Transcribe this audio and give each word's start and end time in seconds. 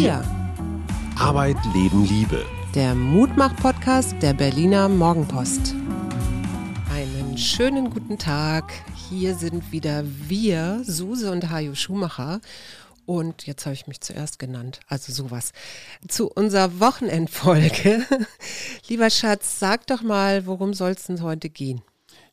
Wir. 0.00 0.22
Arbeit, 1.18 1.56
Leben, 1.74 2.04
Liebe. 2.04 2.46
Der 2.72 2.94
Mutmach-Podcast 2.94 4.14
der 4.22 4.32
Berliner 4.32 4.88
Morgenpost. 4.88 5.74
Einen 6.94 7.36
schönen 7.36 7.90
guten 7.90 8.16
Tag. 8.16 8.72
Hier 9.10 9.34
sind 9.34 9.72
wieder 9.72 10.04
wir, 10.06 10.82
Suse 10.84 11.32
und 11.32 11.50
Hajo 11.50 11.74
Schumacher. 11.74 12.40
Und 13.06 13.48
jetzt 13.48 13.66
habe 13.66 13.74
ich 13.74 13.88
mich 13.88 14.00
zuerst 14.00 14.38
genannt, 14.38 14.78
also 14.86 15.12
sowas. 15.12 15.50
Zu 16.06 16.30
unserer 16.30 16.78
Wochenendfolge. 16.78 18.06
Lieber 18.88 19.10
Schatz, 19.10 19.58
sag 19.58 19.88
doch 19.88 20.02
mal, 20.02 20.46
worum 20.46 20.74
soll 20.74 20.92
es 20.92 21.06
denn 21.06 21.22
heute 21.22 21.50
gehen? 21.50 21.82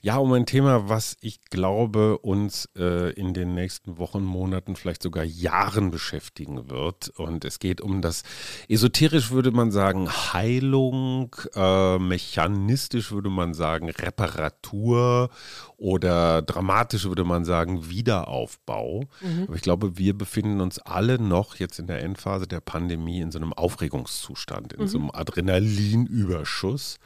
Ja, 0.05 0.17
um 0.17 0.31
ein 0.33 0.45
Thema, 0.45 0.87
was 0.87 1.17
ich 1.21 1.41
glaube, 1.45 2.19
uns 2.19 2.69
äh, 2.77 3.09
in 3.13 3.33
den 3.33 3.55
nächsten 3.55 3.97
Wochen, 3.97 4.23
Monaten, 4.23 4.75
vielleicht 4.75 5.01
sogar 5.01 5.23
Jahren 5.23 5.89
beschäftigen 5.89 6.69
wird. 6.69 7.09
Und 7.09 7.43
es 7.43 7.57
geht 7.57 7.81
um 7.81 8.03
das, 8.03 8.21
esoterisch 8.69 9.31
würde 9.31 9.49
man 9.49 9.71
sagen, 9.71 10.07
Heilung, 10.07 11.35
äh, 11.55 11.97
mechanistisch 11.97 13.11
würde 13.11 13.31
man 13.31 13.55
sagen, 13.55 13.89
Reparatur 13.89 15.31
oder 15.75 16.43
dramatisch 16.43 17.05
würde 17.05 17.23
man 17.23 17.43
sagen, 17.43 17.89
Wiederaufbau. 17.89 19.05
Mhm. 19.21 19.45
Aber 19.47 19.55
ich 19.55 19.63
glaube, 19.63 19.97
wir 19.97 20.15
befinden 20.15 20.61
uns 20.61 20.77
alle 20.77 21.17
noch 21.17 21.55
jetzt 21.55 21.79
in 21.79 21.87
der 21.87 22.03
Endphase 22.03 22.45
der 22.45 22.61
Pandemie 22.61 23.21
in 23.21 23.31
so 23.31 23.39
einem 23.39 23.53
Aufregungszustand, 23.53 24.71
in 24.73 24.81
mhm. 24.81 24.87
so 24.87 24.99
einem 24.99 25.09
Adrenalinüberschuss. 25.09 26.99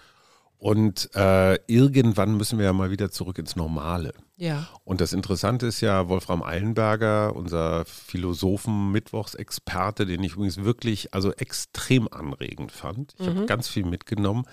Und 0.60 1.10
äh, 1.16 1.56
irgendwann 1.68 2.36
müssen 2.36 2.60
wir 2.60 2.66
ja 2.66 2.74
mal 2.74 2.92
wieder 2.92 3.10
zurück 3.10 3.40
ins 3.40 3.56
Normale. 3.56 4.14
Ja. 4.40 4.68
Und 4.86 5.02
das 5.02 5.12
Interessante 5.12 5.68
ist 5.68 5.82
ja, 5.82 6.08
Wolfram 6.08 6.42
Eilenberger, 6.42 7.36
unser 7.36 7.84
Philosophen-Mittwochsexperte, 7.86 10.06
den 10.06 10.24
ich 10.24 10.36
übrigens 10.36 10.64
wirklich 10.64 11.14
also 11.14 11.34
extrem 11.34 12.08
anregend 12.10 12.72
fand. 12.72 13.16
Ich 13.20 13.28
mhm. 13.28 13.36
habe 13.36 13.48
ganz 13.48 13.68
viel 13.68 13.84
mitgenommen. 13.84 14.46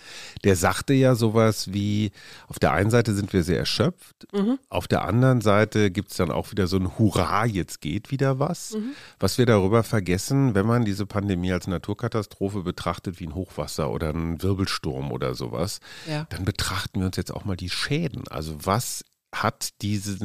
Der 0.42 0.56
sagte 0.56 0.92
ja 0.92 1.14
sowas 1.14 1.72
wie, 1.72 2.10
auf 2.48 2.58
der 2.58 2.72
einen 2.72 2.90
Seite 2.90 3.14
sind 3.14 3.32
wir 3.32 3.44
sehr 3.44 3.60
erschöpft, 3.60 4.26
mhm. 4.32 4.58
auf 4.68 4.88
der 4.88 5.04
anderen 5.04 5.40
Seite 5.40 5.92
gibt 5.92 6.10
es 6.10 6.16
dann 6.16 6.32
auch 6.32 6.50
wieder 6.50 6.66
so 6.66 6.78
ein 6.78 6.98
Hurra, 6.98 7.46
jetzt 7.46 7.80
geht 7.80 8.10
wieder 8.10 8.40
was. 8.40 8.72
Mhm. 8.72 8.96
Was 9.20 9.38
wir 9.38 9.46
darüber 9.46 9.84
vergessen, 9.84 10.56
wenn 10.56 10.66
man 10.66 10.84
diese 10.84 11.06
Pandemie 11.06 11.52
als 11.52 11.68
Naturkatastrophe 11.68 12.62
betrachtet, 12.62 13.20
wie 13.20 13.28
ein 13.28 13.36
Hochwasser 13.36 13.88
oder 13.90 14.10
ein 14.10 14.42
Wirbelsturm 14.42 15.12
oder 15.12 15.36
sowas, 15.36 15.78
ja. 16.08 16.26
dann 16.30 16.44
betrachten 16.44 16.98
wir 16.98 17.06
uns 17.06 17.16
jetzt 17.16 17.32
auch 17.32 17.44
mal 17.44 17.56
die 17.56 17.70
Schäden. 17.70 18.26
Also 18.28 18.66
was 18.66 19.04
hat 19.34 19.82
diese, 19.82 20.18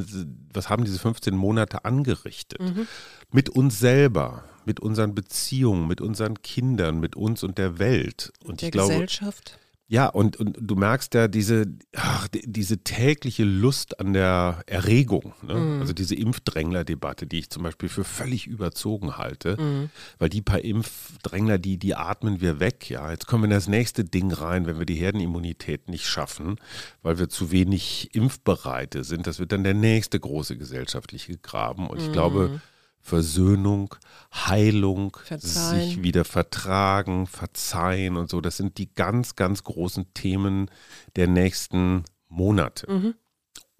was 0.54 0.70
haben 0.70 0.86
diese 0.86 1.00
15 1.00 1.36
Monate 1.36 1.86
angerichtet? 1.86 2.62
Mhm. 2.62 2.88
Mit 3.32 3.50
uns 3.50 3.80
selber, 3.80 4.46
mit 4.66 4.80
unseren 4.80 5.16
Beziehungen, 5.16 5.88
mit 5.88 6.02
unseren 6.02 6.42
Kindern, 6.42 7.00
mit 7.00 7.16
uns 7.16 7.44
und 7.44 7.58
der 7.58 7.80
Welt. 7.80 8.32
Und 8.46 8.62
der 8.62 8.68
ich 8.68 8.72
glaube, 8.72 8.94
Gesellschaft. 8.94 9.60
Ja, 9.92 10.08
und, 10.08 10.38
und 10.38 10.56
du 10.58 10.76
merkst 10.76 11.14
ja 11.16 11.28
diese, 11.28 11.66
ach, 11.98 12.30
diese 12.32 12.78
tägliche 12.78 13.44
Lust 13.44 14.00
an 14.00 14.14
der 14.14 14.64
Erregung. 14.66 15.34
Ne? 15.42 15.56
Mhm. 15.56 15.82
Also 15.82 15.92
diese 15.92 16.16
Impfdrängler-Debatte, 16.16 17.28
die 17.28 17.40
ich 17.40 17.50
zum 17.50 17.64
Beispiel 17.64 17.90
für 17.90 18.06
völlig 18.06 18.48
überzogen 18.48 19.18
halte, 19.18 19.62
mhm. 19.62 19.90
weil 20.18 20.30
die 20.30 20.42
paar 20.42 20.62
Impfdrängler, 20.62 21.58
die, 21.58 21.78
die 21.78 21.94
atmen 21.94 22.40
wir 22.40 22.62
weg. 22.62 22.90
Ja, 22.90 23.12
jetzt 23.12 23.28
kommen 23.28 23.44
wir 23.44 23.48
in 23.48 23.52
das 23.52 23.68
nächste 23.68 24.06
Ding 24.06 24.32
rein, 24.32 24.66
wenn 24.66 24.80
wir 24.80 24.86
die 24.86 24.96
Herdenimmunität 24.96 25.90
nicht 25.90 26.08
schaffen, 26.08 26.56
weil 27.02 27.20
wir 27.20 27.28
zu 27.28 27.52
wenig 27.52 28.16
Impfbereite 28.16 29.04
sind. 29.04 29.28
Das 29.28 29.40
wird 29.40 29.52
dann 29.52 29.66
der 29.66 29.74
nächste 29.74 30.18
große 30.18 30.56
gesellschaftliche 30.56 31.38
Graben. 31.38 31.90
Und 31.90 32.00
ich 32.00 32.08
mhm. 32.08 32.14
glaube, 32.14 32.62
Versöhnung, 33.02 33.96
Heilung, 34.34 35.18
verzeihen. 35.24 35.82
sich 35.82 36.04
wieder 36.04 36.26
vertragen, 36.26 37.28
verzeihen 37.28 38.18
und 38.18 38.30
so. 38.30 38.42
Das 38.42 38.58
sind 38.58 38.78
die 38.78 38.94
ganz, 38.94 39.36
ganz 39.36 39.64
großen 39.64 40.14
Themen 40.14 40.70
der 41.16 41.28
nächsten 41.28 42.06
Monate. 42.28 42.92
Mhm. 42.92 43.16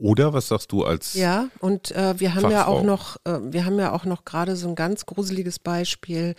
Oder 0.02 0.34
was 0.34 0.48
sagst 0.48 0.72
du 0.72 0.84
als 0.84 1.14
Ja, 1.14 1.50
und 1.60 1.92
äh, 1.92 2.20
wir 2.20 2.34
haben 2.34 2.42
Fachfrau? 2.42 2.58
ja 2.58 2.66
auch 2.66 2.82
noch, 2.82 3.18
äh, 3.24 3.38
wir 3.44 3.66
haben 3.66 3.78
ja 3.78 3.92
auch 3.92 4.04
noch 4.04 4.26
gerade 4.26 4.56
so 4.56 4.68
ein 4.68 4.74
ganz 4.74 5.06
gruseliges 5.06 5.60
Beispiel, 5.60 6.34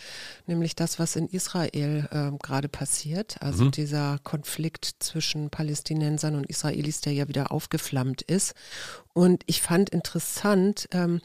nämlich 0.47 0.75
das, 0.75 0.99
was 0.99 1.15
in 1.15 1.29
Israel 1.29 2.09
äh, 2.11 2.37
gerade 2.45 2.69
passiert. 2.69 3.37
Also 3.41 3.67
mhm. 3.67 3.71
dieser 3.71 4.19
Konflikt 4.25 4.97
zwischen 4.99 5.49
Palästinensern 5.49 6.35
und 6.35 6.51
Israelis, 6.51 7.03
der 7.03 7.13
ja 7.13 7.29
wieder 7.29 7.53
aufgeflammt 7.53 8.23
ist. 8.23 8.55
Und 9.13 9.45
ich 9.47 9.63
fand 9.63 9.91
interessant, 9.91 10.89
ähm, 10.91 11.21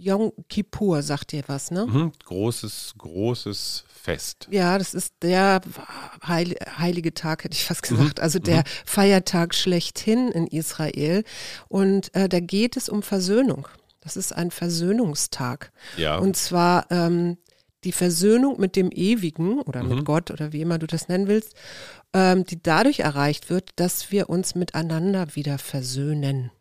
Yom 0.00 0.32
Kippur 0.48 1.02
sagt 1.02 1.32
dir 1.32 1.42
was, 1.48 1.72
ne? 1.72 1.84
Mhm, 1.84 2.12
großes, 2.24 2.94
großes 2.98 3.84
Fest. 3.88 4.46
Ja, 4.48 4.78
das 4.78 4.94
ist 4.94 5.12
der 5.22 5.60
heil, 6.24 6.54
heilige 6.78 7.12
Tag, 7.14 7.42
hätte 7.42 7.56
ich 7.56 7.64
fast 7.64 7.90
mhm, 7.90 7.96
gesagt. 7.96 8.20
Also 8.20 8.38
der 8.38 8.58
mhm. 8.58 8.64
Feiertag 8.86 9.56
schlechthin 9.56 10.28
in 10.28 10.46
Israel. 10.46 11.24
Und 11.66 12.14
äh, 12.14 12.28
da 12.28 12.38
geht 12.38 12.76
es 12.76 12.88
um 12.88 13.02
Versöhnung. 13.02 13.66
Das 14.00 14.16
ist 14.16 14.32
ein 14.32 14.52
Versöhnungstag. 14.52 15.72
Ja. 15.96 16.18
Und 16.18 16.36
zwar 16.36 16.88
ähm, 16.92 17.36
die 17.82 17.92
Versöhnung 17.92 18.60
mit 18.60 18.76
dem 18.76 18.90
Ewigen 18.92 19.60
oder 19.62 19.82
mit 19.82 19.98
mhm. 19.98 20.04
Gott 20.04 20.30
oder 20.30 20.52
wie 20.52 20.60
immer 20.60 20.78
du 20.78 20.86
das 20.86 21.08
nennen 21.08 21.26
willst, 21.26 21.54
ähm, 22.12 22.44
die 22.44 22.62
dadurch 22.62 23.00
erreicht 23.00 23.50
wird, 23.50 23.70
dass 23.76 24.12
wir 24.12 24.30
uns 24.30 24.54
miteinander 24.54 25.34
wieder 25.34 25.58
versöhnen 25.58 26.52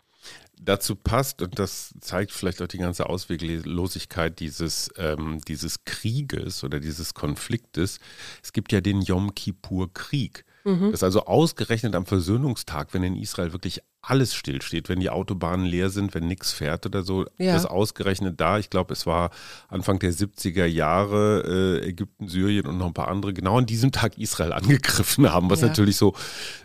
dazu 0.62 0.95
passt, 0.95 1.41
und 1.41 1.59
das 1.59 1.94
zeigt 2.01 2.31
vielleicht 2.31 2.62
auch 2.62 2.68
die 2.68 2.78
ganze 2.78 3.07
Ausweglosigkeit 3.07 4.40
dieses, 4.40 4.90
ähm, 4.97 5.40
dieses 5.47 5.84
Krieges 5.85 6.63
oder 6.63 6.79
dieses 6.79 7.13
Konfliktes, 7.13 8.00
es 8.44 8.53
gibt 8.53 8.72
ja 8.72 8.81
den 8.81 9.01
Yom 9.01 9.34
Kippur-Krieg. 9.35 10.45
Mhm. 10.68 10.92
Das 10.92 11.00
ist 11.00 11.04
also 11.04 11.24
ausgerechnet 11.26 11.96
am 11.96 12.06
Versöhnungstag, 12.06 12.94
wenn 12.94 13.02
in 13.02 13.16
Israel 13.16 13.54
wirklich 13.54 13.80
alles 14.02 14.36
stillsteht, 14.36 14.90
wenn 14.90 15.00
die 15.00 15.10
Autobahnen 15.10 15.66
leer 15.66 15.90
sind, 15.90 16.14
wenn 16.14 16.28
nichts 16.28 16.52
fährt 16.52 16.86
oder 16.86 17.04
so, 17.04 17.26
ja. 17.38 17.54
das 17.54 17.66
ausgerechnet 17.66 18.42
da. 18.42 18.60
Ich 18.60 18.70
glaube, 18.70 18.92
es 18.92 19.06
war 19.06 19.30
Anfang 19.70 20.00
der 20.00 20.12
70er 20.12 20.66
Jahre 20.66 21.80
äh, 21.82 21.88
Ägypten, 21.88 22.28
Syrien 22.28 22.68
und 22.68 22.78
noch 22.78 22.88
ein 22.88 22.94
paar 22.94 23.08
andere 23.08 23.34
genau 23.34 23.60
an 23.60 23.66
diesem 23.66 23.94
Tag 23.94 24.18
Israel 24.18 24.52
angegriffen 24.54 25.32
haben, 25.32 25.50
was 25.50 25.62
ja. 25.62 25.68
natürlich 25.68 25.96
so 25.96 26.14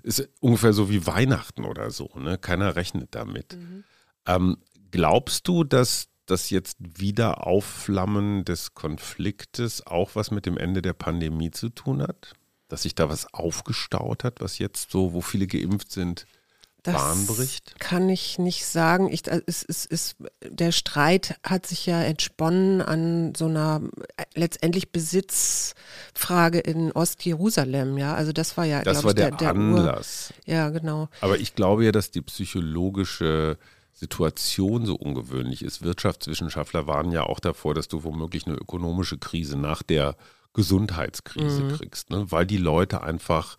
ist 0.02 0.28
ungefähr 0.40 0.72
so 0.72 0.90
wie 0.90 1.06
Weihnachten 1.06 1.64
oder 1.64 1.92
so. 1.92 2.10
Ne? 2.16 2.38
Keiner 2.38 2.74
rechnet 2.74 3.14
damit. 3.14 3.56
Mhm. 3.56 3.84
Ähm, 4.26 4.56
glaubst 4.90 5.46
du, 5.46 5.62
dass 5.62 6.08
das 6.26 6.50
jetzt 6.50 6.76
Wiederaufflammen 6.80 8.44
des 8.44 8.74
Konfliktes 8.74 9.86
auch 9.86 10.16
was 10.16 10.32
mit 10.32 10.44
dem 10.44 10.56
Ende 10.56 10.82
der 10.82 10.92
Pandemie 10.92 11.52
zu 11.52 11.68
tun 11.68 12.02
hat? 12.02 12.34
Dass 12.72 12.84
sich 12.84 12.94
da 12.94 13.10
was 13.10 13.34
aufgestaut 13.34 14.24
hat, 14.24 14.40
was 14.40 14.56
jetzt 14.56 14.90
so, 14.90 15.12
wo 15.12 15.20
viele 15.20 15.46
geimpft 15.46 15.92
sind, 15.92 16.26
das 16.82 16.94
Bahn 16.94 17.26
bricht? 17.26 17.78
Kann 17.78 18.08
ich 18.08 18.38
nicht 18.38 18.64
sagen. 18.64 19.12
Ich, 19.12 19.28
äh, 19.28 19.42
es, 19.44 19.62
es, 19.62 19.84
es, 19.84 20.16
der 20.42 20.72
Streit 20.72 21.36
hat 21.44 21.66
sich 21.66 21.84
ja 21.84 22.00
entsponnen 22.00 22.80
an 22.80 23.34
so 23.34 23.44
einer 23.44 23.82
äh, 24.16 24.24
letztendlich 24.34 24.90
Besitzfrage 24.90 26.60
in 26.60 26.92
Ostjerusalem. 26.92 27.98
Ja, 27.98 28.14
also 28.14 28.32
das 28.32 28.56
war 28.56 28.64
ja, 28.64 28.80
das 28.80 29.04
war 29.04 29.10
ich, 29.10 29.16
der, 29.16 29.32
der, 29.32 29.36
der 29.36 29.50
Anlass. 29.50 30.32
Ur 30.46 30.54
ja, 30.54 30.70
genau. 30.70 31.10
Aber 31.20 31.38
ich 31.38 31.54
glaube 31.54 31.84
ja, 31.84 31.92
dass 31.92 32.10
die 32.10 32.22
psychologische 32.22 33.58
Situation 33.92 34.86
so 34.86 34.96
ungewöhnlich 34.96 35.62
ist. 35.62 35.82
Wirtschaftswissenschaftler 35.82 36.86
warnen 36.86 37.12
ja 37.12 37.24
auch 37.24 37.38
davor, 37.38 37.74
dass 37.74 37.88
du 37.88 38.02
womöglich 38.02 38.46
eine 38.46 38.56
ökonomische 38.56 39.18
Krise 39.18 39.58
nach 39.58 39.82
der 39.82 40.16
Gesundheitskrise 40.54 41.64
mhm. 41.64 41.76
kriegst, 41.76 42.10
ne? 42.10 42.30
weil 42.30 42.46
die 42.46 42.58
Leute 42.58 43.02
einfach 43.02 43.56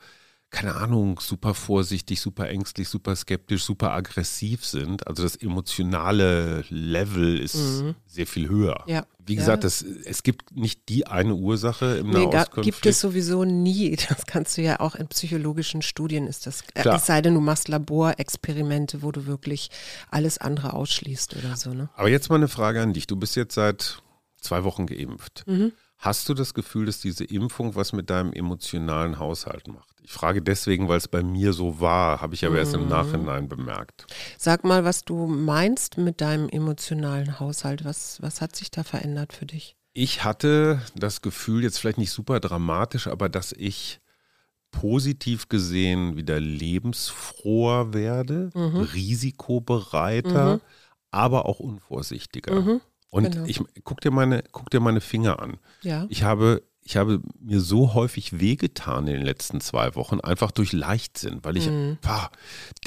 keine 0.53 0.75
Ahnung, 0.75 1.19
super 1.19 1.55
vorsichtig, 1.55 2.21
super 2.21 2.47
ängstlich, 2.47 2.87
super 2.87 3.15
skeptisch, 3.15 3.63
super 3.63 3.91
aggressiv 3.91 4.63
sind. 4.63 5.07
Also 5.07 5.23
das 5.23 5.35
emotionale 5.35 6.63
Level 6.69 7.39
ist 7.39 7.55
mhm. 7.55 7.95
sehr 8.05 8.27
viel 8.27 8.47
höher. 8.47 8.83
Ja. 8.85 9.07
Wie 9.17 9.35
gesagt, 9.35 9.63
ja. 9.63 9.67
das, 9.67 9.81
es 9.81 10.21
gibt 10.21 10.55
nicht 10.55 10.89
die 10.89 11.07
eine 11.07 11.33
Ursache 11.33 11.97
im 11.97 12.11
nee, 12.11 12.25
Nahostkonflikt. 12.25 12.65
gibt 12.65 12.85
es 12.85 12.99
sowieso 13.01 13.43
nie. 13.43 13.97
Das 14.13 14.27
kannst 14.27 14.55
du 14.57 14.61
ja 14.61 14.79
auch 14.79 14.93
in 14.93 15.07
psychologischen 15.07 15.81
Studien 15.81 16.27
ist 16.27 16.45
das. 16.45 16.61
Äh, 16.75 16.81
Klar. 16.81 16.97
Es 16.97 17.07
sei 17.07 17.23
denn, 17.23 17.33
du 17.33 17.41
machst 17.41 17.67
Laborexperimente, 17.67 19.01
wo 19.01 19.11
du 19.11 19.25
wirklich 19.25 19.71
alles 20.11 20.37
andere 20.37 20.73
ausschließt 20.73 21.35
oder 21.35 21.55
so. 21.55 21.73
Ne? 21.73 21.89
Aber 21.95 22.09
jetzt 22.09 22.29
mal 22.29 22.35
eine 22.35 22.47
Frage 22.47 22.79
an 22.79 22.93
dich. 22.93 23.07
Du 23.07 23.15
bist 23.15 23.35
jetzt 23.35 23.55
seit 23.55 24.03
zwei 24.39 24.63
Wochen 24.63 24.85
geimpft. 24.85 25.45
Mhm. 25.47 25.71
Hast 26.03 26.27
du 26.27 26.33
das 26.33 26.53
Gefühl, 26.53 26.85
dass 26.85 26.99
diese 26.99 27.23
Impfung 27.23 27.75
was 27.75 27.93
mit 27.93 28.09
deinem 28.09 28.33
emotionalen 28.33 29.19
Haushalt 29.19 29.69
macht? 29.69 29.95
Ich 30.01 30.11
frage 30.11 30.41
deswegen, 30.41 30.89
weil 30.89 30.97
es 30.97 31.07
bei 31.07 31.23
mir 31.23 31.53
so 31.53 31.79
war, 31.79 32.19
habe 32.19 32.33
ich 32.33 32.43
aber 32.43 32.55
mhm. 32.55 32.59
erst 32.59 32.73
im 32.73 32.83
mhm. 32.83 32.89
Nachhinein 32.89 33.47
bemerkt. 33.47 34.05
Sag 34.37 34.65
mal, 34.65 34.83
was 34.83 35.05
du 35.05 35.27
meinst 35.27 35.97
mit 35.97 36.19
deinem 36.19 36.49
emotionalen 36.49 37.39
Haushalt. 37.39 37.85
Was, 37.85 38.21
was 38.21 38.41
hat 38.41 38.53
sich 38.53 38.69
da 38.69 38.83
verändert 38.83 39.31
für 39.31 39.45
dich? 39.45 39.77
Ich 39.93 40.25
hatte 40.25 40.81
das 40.93 41.21
Gefühl, 41.21 41.63
jetzt 41.63 41.79
vielleicht 41.79 41.99
nicht 41.99 42.11
super 42.11 42.41
dramatisch, 42.41 43.07
aber 43.07 43.29
dass 43.29 43.53
ich 43.53 44.01
positiv 44.71 45.47
gesehen 45.47 46.17
wieder 46.17 46.37
lebensfroher 46.37 47.93
werde, 47.93 48.49
mhm. 48.53 48.89
risikobereiter, 48.93 50.55
mhm. 50.55 50.61
aber 51.11 51.45
auch 51.45 51.61
unvorsichtiger. 51.61 52.81
Und 53.13 53.31
Genau. 53.31 53.45
ich 53.45 53.61
guck 53.83 54.01
dir 54.01 54.09
meine, 54.09 54.43
guck 54.51 54.71
dir 54.71 54.79
meine 54.79 54.99
Finger 54.99 55.39
an. 55.39 55.57
Ja. 55.83 56.07
Ich 56.09 56.23
habe, 56.23 56.63
ich 56.81 56.97
habe 56.97 57.21
mir 57.39 57.59
so 57.61 57.93
häufig 57.93 58.39
wehgetan 58.39 59.05
in 59.07 59.13
den 59.13 59.21
letzten 59.21 59.61
zwei 59.61 59.93
Wochen, 59.93 60.19
einfach 60.19 60.49
durch 60.49 60.73
Leichtsinn, 60.73 61.37
weil 61.43 61.55
ich 61.57 61.67
Mhm. 61.69 61.99
pah, 62.01 62.31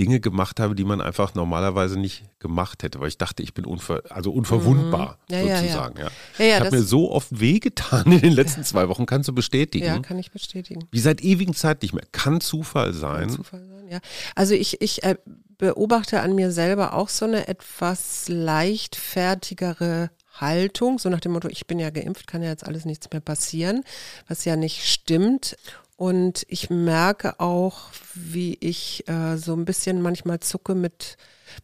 Dinge 0.01 0.19
gemacht 0.19 0.59
habe, 0.59 0.75
die 0.75 0.83
man 0.85 1.01
einfach 1.01 1.35
normalerweise 1.37 1.97
nicht 1.97 2.25
gemacht 2.41 2.83
hätte, 2.83 2.99
weil 2.99 3.07
ich 3.07 3.19
dachte, 3.19 3.45
ich 3.45 3.55
bin 3.55 3.65
unver, 3.65 4.03
also 4.11 4.33
unverwundbar 4.33 5.19
Mhm. 5.31 5.35
Ja, 5.47 5.59
sozusagen. 5.61 5.99
Ja, 6.01 6.09
Ja, 6.39 6.45
ich 6.57 6.61
habe 6.61 6.77
mir 6.77 6.83
so 6.83 7.13
oft 7.13 7.39
wehgetan 7.41 8.11
in 8.11 8.21
den 8.21 8.33
letzten 8.33 8.65
zwei 8.65 8.89
Wochen, 8.89 9.07
kannst 9.07 9.29
du 9.29 9.33
bestätigen. 9.33 9.87
Ja, 9.87 9.99
kann 10.01 10.19
ich 10.19 10.33
bestätigen. 10.33 10.89
Wie 10.91 10.99
seit 10.99 11.21
ewigen 11.21 11.55
Zeit 11.55 11.83
nicht 11.83 11.95
mehr. 11.95 12.05
Kann 12.11 12.41
Zufall 12.41 12.93
sein. 12.95 13.31
Zufall 13.31 13.65
sein, 13.65 13.89
ja. 13.89 14.01
Also 14.35 14.55
ich, 14.55 14.83
ich 14.83 15.05
äh, 15.05 15.15
beobachte 15.57 16.21
an 16.21 16.35
mir 16.35 16.51
selber 16.53 16.93
auch 16.93 17.09
so 17.09 17.25
eine 17.25 17.49
etwas 17.49 18.29
leichtfertigere 18.29 20.11
Haltung, 20.41 20.99
so 20.99 21.09
nach 21.09 21.21
dem 21.21 21.33
Motto, 21.33 21.49
ich 21.49 21.67
bin 21.67 21.79
ja 21.79 21.91
geimpft, 21.91 22.27
kann 22.27 22.43
ja 22.43 22.51
jetzt 22.51 22.67
alles 22.67 22.85
nichts 22.85 23.09
mehr 23.11 23.21
passieren, 23.21 23.85
was 24.29 24.45
ja 24.45 24.57
nicht 24.57 24.87
stimmt. 24.87 25.57
Und 25.97 26.45
ich 26.49 26.69
merke 26.69 27.41
auch, 27.41 27.91
wie 28.15 28.59
ich 28.61 29.09
äh, 29.09 29.39
so 29.39 29.55
ein 29.55 29.65
bisschen 29.65 30.03
manchmal 30.03 30.41
zucke 30.41 30.75
mit 30.75 31.17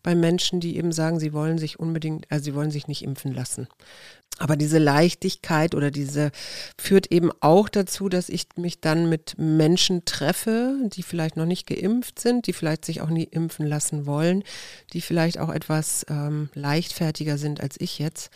bei 0.03 0.15
Menschen, 0.15 0.61
die 0.61 0.77
eben 0.77 0.93
sagen, 0.93 1.21
sie 1.21 1.35
wollen 1.35 1.59
sich 1.59 1.79
unbedingt, 1.79 2.27
also 2.31 2.45
sie 2.45 2.55
wollen 2.55 2.71
sich 2.71 2.89
nicht 2.89 3.03
impfen 3.03 3.35
lassen. 3.35 3.69
Aber 4.39 4.57
diese 4.57 4.79
Leichtigkeit 4.79 5.75
oder 5.75 5.91
diese 5.91 6.33
führt 6.79 7.13
eben 7.13 7.31
auch 7.41 7.69
dazu, 7.69 8.09
dass 8.09 8.29
ich 8.29 8.47
mich 8.57 8.81
dann 8.81 9.09
mit 9.09 9.35
Menschen 9.37 10.05
treffe, 10.05 10.77
die 10.85 11.03
vielleicht 11.03 11.37
noch 11.37 11.45
nicht 11.45 11.67
geimpft 11.67 12.19
sind, 12.19 12.47
die 12.47 12.53
vielleicht 12.53 12.85
sich 12.85 13.03
auch 13.03 13.11
nie 13.11 13.25
impfen 13.25 13.67
lassen 13.67 14.07
wollen, 14.07 14.43
die 14.95 15.03
vielleicht 15.03 15.39
auch 15.39 15.51
etwas 15.51 16.07
ähm, 16.09 16.49
leichtfertiger 16.55 17.37
sind 17.37 17.61
als 17.61 17.77
ich 17.79 17.99
jetzt. 17.99 18.31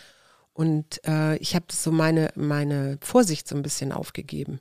Und 0.56 1.06
äh, 1.06 1.37
ich 1.37 1.55
habe 1.55 1.67
so 1.70 1.93
meine, 1.93 2.31
meine 2.35 2.97
Vorsicht 3.03 3.47
so 3.47 3.55
ein 3.55 3.62
bisschen 3.62 3.93
aufgegeben. 3.93 4.58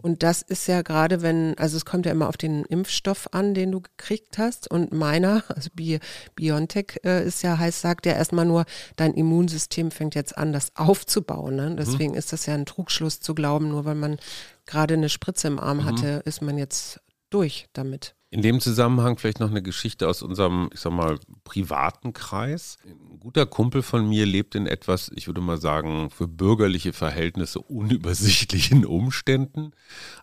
Und 0.00 0.22
das 0.22 0.40
ist 0.40 0.66
ja 0.68 0.80
gerade, 0.80 1.20
wenn, 1.20 1.58
also 1.58 1.76
es 1.76 1.84
kommt 1.84 2.06
ja 2.06 2.12
immer 2.12 2.30
auf 2.30 2.38
den 2.38 2.64
Impfstoff 2.64 3.28
an, 3.32 3.52
den 3.52 3.70
du 3.70 3.82
gekriegt 3.82 4.38
hast. 4.38 4.70
Und 4.70 4.94
meiner, 4.94 5.44
also 5.54 5.68
Bi 5.74 6.00
BioNTech 6.34 7.00
äh, 7.04 7.26
ist 7.26 7.42
ja, 7.42 7.58
heißt, 7.58 7.82
sagt 7.82 8.06
ja 8.06 8.14
erstmal 8.14 8.46
nur, 8.46 8.64
dein 8.96 9.12
Immunsystem 9.12 9.90
fängt 9.90 10.14
jetzt 10.14 10.38
an, 10.38 10.54
das 10.54 10.74
aufzubauen. 10.76 11.56
Ne? 11.56 11.76
Deswegen 11.78 12.14
ist 12.14 12.32
das 12.32 12.46
ja 12.46 12.54
ein 12.54 12.64
Trugschluss 12.64 13.20
zu 13.20 13.34
glauben, 13.34 13.68
nur 13.68 13.84
weil 13.84 13.96
man 13.96 14.16
gerade 14.64 14.94
eine 14.94 15.10
Spritze 15.10 15.48
im 15.48 15.60
Arm 15.60 15.84
hatte, 15.84 16.22
ist 16.24 16.40
man 16.40 16.56
jetzt 16.56 17.02
durch 17.28 17.68
damit. 17.74 18.14
In 18.34 18.42
dem 18.42 18.58
Zusammenhang 18.58 19.16
vielleicht 19.16 19.38
noch 19.38 19.50
eine 19.50 19.62
Geschichte 19.62 20.08
aus 20.08 20.20
unserem, 20.20 20.68
ich 20.74 20.80
sag 20.80 20.92
mal, 20.92 21.20
privaten 21.44 22.12
Kreis. 22.12 22.78
Ein 22.84 23.20
guter 23.20 23.46
Kumpel 23.46 23.80
von 23.80 24.08
mir 24.08 24.26
lebt 24.26 24.56
in 24.56 24.66
etwas, 24.66 25.12
ich 25.14 25.28
würde 25.28 25.40
mal 25.40 25.60
sagen, 25.60 26.10
für 26.10 26.26
bürgerliche 26.26 26.92
Verhältnisse 26.92 27.60
unübersichtlichen 27.60 28.86
Umständen. 28.86 29.70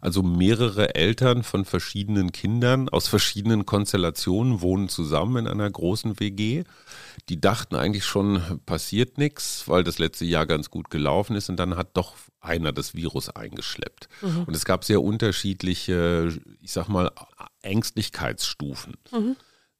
Also 0.02 0.24
mehrere 0.24 0.94
Eltern 0.94 1.44
von 1.44 1.64
verschiedenen 1.64 2.34
Kindern 2.34 2.90
aus 2.90 3.08
verschiedenen 3.08 3.66
Konstellationen 3.66 4.60
wohnen 4.60 4.90
zusammen 4.90 5.46
in 5.46 5.48
einer 5.48 5.72
großen 5.72 6.20
WG. 6.20 6.66
Die 7.30 7.40
dachten 7.40 7.78
eigentlich 7.78 8.04
schon, 8.04 8.60
passiert 8.66 9.20
nichts, 9.20 9.70
weil 9.70 9.86
das 9.86 10.00
letzte 10.00 10.26
Jahr 10.26 10.46
ganz 10.46 10.70
gut 10.70 10.90
gelaufen 10.90 11.38
ist 11.38 11.48
und 11.48 11.56
dann 11.56 11.78
hat 11.78 11.92
doch 11.96 12.16
einer 12.42 12.74
das 12.74 12.96
Virus 12.96 13.30
eingeschleppt. 13.30 14.10
Und 14.46 14.56
es 14.56 14.66
gab 14.66 14.84
sehr 14.84 15.02
unterschiedliche, 15.02 16.38
ich 16.62 16.72
sag 16.72 16.90
mal, 16.90 17.12
Ängstlichkeitsstufen. 17.62 18.96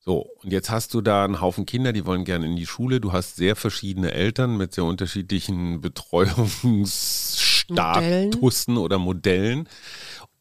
So, 0.04 0.32
und 0.42 0.52
jetzt 0.52 0.72
hast 0.72 0.96
du 0.96 1.02
da 1.02 1.26
einen 1.26 1.42
Haufen 1.42 1.68
Kinder, 1.68 1.94
die 1.94 2.08
wollen 2.08 2.26
gerne 2.26 2.48
in 2.48 2.56
die 2.56 2.66
Schule. 2.66 3.00
Du 3.00 3.14
hast 3.14 3.36
sehr 3.36 3.56
verschiedene 3.56 4.14
Eltern 4.14 4.58
mit 4.58 4.74
sehr 4.74 4.84
unterschiedlichen 4.84 5.80
Betreuungsstatussen 5.80 8.78
oder 8.78 8.98
Modellen. 8.98 9.70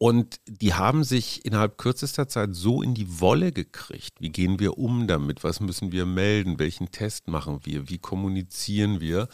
Und 0.02 0.40
die 0.46 0.72
haben 0.72 1.04
sich 1.04 1.44
innerhalb 1.44 1.76
kürzester 1.76 2.26
Zeit 2.26 2.54
so 2.54 2.80
in 2.80 2.94
die 2.94 3.20
Wolle 3.20 3.52
gekriegt. 3.52 4.14
Wie 4.18 4.30
gehen 4.30 4.58
wir 4.58 4.78
um 4.78 5.06
damit? 5.06 5.44
Was 5.44 5.60
müssen 5.60 5.92
wir 5.92 6.06
melden? 6.06 6.58
Welchen 6.58 6.90
Test 6.90 7.28
machen 7.28 7.60
wir? 7.64 7.90
Wie 7.90 7.98
kommunizieren 7.98 9.02
wir? 9.02 9.28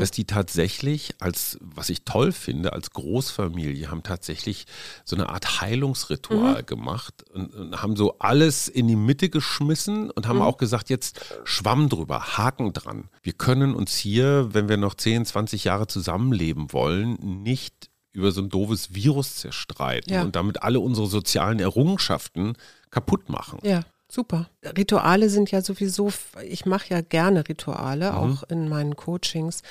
Dass 0.00 0.10
die 0.10 0.24
tatsächlich 0.24 1.14
als, 1.20 1.56
was 1.60 1.88
ich 1.88 2.04
toll 2.04 2.32
finde, 2.32 2.72
als 2.72 2.90
Großfamilie 2.90 3.92
haben 3.92 4.02
tatsächlich 4.02 4.66
so 5.04 5.14
eine 5.14 5.28
Art 5.28 5.60
Heilungsritual 5.60 6.64
gemacht 6.64 7.22
und, 7.32 7.54
und 7.54 7.80
haben 7.80 7.94
so 7.94 8.18
alles 8.18 8.66
in 8.66 8.88
die 8.88 8.96
Mitte 8.96 9.28
geschmissen 9.28 10.10
und 10.10 10.26
haben 10.26 10.42
auch 10.42 10.56
gesagt, 10.56 10.90
jetzt 10.90 11.20
Schwamm 11.44 11.88
drüber, 11.88 12.36
Haken 12.36 12.72
dran. 12.72 13.08
Wir 13.22 13.34
können 13.34 13.72
uns 13.72 13.94
hier, 13.94 14.48
wenn 14.52 14.68
wir 14.68 14.78
noch 14.78 14.94
10, 14.94 15.26
20 15.26 15.62
Jahre 15.62 15.86
zusammenleben 15.86 16.72
wollen, 16.72 17.14
nicht 17.44 17.88
über 18.12 18.32
so 18.32 18.40
ein 18.42 18.48
doofes 18.48 18.94
Virus 18.94 19.36
zerstreiten 19.36 20.12
Ja. 20.12 20.22
und 20.22 20.34
damit 20.36 20.62
alle 20.62 20.80
unsere 20.80 21.06
sozialen 21.06 21.60
Errungenschaften 21.60 22.54
kaputt 22.90 23.28
machen. 23.28 23.58
Ja, 23.62 23.82
super. 24.10 24.48
Rituale 24.76 25.28
sind 25.30 25.50
ja 25.50 25.60
sowieso, 25.62 26.12
ich 26.44 26.66
mache 26.66 26.88
ja 26.94 27.00
gerne 27.00 27.48
Rituale, 27.48 28.16
auch 28.16 28.42
in 28.44 28.68
meinen 28.68 28.96
Coachings, 28.96 29.62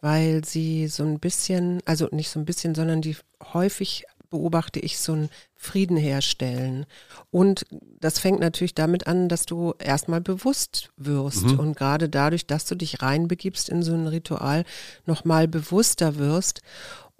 weil 0.00 0.44
sie 0.44 0.88
so 0.88 1.02
ein 1.02 1.18
bisschen, 1.18 1.80
also 1.84 2.08
nicht 2.12 2.30
so 2.30 2.38
ein 2.38 2.44
bisschen, 2.46 2.74
sondern 2.74 3.02
die 3.02 3.16
häufig 3.52 4.04
beobachte 4.30 4.78
ich 4.78 4.98
so 5.00 5.12
einen 5.12 5.28
Frieden 5.56 5.96
herstellen. 5.96 6.86
Und 7.32 7.66
das 7.98 8.20
fängt 8.20 8.38
natürlich 8.38 8.76
damit 8.76 9.08
an, 9.08 9.28
dass 9.28 9.44
du 9.44 9.74
erstmal 9.80 10.20
bewusst 10.20 10.90
wirst. 10.96 11.44
Und 11.46 11.76
gerade 11.76 12.08
dadurch, 12.08 12.46
dass 12.46 12.64
du 12.64 12.76
dich 12.76 13.02
reinbegibst 13.02 13.68
in 13.68 13.82
so 13.82 13.92
ein 13.92 14.06
Ritual, 14.06 14.64
nochmal 15.04 15.48
bewusster 15.48 16.16
wirst, 16.16 16.62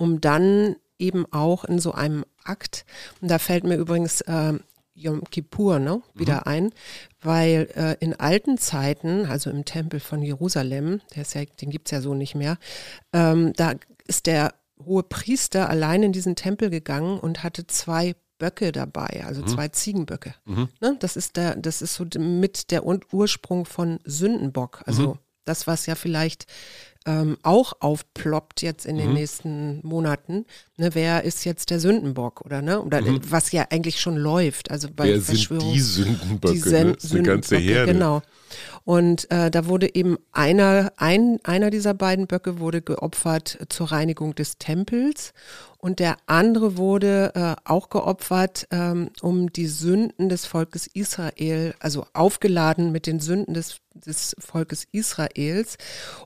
um 0.00 0.20
dann 0.20 0.76
eben 0.98 1.24
auch 1.30 1.64
in 1.64 1.78
so 1.78 1.92
einem 1.92 2.24
Akt, 2.42 2.84
und 3.20 3.30
da 3.30 3.38
fällt 3.38 3.64
mir 3.64 3.76
übrigens 3.76 4.22
äh, 4.22 4.54
Yom 4.94 5.24
Kippur 5.30 5.78
ne, 5.78 6.02
wieder 6.14 6.46
ein, 6.46 6.72
weil 7.20 7.68
äh, 7.76 7.96
in 8.00 8.14
alten 8.14 8.58
Zeiten, 8.58 9.26
also 9.26 9.50
im 9.50 9.64
Tempel 9.64 10.00
von 10.00 10.22
Jerusalem, 10.22 11.00
der 11.14 11.22
ist 11.22 11.34
ja, 11.34 11.44
den 11.44 11.70
gibt 11.70 11.88
es 11.88 11.92
ja 11.92 12.00
so 12.00 12.14
nicht 12.14 12.34
mehr, 12.34 12.56
ähm, 13.12 13.52
da 13.56 13.74
ist 14.06 14.26
der 14.26 14.54
hohe 14.84 15.02
Priester 15.02 15.68
allein 15.68 16.02
in 16.02 16.12
diesen 16.12 16.34
Tempel 16.34 16.70
gegangen 16.70 17.20
und 17.20 17.42
hatte 17.42 17.66
zwei 17.66 18.14
Böcke 18.38 18.72
dabei, 18.72 19.24
also 19.26 19.42
zwei 19.42 19.68
Ziegenböcke. 19.68 20.34
Ne, 20.80 20.96
das 20.98 21.16
ist 21.16 21.36
der, 21.36 21.56
das 21.56 21.82
ist 21.82 21.94
so 21.94 22.06
mit 22.18 22.70
der 22.70 22.86
Ur- 22.86 23.00
Ursprung 23.12 23.66
von 23.66 24.00
Sündenbock. 24.04 24.82
Also 24.86 25.18
das, 25.44 25.66
was 25.66 25.84
ja 25.86 25.94
vielleicht 25.94 26.46
ähm, 27.06 27.38
auch 27.42 27.72
aufploppt 27.80 28.62
jetzt 28.62 28.84
in 28.84 28.96
den 28.98 29.14
nächsten 29.14 29.80
Monaten. 29.86 30.44
Ne, 30.76 30.90
wer 30.94 31.24
ist 31.24 31.44
jetzt 31.44 31.70
der 31.70 31.80
Sündenbock 31.80 32.42
oder 32.42 32.60
ne? 32.62 32.80
Oder 32.82 33.00
was 33.28 33.52
ja 33.52 33.66
eigentlich 33.70 34.00
schon 34.00 34.16
läuft. 34.16 34.70
Also 34.70 34.88
bei 34.94 35.04
Wer 35.08 35.20
sind 35.20 35.36
Verschwörung- 35.36 35.72
die 35.72 35.80
Sündenböcke? 35.80 36.54
die 36.54 36.60
ne? 36.60 36.68
Sen- 36.70 36.92
Das 36.94 37.04
ist 37.04 37.12
eine 37.14 37.22
ganze 37.22 37.56
Herde. 37.56 37.92
Genau. 37.92 38.22
Und 38.84 39.30
äh, 39.30 39.50
da 39.50 39.66
wurde 39.66 39.94
eben 39.94 40.16
einer, 40.32 40.92
ein, 40.96 41.38
einer 41.44 41.70
dieser 41.70 41.94
beiden 41.94 42.26
Böcke 42.26 42.58
wurde 42.58 42.82
geopfert 42.82 43.58
zur 43.68 43.92
Reinigung 43.92 44.34
des 44.34 44.58
Tempels 44.58 45.32
und 45.78 45.98
der 46.00 46.16
andere 46.26 46.76
wurde 46.76 47.32
äh, 47.34 47.54
auch 47.64 47.88
geopfert, 47.90 48.66
ähm, 48.70 49.10
um 49.22 49.52
die 49.52 49.66
Sünden 49.66 50.28
des 50.28 50.46
Volkes 50.46 50.86
Israel, 50.88 51.74
also 51.78 52.04
aufgeladen 52.12 52.90
mit 52.92 53.06
den 53.06 53.20
Sünden 53.20 53.54
des, 53.54 53.76
des 53.94 54.34
Volkes 54.38 54.86
Israels. 54.92 55.76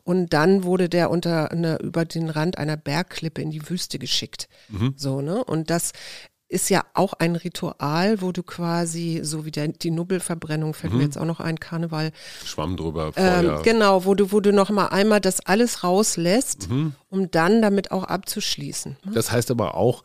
Und 0.05 0.33
dann 0.33 0.64
wurde 0.65 0.89
der 0.89 1.11
unter 1.11 1.51
eine, 1.53 1.79
über 1.81 2.05
den 2.05 2.29
Rand 2.31 2.59
einer 2.59 2.77
Bergklippe 2.77 3.41
in 3.43 3.51
die 3.51 3.69
Wüste 3.69 3.99
geschickt. 3.99 4.49
So, 4.97 5.21
ne? 5.21 5.45
Und 5.45 5.71
das 5.71 5.93
ist 6.49 6.69
ja 6.71 6.85
auch 6.95 7.15
ein 7.15 7.37
Ritual, 7.37 8.21
wo 8.21 8.31
du 8.31 8.43
quasi, 8.43 9.21
so 9.23 9.45
wie 9.45 9.51
der, 9.51 9.69
die 9.69 9.91
Nubbelverbrennung, 9.91 10.75
fällt 10.75 10.93
mir 10.93 11.03
jetzt 11.03 11.19
auch 11.19 11.25
noch 11.25 11.41
ein, 11.41 11.59
Karneval, 11.59 12.13
Schwamm 12.45 12.77
drüber, 12.77 13.13
ähm, 13.17 13.47
Feuer. 13.47 13.63
genau, 13.63 14.05
wo 14.05 14.15
du, 14.15 14.31
wo 14.31 14.41
du 14.41 14.53
noch 14.53 14.71
mal 14.71 14.87
einmal 14.89 15.21
das 15.21 15.41
alles 15.41 15.83
rauslässt, 15.83 16.69
um 17.09 17.31
dann 17.31 17.63
damit 17.63 17.91
auch 17.91 18.05
abzuschließen. 18.05 18.97
ne? 19.05 19.13
Das 19.13 19.33
heißt 19.33 19.51
aber 19.51 19.75
auch, 19.75 20.05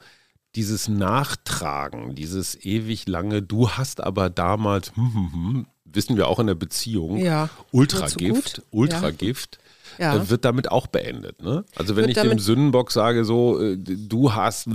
dieses 0.56 0.88
Nachtragen, 0.88 2.16
dieses 2.16 2.56
ewig 2.64 3.08
lange, 3.08 3.42
du 3.42 3.70
hast 3.70 4.02
aber 4.02 4.30
damals, 4.30 4.96
hm, 4.96 5.14
hm, 5.14 5.34
hm, 5.34 5.66
wissen 5.86 6.18
wir 6.18 6.28
auch 6.28 6.40
in 6.40 6.48
der 6.48 6.56
Beziehung, 6.56 7.18
Ja, 7.18 7.50
Ultragift. 7.72 8.64
Ultragift, 8.72 9.60
Ja. 9.62 9.69
Äh, 10.00 10.30
wird 10.30 10.46
damit 10.46 10.72
auch 10.72 10.88
beendet. 10.88 11.42
Ne? 11.42 11.66
Also 11.76 11.96
wenn 11.96 12.08
Wird 12.08 12.18
ich 12.18 12.24
dem 12.24 12.40
Sündenbock 12.40 12.92
sage, 12.92 13.26
so, 13.26 13.62
äh, 13.62 13.78
du 13.78 14.34
hast 14.34 14.68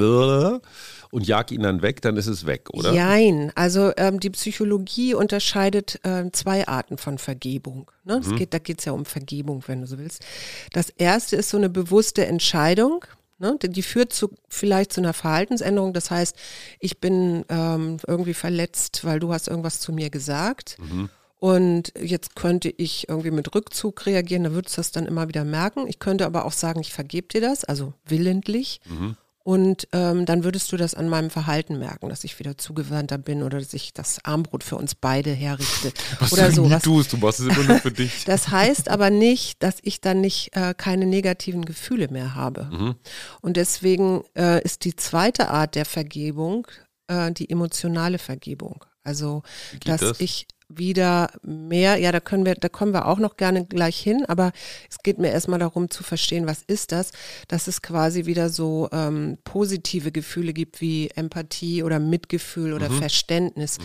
und 1.10 1.26
jag 1.26 1.50
ihn 1.50 1.62
dann 1.62 1.82
weg, 1.82 2.02
dann 2.02 2.16
ist 2.16 2.26
es 2.26 2.46
weg, 2.46 2.68
oder? 2.72 2.92
Jein. 2.92 3.52
Also 3.54 3.92
ähm, 3.96 4.20
die 4.20 4.30
Psychologie 4.30 5.14
unterscheidet 5.14 6.00
ähm, 6.04 6.32
zwei 6.32 6.66
Arten 6.68 6.98
von 6.98 7.18
Vergebung. 7.18 7.90
Ne? 8.04 8.20
Es 8.22 8.34
geht, 8.34 8.52
da 8.52 8.58
geht 8.58 8.80
es 8.80 8.84
ja 8.84 8.92
um 8.92 9.04
Vergebung, 9.04 9.62
wenn 9.66 9.80
du 9.80 9.86
so 9.86 9.98
willst. 9.98 10.24
Das 10.72 10.90
erste 10.90 11.36
ist 11.36 11.50
so 11.50 11.56
eine 11.56 11.68
bewusste 11.70 12.26
Entscheidung. 12.26 13.04
Ne? 13.38 13.56
Die- 13.62 13.82
führt 13.82 14.12
zu, 14.12 14.30
vielleicht 14.48 14.92
zu 14.92 15.00
einer 15.00 15.12
Verhaltensänderung. 15.12 15.92
Das 15.92 16.10
heißt, 16.10 16.36
ich 16.80 17.00
bin 17.00 17.44
ähm, 17.48 17.98
irgendwie 18.06 18.34
verletzt, 18.34 19.04
weil 19.04 19.20
du 19.20 19.32
hast 19.32 19.48
irgendwas 19.48 19.80
zu 19.80 19.92
mir 19.92 20.10
gesagt. 20.10 20.76
Und 21.44 21.92
jetzt 22.00 22.36
könnte 22.36 22.72
ich 22.74 23.06
irgendwie 23.10 23.30
mit 23.30 23.54
Rückzug 23.54 24.06
reagieren, 24.06 24.44
da 24.44 24.52
würdest 24.52 24.78
du 24.78 24.80
das 24.80 24.92
dann 24.92 25.04
immer 25.04 25.28
wieder 25.28 25.44
merken. 25.44 25.86
Ich 25.86 25.98
könnte 25.98 26.24
aber 26.24 26.46
auch 26.46 26.52
sagen, 26.52 26.80
ich 26.80 26.94
vergebe 26.94 27.28
dir 27.28 27.42
das, 27.42 27.64
also 27.64 27.92
willentlich. 28.06 28.80
Mhm. 28.86 29.18
Und 29.42 29.86
ähm, 29.92 30.24
dann 30.24 30.42
würdest 30.42 30.72
du 30.72 30.78
das 30.78 30.94
an 30.94 31.10
meinem 31.10 31.28
Verhalten 31.28 31.78
merken, 31.78 32.08
dass 32.08 32.24
ich 32.24 32.38
wieder 32.38 32.56
zugewandter 32.56 33.18
bin 33.18 33.42
oder 33.42 33.58
dass 33.58 33.74
ich 33.74 33.92
das 33.92 34.24
Armbrot 34.24 34.64
für 34.64 34.76
uns 34.76 34.94
beide 34.94 35.32
herrichte. 35.32 35.92
Was 36.18 36.32
oder 36.32 36.48
du 36.48 36.54
so. 36.54 36.64
nie 36.64 36.70
Was, 36.70 36.82
tust, 36.82 37.12
du 37.12 37.18
machst 37.18 37.40
es 37.40 37.54
immer 37.54 37.62
nur 37.62 37.78
für 37.78 37.92
dich. 37.92 38.24
das 38.24 38.48
heißt 38.48 38.88
aber 38.88 39.10
nicht, 39.10 39.62
dass 39.62 39.76
ich 39.82 40.00
dann 40.00 40.22
nicht 40.22 40.56
äh, 40.56 40.72
keine 40.74 41.04
negativen 41.04 41.66
Gefühle 41.66 42.08
mehr 42.08 42.34
habe. 42.34 42.70
Mhm. 42.72 42.94
Und 43.42 43.58
deswegen 43.58 44.22
äh, 44.34 44.64
ist 44.64 44.86
die 44.86 44.96
zweite 44.96 45.50
Art 45.50 45.74
der 45.74 45.84
Vergebung 45.84 46.66
äh, 47.08 47.30
die 47.32 47.50
emotionale 47.50 48.18
Vergebung. 48.18 48.82
Also, 49.02 49.42
dass 49.84 50.00
das? 50.00 50.20
ich 50.20 50.46
wieder 50.78 51.30
mehr, 51.42 51.96
ja, 51.96 52.12
da 52.12 52.20
können 52.20 52.46
wir, 52.46 52.54
da 52.54 52.68
kommen 52.68 52.92
wir 52.92 53.06
auch 53.06 53.18
noch 53.18 53.36
gerne 53.36 53.64
gleich 53.66 53.98
hin, 53.98 54.24
aber 54.26 54.52
es 54.90 54.98
geht 55.02 55.18
mir 55.18 55.30
erstmal 55.30 55.58
darum 55.58 55.90
zu 55.90 56.02
verstehen, 56.02 56.46
was 56.46 56.62
ist 56.62 56.92
das, 56.92 57.12
dass 57.48 57.66
es 57.66 57.82
quasi 57.82 58.26
wieder 58.26 58.48
so 58.48 58.88
ähm, 58.92 59.38
positive 59.44 60.12
Gefühle 60.12 60.52
gibt 60.52 60.80
wie 60.80 61.10
Empathie 61.14 61.82
oder 61.82 61.98
Mitgefühl 61.98 62.72
oder 62.72 62.88
Mhm. 62.88 62.98
Verständnis. 62.98 63.78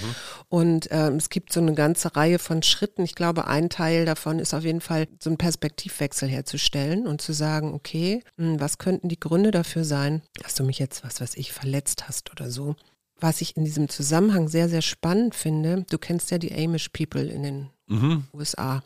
Und 0.49 0.87
ähm, 0.91 1.15
es 1.15 1.29
gibt 1.29 1.53
so 1.53 1.59
eine 1.59 1.73
ganze 1.73 2.15
Reihe 2.15 2.39
von 2.39 2.63
Schritten. 2.63 3.03
Ich 3.03 3.15
glaube, 3.15 3.47
ein 3.47 3.69
Teil 3.69 4.05
davon 4.05 4.39
ist 4.39 4.53
auf 4.53 4.63
jeden 4.63 4.81
Fall 4.81 5.07
so 5.19 5.29
einen 5.29 5.37
Perspektivwechsel 5.37 6.27
herzustellen 6.29 7.07
und 7.07 7.21
zu 7.21 7.33
sagen, 7.33 7.73
okay, 7.73 8.23
hm, 8.37 8.59
was 8.59 8.77
könnten 8.77 9.09
die 9.09 9.19
Gründe 9.19 9.51
dafür 9.51 9.83
sein, 9.83 10.21
dass 10.43 10.55
du 10.55 10.63
mich 10.63 10.79
jetzt, 10.79 11.03
was 11.03 11.21
weiß 11.21 11.35
ich, 11.35 11.51
verletzt 11.51 12.07
hast 12.07 12.31
oder 12.31 12.49
so. 12.49 12.75
Was 13.19 13.41
ich 13.41 13.57
in 13.57 13.65
diesem 13.65 13.89
Zusammenhang 13.89 14.47
sehr, 14.47 14.69
sehr 14.69 14.81
spannend 14.81 15.35
finde, 15.35 15.85
du 15.89 15.97
kennst 15.97 16.31
ja 16.31 16.37
die 16.37 16.53
Amish 16.53 16.89
People 16.89 17.23
in 17.27 17.43
den 17.43 17.69
Mhm. 17.87 18.25
USA. 18.33 18.83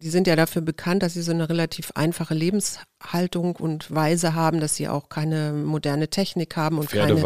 Die 0.00 0.10
sind 0.10 0.26
ja 0.26 0.34
dafür 0.34 0.60
bekannt, 0.60 1.02
dass 1.02 1.14
sie 1.14 1.22
so 1.22 1.30
eine 1.30 1.48
relativ 1.48 1.92
einfache 1.94 2.34
Lebenshaltung 2.34 3.56
und 3.56 3.94
Weise 3.94 4.34
haben, 4.34 4.60
dass 4.60 4.74
sie 4.76 4.88
auch 4.88 5.08
keine 5.08 5.52
moderne 5.52 6.08
Technik 6.08 6.56
haben 6.56 6.78
und 6.78 6.90
keine, 6.90 7.22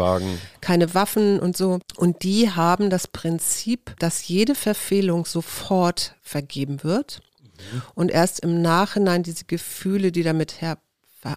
keine 0.61 0.93
Waffen 0.93 1.39
und 1.39 1.57
so. 1.57 1.79
Und 1.97 2.23
die 2.23 2.51
haben 2.51 2.89
das 2.89 3.07
Prinzip, 3.07 3.95
dass 3.99 4.27
jede 4.27 4.55
Verfehlung 4.55 5.25
sofort 5.25 6.15
vergeben 6.21 6.83
wird 6.83 7.21
und 7.95 8.11
erst 8.11 8.41
im 8.41 8.61
Nachhinein 8.61 9.23
diese 9.23 9.45
Gefühle, 9.45 10.11
die 10.11 10.23
damit 10.23 10.61
her 10.61 10.77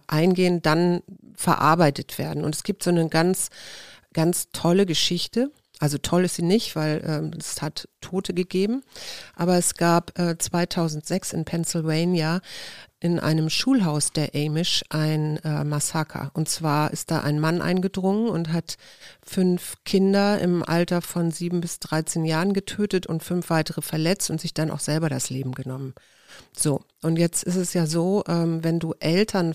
eingehen, 0.07 0.61
dann 0.61 1.01
verarbeitet 1.35 2.17
werden. 2.17 2.45
Und 2.45 2.55
es 2.55 2.63
gibt 2.63 2.83
so 2.83 2.89
eine 2.89 3.09
ganz, 3.09 3.49
ganz 4.13 4.49
tolle 4.51 4.85
Geschichte. 4.85 5.51
Also 5.79 5.97
toll 5.97 6.23
ist 6.23 6.35
sie 6.35 6.43
nicht, 6.43 6.75
weil 6.75 7.03
ähm, 7.05 7.31
es 7.37 7.61
hat 7.61 7.89
Tote 7.99 8.33
gegeben. 8.33 8.83
Aber 9.35 9.57
es 9.57 9.73
gab 9.73 10.17
äh, 10.17 10.37
2006 10.37 11.33
in 11.33 11.45
Pennsylvania 11.45 12.39
in 12.99 13.19
einem 13.19 13.49
Schulhaus 13.49 14.13
der 14.13 14.33
Amish 14.33 14.83
ein 14.89 15.37
äh, 15.43 15.65
Massaker. 15.65 16.31
Und 16.35 16.47
zwar 16.47 16.91
ist 16.91 17.11
da 17.11 17.19
ein 17.19 17.37
Mann 17.37 17.61
eingedrungen 17.61 18.29
und 18.29 18.53
hat 18.53 18.77
fünf 19.25 19.75
Kinder 19.83 20.39
im 20.39 20.63
Alter 20.63 21.01
von 21.01 21.31
sieben 21.31 21.59
bis 21.59 21.79
13 21.79 22.23
Jahren 22.23 22.53
getötet 22.53 23.05
und 23.05 23.21
fünf 23.21 23.49
weitere 23.49 23.81
verletzt 23.81 24.29
und 24.29 24.39
sich 24.39 24.53
dann 24.53 24.71
auch 24.71 24.79
selber 24.79 25.09
das 25.09 25.29
Leben 25.29 25.51
genommen. 25.51 25.95
So, 26.55 26.85
und 27.01 27.17
jetzt 27.17 27.43
ist 27.43 27.57
es 27.57 27.73
ja 27.73 27.87
so, 27.87 28.23
ähm, 28.29 28.63
wenn 28.63 28.79
du 28.79 28.93
Eltern 28.99 29.53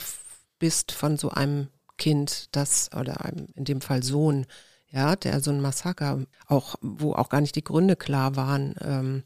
bist 0.58 0.92
von 0.92 1.16
so 1.16 1.30
einem 1.30 1.68
Kind, 1.98 2.48
das, 2.52 2.90
oder 2.98 3.24
einem, 3.24 3.48
in 3.54 3.64
dem 3.64 3.80
Fall 3.80 4.02
Sohn, 4.02 4.46
ja, 4.90 5.16
der 5.16 5.40
so 5.40 5.50
ein 5.50 5.60
Massaker, 5.60 6.24
auch, 6.46 6.76
wo 6.80 7.12
auch 7.12 7.28
gar 7.28 7.42
nicht 7.42 7.56
die 7.56 7.64
Gründe 7.64 7.96
klar 7.96 8.36
waren, 8.36 8.74
ähm, 8.80 9.22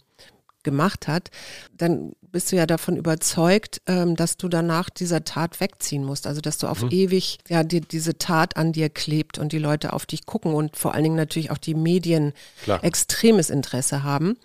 gemacht 0.62 1.08
hat, 1.08 1.30
dann 1.76 2.12
bist 2.20 2.50
du 2.50 2.56
ja 2.56 2.66
davon 2.66 2.96
überzeugt, 2.96 3.82
ähm, 3.86 4.16
dass 4.16 4.36
du 4.36 4.48
danach 4.48 4.90
dieser 4.90 5.24
Tat 5.24 5.60
wegziehen 5.60 6.04
musst. 6.04 6.26
Also 6.26 6.40
dass 6.40 6.58
du 6.58 6.66
auf 6.66 6.90
ewig 6.90 7.38
ja 7.48 7.62
dir 7.62 7.80
diese 7.80 8.16
Tat 8.16 8.56
an 8.56 8.72
dir 8.72 8.88
klebt 8.88 9.38
und 9.38 9.52
die 9.52 9.58
Leute 9.58 9.92
auf 9.92 10.06
dich 10.06 10.24
gucken 10.24 10.54
und 10.54 10.76
vor 10.76 10.94
allen 10.94 11.04
Dingen 11.04 11.16
natürlich 11.16 11.50
auch 11.50 11.58
die 11.58 11.74
Medien 11.74 12.32
Klar. 12.62 12.82
extremes 12.82 13.50
Interesse 13.50 14.02
haben. 14.02 14.38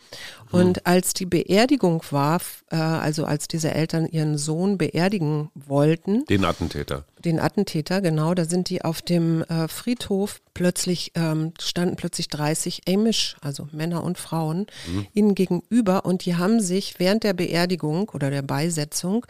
Und 0.52 0.86
als 0.86 1.14
die 1.14 1.26
Beerdigung 1.26 2.04
war, 2.12 2.40
äh, 2.72 2.76
also 2.76 3.26
als 3.26 3.48
diese 3.48 3.74
Eltern 3.74 4.06
ihren 4.08 4.38
Sohn 4.38 4.78
beerdigen 4.78 5.50
wollten, 5.56 6.26
Den 6.26 6.46
Attentäter. 6.46 7.06
den 7.24 7.40
Attentäter, 7.40 8.02
genau, 8.02 8.34
da 8.34 8.46
sind 8.46 8.70
die 8.70 8.84
auf 8.84 9.02
dem 9.02 9.44
äh, 9.44 9.68
Friedhof 9.68 10.42
plötzlich, 10.54 11.12
ähm, 11.16 11.54
standen 11.62 11.96
plötzlich 11.98 12.30
30 12.30 12.84
Amish, 12.88 13.36
also 13.42 13.68
Männer 13.72 14.04
und 14.04 14.18
Frauen, 14.18 14.68
ihnen 15.14 15.36
gegenüber 15.36 16.06
und 16.06 16.26
die 16.26 16.36
haben 16.36 16.60
sich 16.62 16.96
während 16.98 17.24
der 17.24 17.34
Beerdigung 17.34 18.10
oder 18.10 18.30
der 18.30 18.42
Beisetzung 18.42 19.26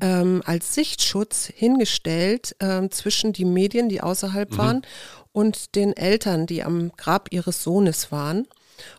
ähm, 0.00 0.42
als 0.44 0.74
Sichtschutz 0.74 1.50
hingestellt 1.54 2.56
ähm, 2.60 2.90
zwischen 2.90 3.32
die 3.32 3.44
Medien, 3.44 3.88
die 3.88 4.00
außerhalb 4.00 4.56
waren, 4.56 4.82
und 5.32 5.74
den 5.74 5.96
Eltern, 5.96 6.46
die 6.46 6.62
am 6.62 6.92
Grab 6.96 7.28
ihres 7.32 7.62
Sohnes 7.62 8.10
waren. 8.12 8.46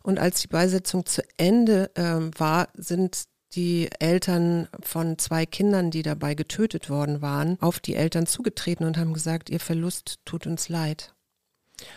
Und 0.04 0.20
als 0.20 0.42
die 0.42 0.48
Beisetzung 0.48 1.06
zu 1.06 1.22
Ende 1.38 1.92
ähm, 1.96 2.32
war, 2.38 2.70
sind 2.76 3.26
die 3.54 3.90
Eltern 4.00 4.68
von 4.82 5.18
zwei 5.18 5.46
Kindern, 5.46 5.92
die 5.92 6.02
dabei 6.02 6.36
getötet 6.36 6.90
worden 6.90 7.22
waren, 7.22 7.58
auf 7.62 7.80
die 7.80 7.96
Eltern 7.96 8.28
zugetreten 8.28 8.86
und 8.86 8.98
haben 8.98 9.14
gesagt, 9.14 9.50
ihr 9.50 9.60
Verlust 9.60 10.20
tut 10.26 10.46
uns 10.46 10.70
leid. 10.70 11.14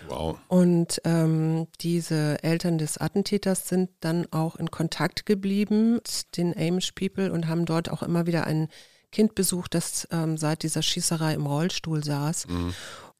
Wow. 0.08 0.38
Und 0.48 1.00
ähm, 1.04 1.68
diese 1.80 2.42
Eltern 2.42 2.78
des 2.78 2.98
Attentäters 2.98 3.68
sind 3.68 3.90
dann 4.00 4.26
auch 4.32 4.56
in 4.56 4.70
Kontakt 4.70 5.24
geblieben 5.26 5.94
mit 5.94 6.36
den 6.36 6.56
Amish 6.56 6.92
People 6.92 7.32
und 7.32 7.46
haben 7.46 7.64
dort 7.64 7.90
auch 7.90 8.02
immer 8.02 8.26
wieder 8.26 8.44
ein 8.44 8.68
Kind 9.10 9.34
besucht, 9.34 9.74
das 9.74 10.06
ähm, 10.10 10.36
seit 10.36 10.62
dieser 10.62 10.82
Schießerei 10.82 11.34
im 11.34 11.46
Rollstuhl 11.46 12.04
saß. 12.04 12.46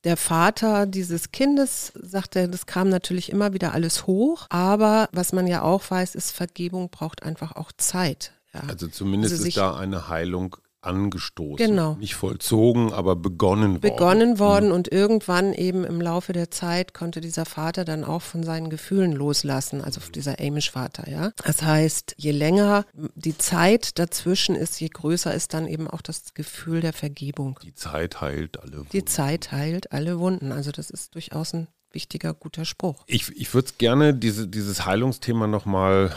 Der 0.05 0.17
Vater 0.17 0.87
dieses 0.87 1.33
Kindes 1.33 1.93
sagte, 2.01 2.49
das 2.49 2.67
kam 2.67 2.89
natürlich 2.89 3.31
immer 3.31 3.53
wieder 3.53 3.75
alles 3.75 4.07
hoch, 4.07 4.47
aber 4.49 5.09
was 5.13 5.33
man 5.33 5.47
ja 5.47 5.63
auch 5.63 5.83
weiß, 5.91 6.15
ist, 6.15 6.31
Vergebung 6.31 6.89
braucht 6.91 7.25
einfach 7.25 7.57
auch 7.57 7.73
Zeit. 7.77 8.33
Ja. 8.55 8.63
Also 8.69 8.87
zumindest 8.87 9.35
Also 9.35 9.47
ist 9.47 9.57
da 9.57 9.77
eine 9.77 10.09
Heilung 10.09 10.57
angestoßen. 10.89 11.65
Genau. 11.65 11.95
Nicht 11.95 12.15
vollzogen, 12.15 12.93
aber 12.93 13.15
begonnen 13.15 13.75
worden. 13.75 13.81
begonnen 13.81 14.39
worden 14.39 14.73
und 14.73 14.91
irgendwann 14.91 15.53
eben 15.53 15.85
im 15.85 16.01
Laufe 16.01 16.33
der 16.33 16.51
Zeit 16.51 16.95
konnte 16.95 17.21
dieser 17.21 17.45
Vater 17.45 17.85
dann 17.85 18.05
auch 18.05 18.23
von 18.23 18.43
seinen 18.43 18.71
Gefühlen 18.71 19.13
loslassen, 19.13 19.83
also 19.83 20.01
dieser 20.11 20.41
Amish-Vater, 20.41 21.09
ja. 21.11 21.33
Das 21.45 21.63
heißt, 21.63 22.15
je 22.17 22.33
länger 22.33 22.85
die 23.15 23.37
Zeit 23.37 23.99
dazwischen 23.99 24.55
ist, 24.55 24.81
je 24.81 24.89
größer 24.89 25.33
ist 25.35 25.55
dann 25.55 25.67
eben 25.67 25.89
auch 25.89 26.03
das 26.03 26.35
Gefühl 26.35 26.81
der 26.81 26.93
Vergebung. 26.93 27.59
Die 27.63 27.75
Zeit 27.75 28.21
heilt 28.21 28.61
alle. 28.61 28.71
Die 28.93 28.99
Wunden. 28.99 29.07
Zeit 29.07 29.53
heilt 29.53 29.93
alle 29.93 30.19
Wunden. 30.19 30.53
Also 30.53 30.71
das 30.73 30.91
ist 30.91 31.15
durchaus 31.15 31.53
ein 31.55 31.69
wichtiger, 31.93 32.35
guter 32.35 32.65
Spruch. 32.65 33.05
Ich, 33.07 33.29
ich 33.37 33.53
würde 33.55 33.71
gerne 33.79 34.15
diese, 34.15 34.47
dieses 34.49 34.85
Heilungsthema 34.87 35.47
nochmal, 35.47 36.15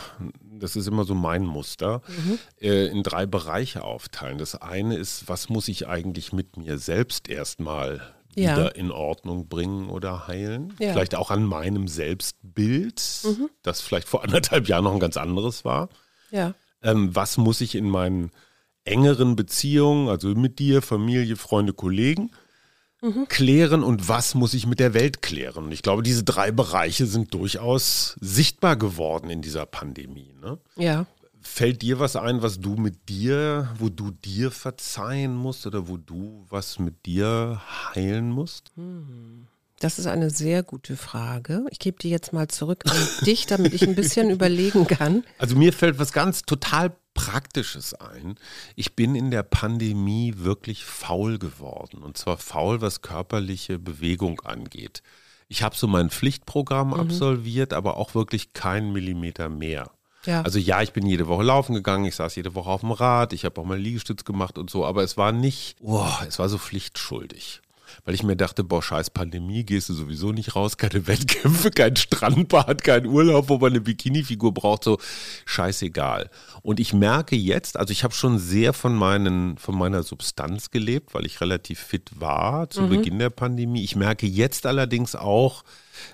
das 0.60 0.76
ist 0.76 0.88
immer 0.88 1.04
so 1.06 1.16
mein 1.16 1.46
Muster, 1.46 2.02
Mhm. 2.08 2.40
äh, 2.62 2.88
in 2.88 3.04
drei 3.04 3.26
Bereiche 3.26 3.84
aufteilen. 3.84 4.38
Das 4.38 4.56
eine 4.56 4.96
ist, 4.98 5.28
was 5.28 5.50
muss 5.50 5.68
ich 5.68 5.88
eigentlich 5.88 6.34
mit 6.34 6.58
mir 6.58 6.78
selbst 6.78 7.30
erstmal 7.30 8.02
Ja. 8.36 8.52
wieder 8.58 8.76
in 8.76 8.92
Ordnung 8.92 9.48
bringen 9.48 9.90
oder 9.90 10.28
heilen? 10.28 10.74
Ja. 10.80 10.90
Mhm. 10.90 10.94
Vielleicht 10.94 11.16
auch 11.16 11.32
an 11.32 11.44
meinem 11.46 11.88
Selbstbild, 11.88 13.02
das 13.64 13.82
vielleicht 13.82 14.08
vor 14.08 14.24
anderthalb 14.24 14.68
Jahren 14.68 14.84
noch 14.84 14.94
ein 14.94 15.00
ganz 15.00 15.18
anderes 15.18 15.64
war. 15.66 15.90
Ja. 16.32 16.54
Ähm, 16.84 17.16
was 17.16 17.38
muss 17.38 17.62
ich 17.62 17.76
in 17.76 17.90
meinen 17.90 18.32
engeren 18.84 19.36
Beziehungen, 19.36 20.10
also 20.10 20.30
mit 20.30 20.58
dir, 20.60 20.82
Familie, 20.82 21.36
Freunde, 21.36 21.74
Kollegen, 21.74 22.32
klären 23.30 23.84
und 23.84 24.08
was 24.08 24.36
muss 24.36 24.54
ich 24.54 24.68
mit 24.68 24.80
der 24.80 24.94
Welt 24.94 25.22
klären? 25.22 25.66
Und 25.66 25.72
Ich 25.72 25.82
glaube, 25.82 26.04
diese 26.04 26.24
drei 26.24 26.52
Bereiche 26.52 27.06
sind 27.06 27.34
durchaus 27.34 28.16
sichtbar 28.22 28.76
geworden 28.76 29.30
in 29.30 29.42
dieser 29.42 29.66
Pandemie. 29.66 30.34
Ne? 30.42 30.60
Ja. 30.76 31.06
Fällt 31.42 31.82
dir 31.82 32.00
was 32.00 32.16
ein, 32.16 32.44
was 32.44 32.60
du 32.60 32.76
mit 32.76 33.10
dir, 33.10 33.70
wo 33.80 33.90
du 33.90 34.12
dir 34.12 34.52
verzeihen 34.52 35.36
musst 35.36 35.66
oder 35.66 35.88
wo 35.88 35.98
du 35.98 36.46
was 36.50 36.78
mit 36.78 37.06
dir 37.08 37.60
heilen 37.96 38.30
musst? 38.30 38.72
Das 39.80 39.98
ist 39.98 40.06
eine 40.06 40.30
sehr 40.30 40.62
gute 40.62 40.96
Frage. 40.96 41.66
Ich 41.72 41.80
gebe 41.80 41.98
die 41.98 42.12
jetzt 42.12 42.34
mal 42.34 42.48
zurück 42.48 42.84
an 42.86 42.96
dich, 43.26 43.48
damit 43.48 43.74
ich 43.74 43.82
ein 43.82 43.96
bisschen 43.96 44.30
überlegen 44.30 44.86
kann. 44.86 45.24
Also 45.40 45.56
mir 45.56 45.74
fällt 45.74 45.98
was 45.98 46.14
ganz 46.14 46.44
total 46.44 46.96
Praktisches 47.14 47.94
ein. 47.94 48.36
Ich 48.76 48.96
bin 48.96 49.16
in 49.16 49.32
der 49.32 49.44
Pandemie 49.44 50.34
wirklich 50.38 50.86
faul 50.86 51.38
geworden. 51.38 52.04
Und 52.04 52.18
zwar 52.18 52.38
faul, 52.38 52.82
was 52.82 53.02
körperliche 53.02 53.80
Bewegung 53.80 54.42
angeht. 54.42 55.04
Ich 55.48 55.64
habe 55.64 55.76
so 55.76 55.88
mein 55.88 56.10
Pflichtprogramm 56.10 56.94
absolviert, 56.94 57.74
aber 57.74 57.98
auch 57.98 58.16
wirklich 58.16 58.54
keinen 58.54 58.94
Millimeter 58.94 59.50
mehr. 59.50 59.92
Ja. 60.26 60.42
Also 60.44 60.60
ja, 60.60 60.82
ich 60.82 60.94
bin 60.94 61.06
jede 61.06 61.28
Woche 61.28 61.44
laufen 61.44 61.74
gegangen, 61.74 62.06
ich 62.06 62.16
saß 62.16 62.36
jede 62.36 62.54
Woche 62.56 62.70
auf 62.70 62.82
dem 62.82 62.92
Rad, 62.92 63.34
ich 63.34 63.44
habe 63.44 63.60
auch 63.60 63.66
mal 63.66 63.78
Liegestütz 63.78 64.24
gemacht 64.24 64.58
und 64.58 64.70
so, 64.70 64.86
aber 64.86 65.04
es 65.04 65.18
war 65.18 65.32
nicht, 65.32 65.78
oh, 65.82 66.08
es 66.28 66.38
war 66.40 66.48
so 66.48 66.58
pflichtschuldig. 66.58 67.61
Weil 68.06 68.14
ich 68.14 68.24
mir 68.24 68.36
dachte, 68.36 68.64
boah, 68.64 68.82
scheiß 68.82 69.10
Pandemie, 69.10 69.64
gehst 69.64 69.90
du 69.90 69.94
sowieso 69.94 70.32
nicht 70.32 70.56
raus, 70.56 70.78
keine 70.78 71.08
Wettkämpfe, 71.08 71.72
kein 71.72 71.96
Strandbad, 71.96 72.84
kein 72.84 73.06
Urlaub, 73.06 73.50
wo 73.50 73.58
man 73.58 73.72
eine 73.72 73.82
Bikini-Figur 73.82 74.54
braucht, 74.54 74.84
so 74.84 74.98
scheißegal. 75.46 76.30
Und 76.62 76.80
ich 76.80 76.94
merke 76.94 77.36
jetzt, 77.36 77.78
also 77.78 77.92
ich 77.92 78.04
habe 78.04 78.14
schon 78.14 78.40
sehr 78.40 78.74
von, 78.74 78.96
meinen, 78.96 79.58
von 79.58 79.78
meiner 79.78 80.04
Substanz 80.04 80.72
gelebt, 80.72 81.14
weil 81.14 81.26
ich 81.26 81.42
relativ 81.42 81.80
fit 81.80 82.10
war 82.20 82.70
zu 82.70 82.84
mhm. 82.84 82.90
Beginn 82.90 83.20
der 83.20 83.30
Pandemie. 83.30 83.84
Ich 83.84 83.96
merke 83.96 84.28
jetzt 84.28 84.66
allerdings 84.66 85.16
auch, 85.16 85.64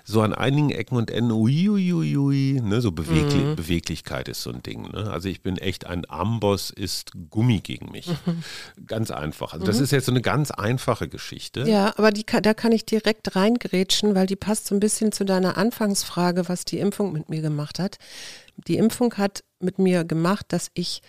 so 0.04 0.22
an 0.22 0.32
einigen 0.32 0.70
Ecken 0.70 0.96
und 0.96 1.10
Enden, 1.10 1.32
uiuiui, 1.32 2.60
ne, 2.62 2.80
so 2.80 2.92
Bewegli 2.92 3.38
mhm. 3.38 3.56
Beweglichkeit 3.56 4.28
ist 4.28 4.42
so 4.42 4.50
ein 4.50 4.62
Ding. 4.62 4.90
Ne? 4.90 5.10
Also 5.10 5.28
ich 5.28 5.42
bin 5.42 5.58
echt 5.58 5.86
ein 5.86 6.08
Amboss 6.08 6.70
ist 6.70 7.12
Gummi 7.30 7.60
gegen 7.60 7.90
mich. 7.90 8.08
Mhm. 8.08 8.42
Ganz 8.86 9.10
einfach. 9.10 9.52
Also 9.52 9.66
das 9.66 9.78
mhm. 9.78 9.84
ist 9.84 9.90
jetzt 9.92 10.06
so 10.06 10.12
eine 10.12 10.22
ganz 10.22 10.50
einfache 10.50 11.08
Geschichte. 11.08 11.68
Ja, 11.68 11.94
aber 11.96 12.10
die, 12.10 12.24
da 12.24 12.54
kann 12.54 12.72
ich 12.72 12.84
direkt 12.84 13.34
reingrätschen, 13.36 14.14
weil 14.14 14.26
die 14.26 14.36
passt 14.36 14.66
so 14.66 14.74
ein 14.74 14.80
bisschen 14.80 15.12
zu 15.12 15.24
deiner 15.24 15.56
Anfangsfrage, 15.56 16.48
was 16.48 16.64
die 16.64 16.78
Impfung 16.78 17.12
mit 17.12 17.28
mir 17.28 17.42
gemacht 17.42 17.78
hat. 17.78 17.98
Die 18.66 18.76
Impfung 18.76 19.14
hat 19.14 19.44
mit 19.60 19.78
mir 19.78 20.04
gemacht, 20.04 20.46
dass 20.48 20.70
ich 20.74 21.02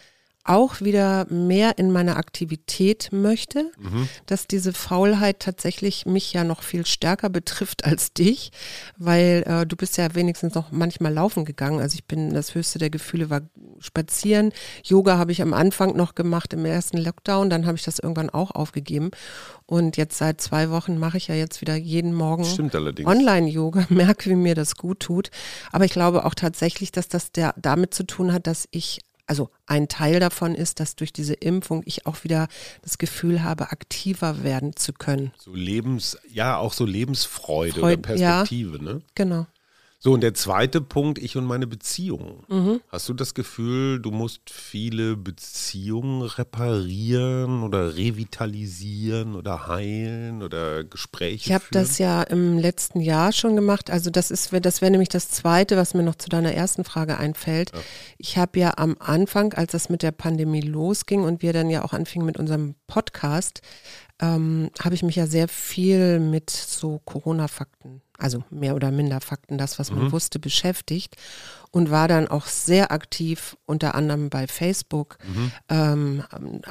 auch 0.45 0.81
wieder 0.81 1.27
mehr 1.29 1.77
in 1.77 1.91
meine 1.91 2.15
Aktivität 2.15 3.09
möchte, 3.11 3.71
mhm. 3.77 4.07
dass 4.25 4.47
diese 4.47 4.73
Faulheit 4.73 5.39
tatsächlich 5.39 6.05
mich 6.05 6.33
ja 6.33 6.43
noch 6.43 6.63
viel 6.63 6.85
stärker 6.85 7.29
betrifft 7.29 7.85
als 7.85 8.13
dich, 8.13 8.51
weil 8.97 9.43
äh, 9.45 9.65
du 9.65 9.75
bist 9.75 9.97
ja 9.97 10.15
wenigstens 10.15 10.55
noch 10.55 10.71
manchmal 10.71 11.13
laufen 11.13 11.45
gegangen. 11.45 11.79
Also 11.79 11.95
ich 11.95 12.05
bin, 12.05 12.33
das 12.33 12.55
höchste 12.55 12.79
der 12.79 12.89
Gefühle 12.89 13.29
war 13.29 13.41
spazieren. 13.79 14.51
Yoga 14.83 15.17
habe 15.17 15.31
ich 15.31 15.41
am 15.41 15.53
Anfang 15.53 15.95
noch 15.95 16.15
gemacht 16.15 16.53
im 16.53 16.65
ersten 16.65 16.97
Lockdown, 16.97 17.49
dann 17.49 17.65
habe 17.65 17.77
ich 17.77 17.83
das 17.83 17.99
irgendwann 17.99 18.29
auch 18.29 18.51
aufgegeben. 18.51 19.11
Und 19.65 19.97
jetzt 19.97 20.17
seit 20.17 20.41
zwei 20.41 20.71
Wochen 20.71 20.97
mache 20.97 21.17
ich 21.17 21.27
ja 21.27 21.35
jetzt 21.35 21.61
wieder 21.61 21.75
jeden 21.75 22.13
Morgen 22.13 22.43
Online-Yoga, 23.05 23.85
merke, 23.89 24.29
wie 24.31 24.35
mir 24.35 24.55
das 24.55 24.75
gut 24.75 25.01
tut. 25.01 25.29
Aber 25.71 25.85
ich 25.85 25.91
glaube 25.91 26.25
auch 26.25 26.33
tatsächlich, 26.33 26.91
dass 26.91 27.07
das 27.07 27.31
der, 27.31 27.53
damit 27.55 27.93
zu 27.93 28.03
tun 28.03 28.33
hat, 28.33 28.47
dass 28.47 28.67
ich 28.71 29.01
also 29.29 29.49
ein 29.67 29.87
Teil 29.87 30.19
davon 30.19 30.55
ist, 30.55 30.79
dass 30.79 30.95
durch 30.95 31.13
diese 31.13 31.33
Impfung 31.35 31.83
ich 31.85 32.05
auch 32.05 32.23
wieder 32.23 32.47
das 32.81 32.97
Gefühl 32.97 33.43
habe, 33.43 33.71
aktiver 33.71 34.43
werden 34.43 34.75
zu 34.75 34.91
können. 34.91 35.31
So 35.37 35.53
Lebens, 35.53 36.17
ja, 36.31 36.57
auch 36.57 36.73
so 36.73 36.85
Lebensfreude 36.85 37.79
Freud, 37.79 37.93
oder 37.93 37.97
Perspektive, 37.97 38.77
ja, 38.77 38.83
ne? 38.83 39.01
Genau. 39.15 39.45
So, 40.01 40.13
und 40.13 40.21
der 40.21 40.33
zweite 40.33 40.79
Punkt, 40.79 41.17
ich 41.17 41.35
und 41.35 41.43
meine 41.43 41.67
Beziehungen. 41.67 42.45
Mhm. 42.47 42.79
Hast 42.87 43.09
du 43.09 43.13
das 43.13 43.33
Gefühl, 43.33 43.99
du 43.99 44.11
musst 44.11 44.49
viele 44.49 45.17
Beziehungen 45.17 46.21
reparieren 46.21 47.63
oder 47.63 47.97
revitalisieren 47.97 49.35
oder 49.35 49.67
heilen 49.67 50.41
oder 50.41 50.85
Gespräche 50.85 51.47
Ich 51.47 51.51
habe 51.51 51.65
das 51.71 51.97
ja 51.97 52.23
im 52.23 52.57
letzten 52.57 53.01
Jahr 53.01 53.33
schon 53.33 53.57
gemacht. 53.57 53.91
Also 53.91 54.09
das 54.09 54.31
ist, 54.31 54.53
das 54.61 54.79
wäre 54.79 54.91
nämlich 54.91 55.09
das 55.09 55.31
Zweite, 55.31 55.75
was 55.75 55.93
mir 55.93 56.03
noch 56.03 56.15
zu 56.15 56.29
deiner 56.29 56.53
ersten 56.53 56.85
Frage 56.85 57.17
einfällt. 57.17 57.73
Ja. 57.73 57.81
Ich 58.17 58.37
habe 58.37 58.57
ja 58.57 58.77
am 58.77 58.95
Anfang, 58.99 59.51
als 59.51 59.73
das 59.73 59.89
mit 59.89 60.01
der 60.01 60.13
Pandemie 60.13 60.61
losging 60.61 61.23
und 61.23 61.41
wir 61.41 61.51
dann 61.51 61.69
ja 61.69 61.83
auch 61.83 61.91
anfingen 61.91 62.25
mit 62.25 62.37
unserem 62.37 62.75
Podcast, 62.87 63.61
ähm, 64.21 64.69
habe 64.81 64.95
ich 64.95 65.03
mich 65.03 65.17
ja 65.17 65.27
sehr 65.27 65.49
viel 65.49 66.21
mit 66.21 66.49
so 66.49 66.99
Corona-Fakten, 67.03 68.01
also 68.19 68.43
mehr 68.49 68.75
oder 68.75 68.91
minder 68.91 69.21
Fakten, 69.21 69.57
das, 69.57 69.79
was 69.79 69.91
man 69.91 70.05
mhm. 70.05 70.11
wusste, 70.11 70.39
beschäftigt 70.39 71.15
und 71.71 71.91
war 71.91 72.07
dann 72.07 72.27
auch 72.27 72.47
sehr 72.47 72.91
aktiv, 72.91 73.55
unter 73.65 73.93
anderem 73.93 74.29
bei 74.29 74.47
Facebook, 74.47 75.17
mhm. 75.23 75.51
ähm, 75.69 76.23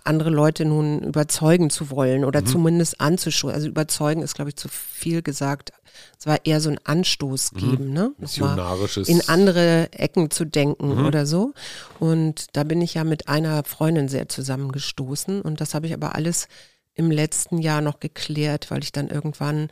andere 0.05 0.31
Leute 0.31 0.64
nun 0.64 1.00
überzeugen 1.00 1.71
zu 1.71 1.90
wollen 1.90 2.25
oder 2.25 2.40
mhm. 2.40 2.47
zumindest 2.47 3.00
anzuschauen. 3.00 3.55
Also 3.55 3.69
überzeugen 3.69 4.23
ist, 4.23 4.35
glaube 4.35 4.50
ich, 4.50 4.57
zu 4.57 4.69
viel 4.69 5.23
gesagt. 5.23 5.73
Es 6.19 6.26
war 6.26 6.45
eher 6.45 6.61
so 6.61 6.71
ein 6.71 6.78
Anstoß 6.83 7.52
mhm. 7.52 7.59
geben, 7.59 7.93
ne? 7.93 8.12
Missionarisches. 8.19 9.09
In 9.09 9.28
andere 9.28 9.93
Ecken 9.93 10.31
zu 10.31 10.45
denken 10.45 10.97
mhm. 10.97 11.07
oder 11.07 11.26
so. 11.26 11.55
Und 12.00 12.57
da 12.57 12.64
bin 12.64 12.81
ich 12.81 12.95
ja 12.95 13.05
mit 13.05 13.28
einer 13.28 13.62
Freundin 13.64 14.09
sehr 14.09 14.28
zusammengestoßen 14.28 15.43
und 15.43 15.61
das 15.61 15.75
habe 15.75 15.87
ich 15.87 15.95
aber 15.95 16.15
alles 16.15 16.49
im 16.95 17.13
letzten 17.13 17.58
Jahr 17.58 17.80
noch 17.80 18.00
geklärt, 18.00 18.73
weil 18.73 18.82
ich 18.82 18.91
dann 18.91 19.08
irgendwann, 19.08 19.69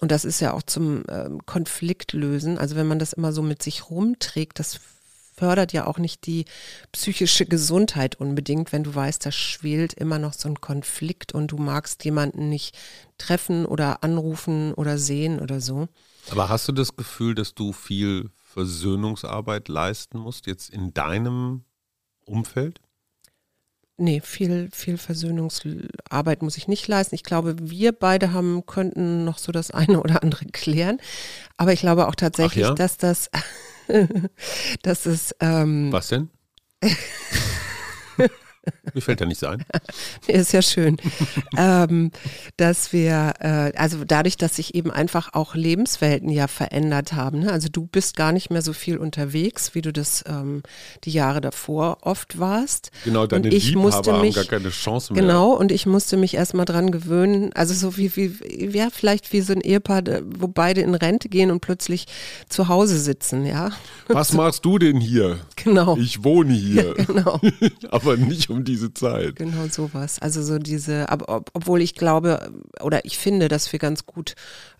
und 0.00 0.10
das 0.10 0.24
ist 0.24 0.40
ja 0.40 0.52
auch 0.52 0.62
zum 0.62 1.04
äh, 1.08 1.30
Konflikt 1.46 2.12
lösen, 2.12 2.58
also 2.58 2.76
wenn 2.76 2.86
man 2.86 2.98
das 2.98 3.12
immer 3.12 3.32
so 3.32 3.42
mit 3.42 3.62
sich 3.62 3.90
rumträgt, 3.90 4.58
das 4.58 4.80
fördert 5.36 5.72
ja 5.72 5.86
auch 5.86 5.98
nicht 5.98 6.26
die 6.26 6.44
psychische 6.92 7.46
Gesundheit 7.46 8.16
unbedingt, 8.16 8.72
wenn 8.72 8.84
du 8.84 8.94
weißt, 8.94 9.26
da 9.26 9.32
schwelt 9.32 9.92
immer 9.94 10.18
noch 10.18 10.32
so 10.32 10.48
ein 10.48 10.60
Konflikt 10.60 11.32
und 11.32 11.48
du 11.48 11.56
magst 11.56 12.04
jemanden 12.04 12.48
nicht 12.48 12.76
treffen 13.18 13.66
oder 13.66 14.04
anrufen 14.04 14.72
oder 14.74 14.96
sehen 14.98 15.40
oder 15.40 15.60
so. 15.60 15.88
Aber 16.30 16.48
hast 16.48 16.68
du 16.68 16.72
das 16.72 16.96
Gefühl, 16.96 17.34
dass 17.34 17.54
du 17.54 17.72
viel 17.72 18.30
Versöhnungsarbeit 18.44 19.68
leisten 19.68 20.18
musst 20.18 20.46
jetzt 20.46 20.70
in 20.70 20.94
deinem 20.94 21.64
Umfeld? 22.24 22.80
Nee, 23.96 24.20
viel, 24.20 24.70
viel 24.72 24.98
Versöhnungsarbeit 24.98 26.42
muss 26.42 26.56
ich 26.56 26.66
nicht 26.66 26.88
leisten. 26.88 27.14
Ich 27.14 27.22
glaube, 27.22 27.54
wir 27.60 27.92
beide 27.92 28.32
haben, 28.32 28.66
könnten 28.66 29.24
noch 29.24 29.38
so 29.38 29.52
das 29.52 29.70
eine 29.70 30.00
oder 30.00 30.22
andere 30.22 30.46
klären. 30.46 30.98
Aber 31.56 31.72
ich 31.72 31.80
glaube 31.80 32.08
auch 32.08 32.16
tatsächlich, 32.16 32.64
ja? 32.64 32.74
dass 32.74 32.96
das, 32.96 33.30
dass 34.82 35.06
es. 35.06 35.34
Ähm, 35.40 35.92
Was 35.92 36.08
denn? 36.08 36.28
Mir 38.92 39.00
fällt 39.00 39.20
ja 39.20 39.26
nichts 39.26 39.42
ein. 39.44 39.64
Ist 40.26 40.52
ja 40.52 40.62
schön, 40.62 40.96
ähm, 41.56 42.10
dass 42.56 42.92
wir, 42.92 43.34
äh, 43.40 43.72
also 43.76 44.04
dadurch, 44.04 44.36
dass 44.36 44.56
sich 44.56 44.74
eben 44.74 44.90
einfach 44.90 45.34
auch 45.34 45.54
Lebenswelten 45.54 46.28
ja 46.28 46.46
verändert 46.46 47.12
haben. 47.12 47.40
Ne? 47.40 47.52
Also 47.52 47.68
du 47.70 47.86
bist 47.86 48.16
gar 48.16 48.32
nicht 48.32 48.50
mehr 48.50 48.62
so 48.62 48.72
viel 48.72 48.98
unterwegs, 48.98 49.74
wie 49.74 49.82
du 49.82 49.92
das 49.92 50.24
ähm, 50.26 50.62
die 51.04 51.10
Jahre 51.10 51.40
davor 51.40 51.98
oft 52.02 52.38
warst. 52.38 52.90
Genau, 53.04 53.26
deine 53.26 53.48
und 53.48 53.54
ich 53.54 53.68
Liebhaber 53.68 53.82
musste 53.82 54.12
mich, 54.20 54.36
haben 54.36 54.46
gar 54.46 54.58
keine 54.58 54.70
Chance 54.70 55.12
mehr. 55.12 55.22
Genau, 55.22 55.52
und 55.52 55.72
ich 55.72 55.86
musste 55.86 56.16
mich 56.16 56.34
erstmal 56.34 56.64
dran 56.64 56.90
gewöhnen. 56.90 57.52
Also 57.54 57.74
so 57.74 57.96
wie, 57.96 58.14
wie, 58.16 58.32
ja, 58.76 58.88
vielleicht 58.90 59.32
wie 59.32 59.40
so 59.40 59.52
ein 59.52 59.60
Ehepaar, 59.60 60.02
wo 60.24 60.48
beide 60.48 60.80
in 60.80 60.94
Rente 60.94 61.28
gehen 61.28 61.50
und 61.50 61.60
plötzlich 61.60 62.06
zu 62.48 62.68
Hause 62.68 62.98
sitzen, 62.98 63.46
ja. 63.46 63.70
Was 64.08 64.32
machst 64.34 64.64
du 64.64 64.78
denn 64.78 65.00
hier? 65.00 65.40
Genau. 65.56 65.96
Ich 65.96 66.22
wohne 66.22 66.54
hier. 66.54 66.94
Ja, 66.96 67.04
genau. 67.06 67.40
Aber 67.90 68.16
nicht 68.16 68.50
um 68.54 68.64
diese 68.64 68.94
Zeit. 68.94 69.36
Genau 69.36 69.66
sowas. 69.68 70.18
Also 70.20 70.42
so 70.42 70.58
diese, 70.58 71.08
aber 71.10 71.28
ob, 71.28 71.50
obwohl 71.54 71.82
ich 71.82 71.94
glaube 71.94 72.52
oder 72.80 73.04
ich 73.04 73.18
finde, 73.18 73.48
dass 73.48 73.72
wir 73.72 73.78
ganz 73.78 74.06
gut 74.06 74.34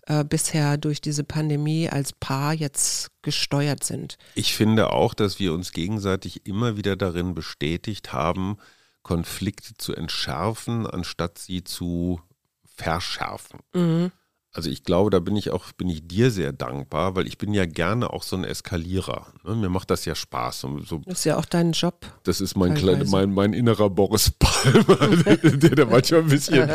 äh, 0.07 0.23
bisher 0.23 0.77
durch 0.77 1.01
diese 1.01 1.23
Pandemie 1.23 1.89
als 1.89 2.13
Paar 2.13 2.53
jetzt 2.53 3.09
gesteuert 3.21 3.83
sind. 3.83 4.17
Ich 4.35 4.55
finde 4.55 4.91
auch, 4.91 5.13
dass 5.13 5.39
wir 5.39 5.53
uns 5.53 5.71
gegenseitig 5.71 6.45
immer 6.45 6.77
wieder 6.77 6.95
darin 6.95 7.35
bestätigt 7.35 8.13
haben, 8.13 8.57
Konflikte 9.03 9.73
zu 9.77 9.93
entschärfen, 9.93 10.87
anstatt 10.87 11.37
sie 11.37 11.63
zu 11.63 12.21
verschärfen. 12.63 13.59
Mhm. 13.73 14.11
Also 14.55 14.69
ich 14.69 14.85
glaube, 14.85 15.09
da 15.09 15.19
bin 15.19 15.35
ich 15.35 15.51
auch, 15.51 15.73
bin 15.73 15.89
ich 15.89 16.07
dir 16.07 16.31
sehr 16.31 16.53
dankbar, 16.53 17.17
weil 17.17 17.27
ich 17.27 17.37
bin 17.37 17.53
ja 17.53 17.65
gerne 17.65 18.13
auch 18.13 18.23
so 18.23 18.37
ein 18.37 18.45
Eskalierer. 18.45 19.27
Ne? 19.43 19.53
Mir 19.53 19.67
macht 19.67 19.91
das 19.91 20.05
ja 20.05 20.15
Spaß. 20.15 20.61
So, 20.61 21.01
das 21.05 21.19
ist 21.19 21.25
ja 21.25 21.35
auch 21.35 21.43
dein 21.43 21.73
Job. 21.73 22.05
Das 22.23 22.39
ist 22.39 22.55
mein, 22.55 22.73
klein, 22.73 23.05
mein, 23.09 23.33
mein 23.33 23.51
innerer 23.51 23.89
Boris 23.89 24.31
Palmer, 24.39 25.07
der 25.43 25.75
da 25.75 25.85
manchmal 25.85 26.21
ein 26.21 26.29
bisschen, 26.29 26.71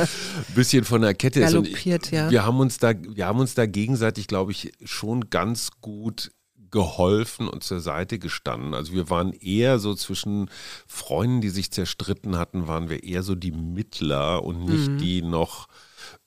bisschen 0.55 0.85
von 0.85 1.01
der 1.01 1.15
Kette 1.15 1.41
ist. 1.41 1.53
Galoppiert, 1.53 2.11
ja. 2.11 2.31
Wir 2.31 2.45
haben 2.45 2.61
uns 2.61 2.77
da, 2.77 2.93
wir 2.95 3.27
haben 3.27 3.41
uns 3.41 3.55
da 3.55 3.65
gegenseitig, 3.65 4.27
glaube 4.27 4.53
ich, 4.53 4.73
schon 4.85 5.31
ganz 5.31 5.71
gut 5.81 6.33
geholfen 6.71 7.49
und 7.49 7.65
zur 7.65 7.81
Seite 7.81 8.19
gestanden. 8.19 8.75
Also 8.75 8.93
wir 8.93 9.09
waren 9.09 9.33
eher 9.33 9.79
so 9.79 9.95
zwischen 9.95 10.51
Freunden, 10.87 11.41
die 11.41 11.49
sich 11.49 11.71
zerstritten 11.73 12.37
hatten, 12.37 12.69
waren 12.69 12.91
wir 12.91 13.05
eher 13.05 13.23
so 13.23 13.35
die 13.35 13.53
Mittler 13.53 14.45
und 14.45 14.67
nicht 14.67 14.91
mhm. 14.91 14.99
die 14.99 15.23
noch 15.23 15.67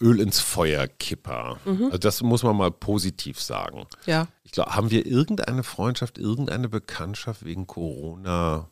Öl 0.03 0.19
ins 0.19 0.39
Feuer 0.39 0.87
Kipper. 0.87 1.57
Mhm. 1.65 1.85
Also 1.85 1.97
das 1.97 2.21
muss 2.21 2.43
man 2.43 2.57
mal 2.57 2.71
positiv 2.71 3.41
sagen. 3.41 3.85
Ja. 4.05 4.27
Ich 4.43 4.51
glaube, 4.51 4.75
haben 4.75 4.91
wir 4.91 5.05
irgendeine 5.05 5.63
Freundschaft, 5.63 6.17
irgendeine 6.17 6.67
Bekanntschaft 6.69 7.45
wegen 7.45 7.65
Corona 7.65 8.69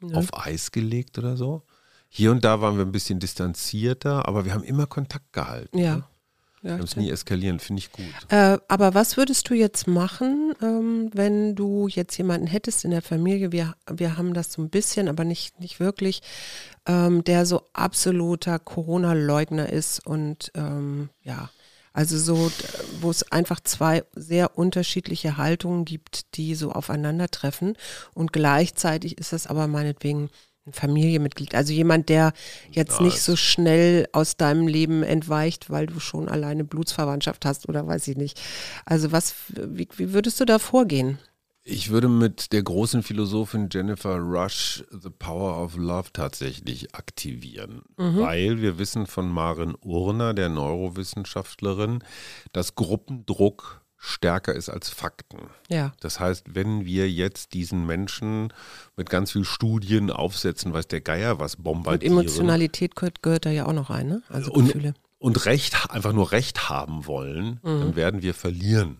ja. 0.00 0.16
auf 0.16 0.28
Eis 0.38 0.70
gelegt 0.70 1.18
oder 1.18 1.36
so? 1.36 1.62
Hier 2.08 2.30
und 2.30 2.44
da 2.44 2.60
waren 2.60 2.76
wir 2.76 2.84
ein 2.84 2.92
bisschen 2.92 3.18
distanzierter, 3.18 4.28
aber 4.28 4.44
wir 4.44 4.54
haben 4.54 4.64
immer 4.64 4.86
Kontakt 4.86 5.32
gehalten. 5.32 5.78
Ja. 5.78 5.96
Ne? 5.96 6.04
Ja, 6.62 6.78
es 6.78 6.96
nie 6.96 7.10
eskalieren, 7.10 7.58
finde 7.58 7.80
ich 7.80 7.90
gut. 7.90 8.06
Äh, 8.28 8.58
aber 8.68 8.94
was 8.94 9.16
würdest 9.16 9.50
du 9.50 9.54
jetzt 9.54 9.88
machen, 9.88 10.54
ähm, 10.62 11.10
wenn 11.12 11.56
du 11.56 11.88
jetzt 11.88 12.16
jemanden 12.16 12.46
hättest 12.46 12.84
in 12.84 12.92
der 12.92 13.02
Familie? 13.02 13.50
Wir, 13.50 13.74
wir 13.90 14.16
haben 14.16 14.32
das 14.32 14.52
so 14.52 14.62
ein 14.62 14.70
bisschen, 14.70 15.08
aber 15.08 15.24
nicht, 15.24 15.58
nicht 15.58 15.80
wirklich, 15.80 16.22
ähm, 16.86 17.24
der 17.24 17.46
so 17.46 17.62
absoluter 17.72 18.60
Corona-Leugner 18.60 19.70
ist 19.70 20.06
und 20.06 20.52
ähm, 20.54 21.08
ja, 21.24 21.50
also 21.92 22.16
so, 22.18 22.50
wo 23.00 23.10
es 23.10 23.30
einfach 23.32 23.60
zwei 23.60 24.04
sehr 24.14 24.56
unterschiedliche 24.56 25.36
Haltungen 25.36 25.84
gibt, 25.84 26.36
die 26.36 26.54
so 26.54 26.72
aufeinandertreffen. 26.72 27.76
Und 28.14 28.32
gleichzeitig 28.32 29.18
ist 29.18 29.32
es 29.32 29.46
aber 29.46 29.66
meinetwegen 29.66 30.30
ein 30.66 30.72
Familienmitglied, 30.72 31.54
also 31.54 31.72
jemand, 31.72 32.08
der 32.08 32.32
jetzt 32.70 33.00
nicht 33.00 33.20
so 33.20 33.34
schnell 33.34 34.06
aus 34.12 34.36
deinem 34.36 34.68
Leben 34.68 35.02
entweicht, 35.02 35.70
weil 35.70 35.86
du 35.86 35.98
schon 35.98 36.28
alleine 36.28 36.62
Blutsverwandtschaft 36.62 37.44
hast 37.44 37.68
oder 37.68 37.86
weiß 37.86 38.06
ich 38.08 38.16
nicht. 38.16 38.40
Also 38.84 39.10
was, 39.10 39.34
wie, 39.48 39.88
wie 39.96 40.12
würdest 40.12 40.38
du 40.40 40.44
da 40.44 40.60
vorgehen? 40.60 41.18
Ich 41.64 41.90
würde 41.90 42.08
mit 42.08 42.52
der 42.52 42.64
großen 42.64 43.04
Philosophin 43.04 43.68
Jennifer 43.72 44.16
Rush 44.16 44.82
The 44.90 45.10
Power 45.10 45.62
of 45.62 45.76
Love 45.76 46.08
tatsächlich 46.12 46.92
aktivieren, 46.94 47.82
weil 47.96 48.60
wir 48.60 48.78
wissen 48.78 49.06
von 49.06 49.28
Maren 49.28 49.76
Urner, 49.80 50.34
der 50.34 50.48
Neurowissenschaftlerin, 50.48 52.02
dass 52.52 52.74
Gruppendruck 52.74 53.81
stärker 54.04 54.52
ist 54.52 54.68
als 54.68 54.88
Fakten. 54.88 55.38
Ja. 55.68 55.92
Das 56.00 56.18
heißt, 56.18 56.46
wenn 56.56 56.84
wir 56.84 57.08
jetzt 57.08 57.54
diesen 57.54 57.86
Menschen 57.86 58.52
mit 58.96 59.08
ganz 59.08 59.30
viel 59.30 59.44
Studien 59.44 60.10
aufsetzen, 60.10 60.72
weiß 60.72 60.88
der 60.88 61.00
Geier 61.00 61.38
was 61.38 61.54
Und 61.54 61.62
bombardieren 61.62 62.18
Emotionalität 62.18 62.96
gehört, 62.96 63.22
gehört 63.22 63.46
da 63.46 63.50
ja 63.50 63.64
auch 63.66 63.72
noch 63.72 63.90
rein, 63.90 64.08
ne? 64.08 64.22
Also 64.28 64.50
und, 64.50 64.66
Gefühle. 64.66 64.94
und 65.18 65.46
Recht, 65.46 65.88
einfach 65.90 66.12
nur 66.12 66.32
Recht 66.32 66.68
haben 66.68 67.06
wollen, 67.06 67.60
Mhm. 67.62 67.80
dann 67.80 67.96
werden 67.96 68.22
wir 68.22 68.34
verlieren. 68.34 68.98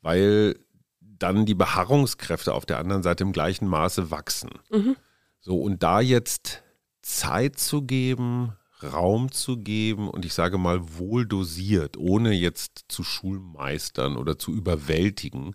Weil 0.00 0.56
dann 1.00 1.44
die 1.44 1.54
Beharrungskräfte 1.54 2.54
auf 2.54 2.64
der 2.64 2.78
anderen 2.78 3.02
Seite 3.02 3.24
im 3.24 3.32
gleichen 3.32 3.68
Maße 3.68 4.10
wachsen. 4.10 4.50
Mhm. 4.70 4.96
So, 5.40 5.60
und 5.60 5.82
da 5.82 6.00
jetzt 6.00 6.62
Zeit 7.02 7.58
zu 7.58 7.82
geben, 7.82 8.54
Raum 8.84 9.30
zu 9.32 9.56
geben 9.58 10.08
und 10.10 10.24
ich 10.24 10.34
sage 10.34 10.58
mal 10.58 10.98
wohl 10.98 11.26
dosiert, 11.26 11.96
ohne 11.96 12.32
jetzt 12.32 12.84
zu 12.88 13.02
schulmeistern 13.04 14.16
oder 14.16 14.38
zu 14.38 14.52
überwältigen. 14.52 15.54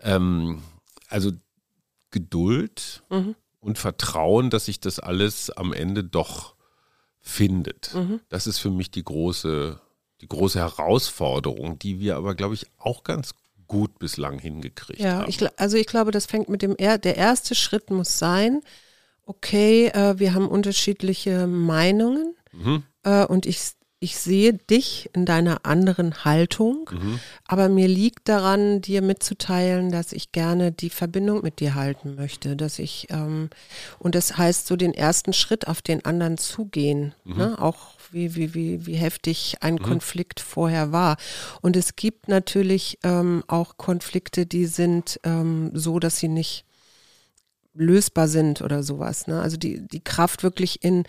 Ähm, 0.00 0.62
also 1.08 1.32
Geduld 2.10 3.02
Mhm. 3.10 3.34
und 3.60 3.78
Vertrauen, 3.78 4.50
dass 4.50 4.66
sich 4.66 4.80
das 4.80 4.98
alles 5.00 5.50
am 5.50 5.72
Ende 5.72 6.04
doch 6.04 6.54
findet. 7.20 7.92
Mhm. 7.94 8.20
Das 8.28 8.46
ist 8.46 8.58
für 8.58 8.70
mich 8.70 8.90
die 8.90 9.04
große, 9.04 9.80
die 10.20 10.28
große 10.28 10.58
Herausforderung, 10.58 11.78
die 11.78 11.98
wir 12.00 12.16
aber, 12.16 12.34
glaube 12.34 12.54
ich, 12.54 12.66
auch 12.78 13.02
ganz 13.02 13.34
gut 13.66 13.98
bislang 13.98 14.38
hingekriegt 14.38 15.00
Ja, 15.00 15.20
haben. 15.20 15.30
gl- 15.32 15.50
also 15.56 15.76
ich 15.76 15.86
glaube, 15.86 16.12
das 16.12 16.26
fängt 16.26 16.48
mit 16.48 16.62
dem, 16.62 16.76
er 16.78 16.98
der 16.98 17.16
erste 17.16 17.54
Schritt 17.56 17.90
muss 17.90 18.18
sein, 18.18 18.60
okay, 19.24 19.88
äh, 19.88 20.18
wir 20.20 20.34
haben 20.34 20.46
unterschiedliche 20.46 21.48
Meinungen 21.48 22.36
Mhm. 22.56 22.82
äh, 23.04 23.24
und 23.24 23.46
ich, 23.46 23.60
ich 23.98 24.18
sehe 24.18 24.52
dich 24.52 25.08
in 25.14 25.24
deiner 25.24 25.64
anderen 25.64 26.24
Haltung, 26.24 26.90
Mhm. 26.92 27.18
aber 27.46 27.68
mir 27.70 27.88
liegt 27.88 28.28
daran, 28.28 28.82
dir 28.82 29.00
mitzuteilen, 29.00 29.90
dass 29.90 30.12
ich 30.12 30.32
gerne 30.32 30.70
die 30.70 30.90
Verbindung 30.90 31.42
mit 31.42 31.60
dir 31.60 31.74
halten 31.74 32.14
möchte, 32.14 32.56
dass 32.56 32.78
ich, 32.78 33.06
ähm, 33.10 33.48
und 33.98 34.14
das 34.14 34.36
heißt 34.36 34.66
so 34.66 34.76
den 34.76 34.92
ersten 34.92 35.32
Schritt 35.32 35.66
auf 35.66 35.80
den 35.80 36.04
anderen 36.04 36.36
zugehen, 36.36 37.14
Mhm. 37.24 37.36
ne? 37.36 37.56
auch 37.60 37.94
wie, 38.12 38.34
wie, 38.36 38.54
wie, 38.54 38.86
wie 38.86 38.94
heftig 38.96 39.56
ein 39.62 39.78
Konflikt 39.80 40.40
vorher 40.40 40.92
war. 40.92 41.16
Und 41.62 41.74
es 41.76 41.96
gibt 41.96 42.28
natürlich 42.28 42.98
ähm, 43.02 43.42
auch 43.48 43.76
Konflikte, 43.78 44.46
die 44.46 44.66
sind 44.66 45.18
ähm, 45.24 45.70
so, 45.74 45.98
dass 45.98 46.18
sie 46.18 46.28
nicht 46.28 46.64
lösbar 47.74 48.28
sind 48.28 48.62
oder 48.62 48.82
sowas. 48.82 49.26
Ne? 49.26 49.40
Also 49.40 49.56
die, 49.56 49.86
die 49.86 50.02
Kraft 50.02 50.42
wirklich 50.42 50.82
in 50.82 51.04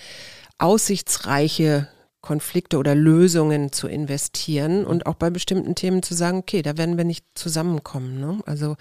aussichtsreiche 0.58 1.88
Konflikte 2.22 2.78
oder 2.78 2.96
Lösungen 2.96 3.72
zu 3.72 3.88
investieren 3.88 4.86
und 4.86 5.06
auch 5.06 5.16
bei 5.16 5.30
bestimmten 5.30 5.76
Themen 5.76 6.04
zu 6.04 6.14
sagen, 6.14 6.40
okay, 6.40 6.62
da 6.62 6.78
werden 6.78 6.98
wir 6.98 7.04
nicht 7.06 7.26
zusammenkommen. 7.36 8.20
Ne? 8.20 8.40
Also 8.46 8.76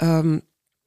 ähm, 0.00 0.42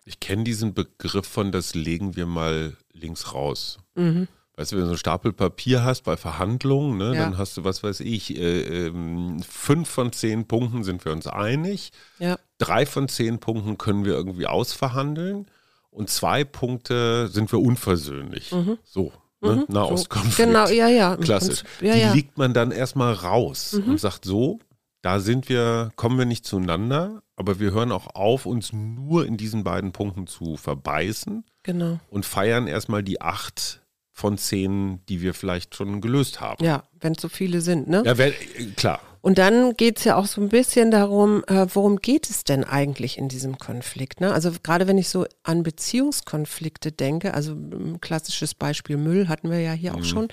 Ich 0.06 0.20
kenne 0.20 0.44
diesen 0.44 0.74
Begriff 0.74 1.26
von, 1.28 1.52
das 1.52 1.74
legen 1.76 2.16
wir 2.16 2.26
mal 2.26 2.76
links 2.94 3.34
raus. 3.34 3.80
mhm. 3.96 4.28
Weißt 4.60 4.72
du, 4.72 4.76
wenn 4.78 4.82
du 4.82 4.86
so 4.88 4.92
einen 4.94 4.98
Stapel 4.98 5.34
Papier 5.34 5.84
hast 5.84 6.02
bei 6.04 6.18
Verhandlungen, 6.18 6.98
ne, 6.98 7.14
Ja. 7.14 7.26
dann 7.26 7.38
hast 7.38 7.58
du, 7.58 7.64
was 7.64 7.84
weiß 7.84 8.00
ich, 8.00 8.36
äh, 8.36 8.88
ähm, 8.88 9.40
fünf 9.48 9.88
von 9.88 10.12
zehn 10.12 10.48
Punkten 10.48 10.84
sind 10.84 11.06
wir 11.06 11.12
uns 11.12 11.28
einig, 11.28 11.92
ja, 12.18 12.40
drei 12.58 12.88
von 12.88 13.08
zehn 13.08 13.38
Punkten 13.38 13.78
können 13.78 14.04
wir 14.04 14.14
irgendwie 14.14 14.48
ausverhandeln 14.48 15.46
und 15.92 16.10
zwei 16.10 16.44
Punkte 16.44 17.28
sind 17.28 17.52
wir 17.52 17.60
unversöhnlich. 17.60 18.52
So, 18.84 19.14
ne? 19.42 19.66
Nahostkonflikt. 19.68 20.40
Mhm. 20.40 20.44
genau, 20.54 20.68
ja, 20.70 20.88
ja. 20.88 21.16
Prinzip, 21.16 21.66
Ja, 21.82 21.94
Die 21.94 22.00
ja. 22.00 22.08
Mhm. 22.10 22.14
liegt 22.16 22.38
man 22.38 22.54
dann 22.54 22.72
erstmal 22.72 23.14
raus 23.14 23.74
und 23.74 24.00
sagt 24.00 24.26
so, 24.26 24.60
da 25.02 25.20
sind 25.20 25.48
wir, 25.50 25.92
kommen 25.96 26.18
wir 26.18 26.26
nicht 26.26 26.46
zueinander, 26.46 27.22
aber 27.36 27.60
wir 27.60 27.72
hören 27.72 27.92
auch 27.92 28.16
auf, 28.16 28.46
uns 28.46 28.74
nur 28.74 29.26
in 29.26 29.38
diesen 29.38 29.64
beiden 29.64 29.92
Punkten 29.92 30.28
zu 30.28 30.58
verbeißen 30.58 31.44
Genau. 31.64 32.00
und 32.10 32.26
feiern 32.26 32.68
erstmal 32.68 33.04
die 33.04 33.22
acht 33.22 33.82
von 34.12 34.38
zehn, 34.40 35.06
die 35.08 35.22
wir 35.22 35.34
vielleicht 35.36 35.76
schon 35.76 36.02
gelöst 36.02 36.42
haben. 36.42 36.64
Ja, 36.64 36.84
wenn 37.00 37.14
es 37.14 37.22
so 37.22 37.30
viele 37.30 37.62
sind, 37.62 37.88
ne? 37.88 38.02
Ja, 38.06 38.18
wer, 38.18 38.30
äh, 38.30 38.66
klar. 38.76 39.00
Und 39.28 39.40
dann 39.40 39.76
geht 39.76 39.98
es 39.98 40.06
ja 40.06 40.16
auch 40.16 40.26
so 40.26 40.40
ein 40.40 40.48
bisschen 40.48 40.90
darum, 40.90 41.44
äh, 41.48 41.68
worum 41.74 41.98
geht 41.98 42.30
es 42.30 42.46
denn 42.46 42.64
eigentlich 42.64 43.18
in 43.18 43.28
diesem 43.28 43.58
Konflikt? 43.58 44.22
Ne? 44.22 44.32
Also 44.32 44.54
gerade 44.64 44.88
wenn 44.88 44.98
ich 44.98 45.10
so 45.10 45.26
an 45.44 45.64
Beziehungskonflikte 45.64 46.94
denke, 46.94 47.34
also 47.34 47.52
ein 47.52 48.00
klassisches 48.00 48.56
Beispiel 48.56 48.96
Müll 48.96 49.28
hatten 49.28 49.52
wir 49.52 49.60
ja 49.60 49.74
hier 49.74 49.96
auch 49.96 50.06
schon, 50.06 50.30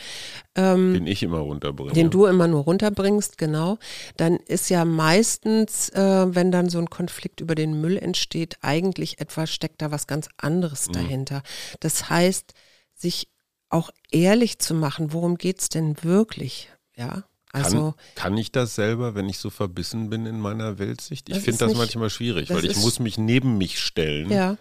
ähm, 0.55 0.95
Den 0.95 1.09
ich 1.09 1.25
immer 1.25 1.39
runterbringe. 1.39 1.93
den 1.93 2.11
du 2.11 2.27
immer 2.27 2.47
nur 2.47 2.63
runterbringst, 2.63 3.37
genau, 3.37 3.79
dann 4.17 4.37
ist 4.37 4.71
ja 4.71 4.85
meistens, 4.85 5.89
äh, 5.89 6.33
wenn 6.33 6.53
dann 6.53 6.69
so 6.69 6.79
ein 6.79 6.89
Konflikt 6.89 7.41
über 7.41 7.57
den 7.57 7.81
Müll 7.81 7.99
entsteht, 7.99 8.59
eigentlich 8.61 9.19
etwas, 9.19 9.51
steckt 9.51 9.83
da 9.83 9.91
was 9.91 10.07
ganz 10.07 10.29
anderes 10.37 10.87
dahinter. 10.87 11.43
Das 11.81 12.11
heißt, 12.11 12.55
sich 12.95 13.27
auch 13.71 13.91
ehrlich 14.13 14.61
zu 14.61 14.73
machen, 14.73 15.13
worum 15.13 15.37
geht 15.37 15.63
es 15.63 15.69
denn 15.69 15.97
wirklich? 16.05 16.71
Ja, 16.97 17.25
also 17.55 17.93
kann, 17.93 18.33
kann 18.33 18.39
ich 18.39 18.53
das 18.53 18.75
selber, 18.75 19.15
wenn 19.15 19.29
ich 19.29 19.39
so 19.39 19.51
verbissen 19.51 20.11
bin 20.11 20.27
in 20.27 20.41
meiner 20.41 20.79
Weltsicht? 20.79 21.29
Ich 21.29 21.39
finde 21.41 21.59
das 21.59 21.69
nicht- 21.71 21.79
manchmal 21.79 22.11
schwierig, 22.11 22.51
weil 22.51 22.65
ich 22.65 22.73
ist- 22.73 22.83
muss 22.83 22.99
mich 22.99 23.19
neben 23.19 23.57
mich 23.59 23.79
stellen. 23.81 24.31
ja. 24.31 24.57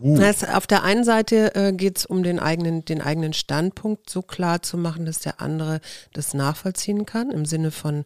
Huh. 0.00 0.18
Das, 0.18 0.42
auf 0.42 0.66
der 0.66 0.82
einen 0.82 1.04
Seite 1.04 1.54
äh, 1.54 1.72
geht 1.72 1.98
es 1.98 2.06
um 2.06 2.24
den 2.24 2.40
eigenen, 2.40 2.84
den 2.84 3.00
eigenen 3.00 3.32
Standpunkt 3.32 4.10
so 4.10 4.20
klar 4.20 4.60
zu 4.60 4.76
machen, 4.76 5.06
dass 5.06 5.20
der 5.20 5.40
andere 5.40 5.80
das 6.12 6.34
nachvollziehen 6.34 7.06
kann, 7.06 7.30
im 7.30 7.46
Sinne 7.46 7.70
von 7.70 8.04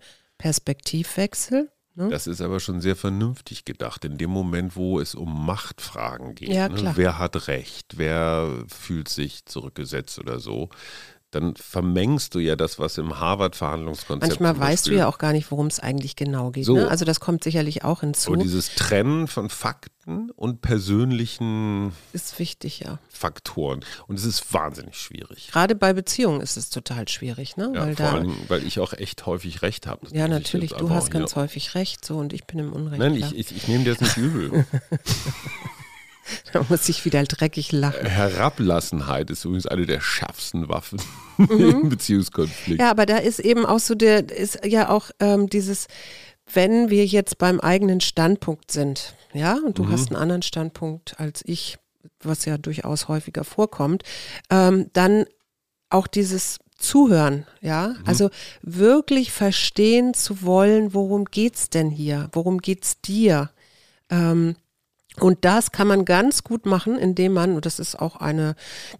Perspektivwechsel. 0.70 1.70
Ne? 1.94 2.08
Das 2.10 2.26
ist 2.26 2.40
aber 2.40 2.60
schon 2.60 2.80
sehr 2.80 2.96
vernünftig 2.96 3.64
gedacht, 3.64 4.04
in 4.04 4.18
dem 4.18 4.30
Moment, 4.30 4.76
wo 4.76 5.00
es 5.00 5.14
um 5.14 5.44
Machtfragen 5.46 6.34
geht. 6.34 6.50
Ja, 6.50 6.68
ne? 6.68 6.92
Wer 6.94 7.18
hat 7.18 7.48
Recht? 7.48 7.96
Wer 7.98 8.64
fühlt 8.68 9.08
sich 9.08 9.44
zurückgesetzt 9.46 10.18
oder 10.18 10.38
so? 10.38 10.68
Dann 11.30 11.54
vermengst 11.54 12.34
du 12.34 12.40
ja 12.40 12.56
das, 12.56 12.80
was 12.80 12.98
im 12.98 13.20
Harvard-Verhandlungskonzept 13.20 14.40
Manchmal 14.40 14.58
weißt 14.58 14.88
du 14.88 14.92
ja 14.92 15.06
auch 15.06 15.18
gar 15.18 15.32
nicht, 15.32 15.50
worum 15.52 15.68
es 15.68 15.78
eigentlich 15.78 16.16
genau 16.16 16.50
geht. 16.50 16.64
So. 16.64 16.74
Ne? 16.74 16.88
Also 16.88 17.04
das 17.04 17.20
kommt 17.20 17.44
sicherlich 17.44 17.84
auch 17.84 18.00
hinzu. 18.00 18.32
Aber 18.32 18.42
dieses 18.42 18.74
Trennen 18.74 19.28
von 19.28 19.48
Fakten 19.48 20.30
und 20.30 20.60
persönlichen 20.60 21.92
ist 22.12 22.38
wichtig, 22.40 22.80
ja. 22.80 22.98
Faktoren. 23.08 23.84
Und 24.08 24.18
es 24.18 24.24
ist 24.24 24.52
wahnsinnig 24.52 24.96
schwierig. 24.96 25.50
Gerade 25.52 25.76
bei 25.76 25.92
Beziehungen 25.92 26.40
ist 26.40 26.56
es 26.56 26.68
total 26.68 27.06
schwierig, 27.06 27.56
ne? 27.56 27.70
Ja, 27.74 27.86
weil 27.86 27.94
vor 27.94 28.06
allem, 28.06 28.34
weil 28.48 28.66
ich 28.66 28.80
auch 28.80 28.92
echt 28.92 29.24
häufig 29.26 29.62
recht 29.62 29.86
habe. 29.86 30.08
Ja, 30.10 30.26
natürlich, 30.26 30.72
du 30.72 30.90
hast 30.90 31.12
ganz 31.12 31.36
häufig 31.36 31.76
recht, 31.76 32.04
so 32.04 32.18
und 32.18 32.32
ich 32.32 32.44
bin 32.44 32.58
im 32.58 32.72
Unrecht. 32.72 32.98
Nein, 32.98 33.14
ich, 33.14 33.36
ich, 33.36 33.54
ich 33.54 33.68
nehme 33.68 33.84
dir 33.84 33.94
das 33.94 34.00
nicht 34.00 34.16
übel. 34.16 34.66
da 36.52 36.64
muss 36.68 36.88
ich 36.88 37.04
wieder 37.04 37.22
dreckig 37.24 37.72
lachen. 37.72 38.06
Herablassenheit 38.06 39.30
ist 39.30 39.44
übrigens 39.44 39.66
eine 39.66 39.86
der 39.86 40.00
schärfsten 40.00 40.68
Waffen 40.68 41.00
Mhm. 41.38 41.60
im 41.82 41.88
Beziehungskonflikt. 41.88 42.80
Ja, 42.80 42.90
aber 42.90 43.06
da 43.06 43.16
ist 43.16 43.38
eben 43.40 43.64
auch 43.64 43.78
so 43.78 43.94
der, 43.94 44.28
ist 44.30 44.64
ja 44.66 44.90
auch 44.90 45.10
ähm, 45.20 45.48
dieses, 45.48 45.86
wenn 46.52 46.90
wir 46.90 47.06
jetzt 47.06 47.38
beim 47.38 47.60
eigenen 47.60 48.00
Standpunkt 48.02 48.70
sind, 48.70 49.14
ja, 49.32 49.54
und 49.64 49.78
du 49.78 49.88
hast 49.88 50.08
einen 50.10 50.20
anderen 50.20 50.42
Standpunkt 50.42 51.18
als 51.18 51.42
ich, 51.46 51.78
was 52.22 52.44
ja 52.44 52.58
durchaus 52.58 53.08
häufiger 53.08 53.44
vorkommt, 53.44 54.02
ähm, 54.50 54.90
dann 54.92 55.24
auch 55.88 56.06
dieses 56.06 56.58
Zuhören, 56.76 57.46
ja, 57.60 57.94
also 58.04 58.30
wirklich 58.62 59.32
verstehen 59.32 60.12
zu 60.14 60.42
wollen, 60.42 60.94
worum 60.94 61.26
geht's 61.26 61.70
denn 61.70 61.90
hier, 61.90 62.28
worum 62.32 62.58
geht's 62.58 63.00
dir? 63.00 63.50
Ähm, 64.10 64.56
und 65.18 65.44
das 65.44 65.72
kann 65.72 65.88
man 65.88 66.04
ganz 66.04 66.44
gut 66.44 66.66
machen, 66.66 66.96
indem 66.96 67.32
man, 67.32 67.54
und 67.56 67.66
das 67.66 67.78
ist 67.78 67.98
auch 67.98 68.16
eine 68.16 68.54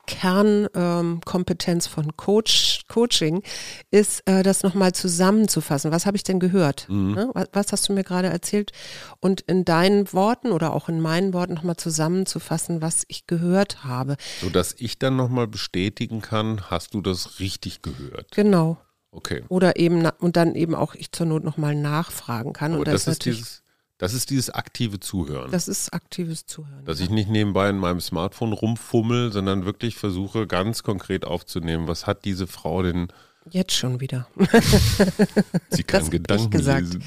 Kernkompetenz 0.07 1.87
von 1.87 2.16
Coach, 2.16 2.83
Coaching, 2.88 3.42
ist 3.90 4.23
äh, 4.27 4.42
das 4.42 4.62
nochmal 4.62 4.92
zusammenzufassen. 4.92 5.92
Was 5.92 6.07
habe 6.07 6.16
ich 6.16 6.23
denn 6.25 6.40
gehört? 6.40 6.87
Ne? 6.88 7.31
Was, 7.35 7.46
was 7.53 7.73
hast 7.73 7.88
du 7.88 7.92
mir 7.92 8.05
gerade 8.05 8.29
erzählt? 8.29 8.73
Und 9.20 9.42
in 9.42 9.64
deinen 9.64 10.12
Worten 10.12 10.53
oder 10.53 10.75
auch 10.75 10.88
in 10.88 11.01
meinen 11.01 11.33
Worten 11.33 11.55
nochmal 11.55 11.77
zusammenzufassen, 11.77 12.83
was 12.83 13.05
ich 13.09 13.27
gehört 13.27 13.85
habe. 13.85 14.16
Sodass 14.40 14.75
ich 14.79 14.99
dann 14.99 15.16
nochmal 15.16 15.46
bestätigen 15.46 16.20
kann, 16.20 16.70
hast 16.70 16.94
du 16.94 17.01
das 17.01 17.38
richtig 17.40 17.83
gehört? 17.83 18.33
Genau. 18.33 18.79
Okay. 19.12 19.42
Oder 19.49 19.77
eben, 19.77 20.07
und 20.18 20.37
dann 20.37 20.55
eben 20.55 20.75
auch 20.75 20.94
ich 20.94 21.12
zur 21.12 21.27
Not 21.27 21.44
nochmal 21.44 21.75
nachfragen 21.75 22.53
kann. 22.53 22.73
Aber 22.73 22.81
und 22.81 22.88
da 22.88 22.92
das 22.92 23.03
ist 23.03 23.07
natürlich- 23.09 23.38
dieses, 23.38 23.62
Das 24.00 24.14
ist 24.14 24.30
dieses 24.30 24.48
aktive 24.48 24.98
Zuhören. 24.98 25.50
Das 25.50 25.68
ist 25.68 25.92
aktives 25.92 26.46
Zuhören. 26.46 26.86
Dass 26.86 27.00
ich 27.00 27.10
nicht 27.10 27.28
nebenbei 27.28 27.68
in 27.68 27.76
meinem 27.76 28.00
Smartphone 28.00 28.54
rumfummel, 28.54 29.30
sondern 29.30 29.66
wirklich 29.66 29.96
versuche, 29.96 30.46
ganz 30.46 30.82
konkret 30.82 31.26
aufzunehmen, 31.26 31.86
was 31.86 32.06
hat 32.06 32.24
diese 32.24 32.46
Frau 32.46 32.82
denn. 32.82 33.08
Jetzt 33.50 33.74
schon 33.74 34.00
wieder. 34.00 34.26
Sie 35.68 35.82
kann 35.82 36.00
Das 36.00 36.10
Gedanken 36.10 36.50
gesagt. 36.50 36.86
lesen. 36.86 37.04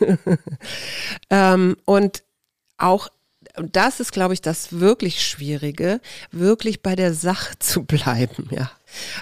ähm, 1.30 1.76
und 1.84 2.22
auch 2.78 3.10
und 3.58 3.76
das 3.76 4.00
ist, 4.00 4.12
glaube 4.12 4.32
ich, 4.32 4.40
das 4.40 4.80
wirklich 4.80 5.20
Schwierige, 5.20 6.00
wirklich 6.30 6.80
bei 6.82 6.96
der 6.96 7.12
Sache 7.12 7.58
zu 7.58 7.84
bleiben, 7.84 8.48
ja. 8.50 8.70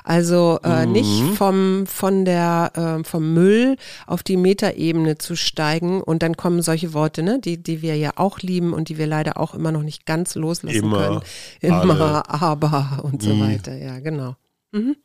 Also 0.04 0.58
äh, 0.64 0.86
Mhm. 0.86 0.92
nicht 0.92 1.22
vom, 1.36 1.86
von 1.86 2.24
der, 2.24 2.72
äh, 3.00 3.04
vom 3.04 3.34
Müll 3.34 3.76
auf 4.06 4.22
die 4.22 4.36
Metaebene 4.36 5.18
zu 5.18 5.36
steigen 5.36 6.02
und 6.02 6.22
dann 6.22 6.36
kommen 6.36 6.62
solche 6.62 6.92
Worte, 6.94 7.22
ne, 7.22 7.38
die, 7.38 7.62
die 7.62 7.82
wir 7.82 7.96
ja 7.96 8.12
auch 8.16 8.40
lieben 8.40 8.72
und 8.72 8.88
die 8.88 8.98
wir 8.98 9.06
leider 9.06 9.38
auch 9.38 9.54
immer 9.54 9.72
noch 9.72 9.82
nicht 9.82 10.06
ganz 10.06 10.34
loslassen 10.34 10.76
Immer, 10.76 10.98
können. 10.98 11.20
Immer, 11.60 11.90
alle. 12.00 12.28
aber 12.28 13.00
und 13.02 13.22
so 13.22 13.34
Mhm. 13.34 13.40
weiter, 13.40 13.74
ja, 13.76 13.98
genau. 14.00 14.36
Mhm. 14.72 14.96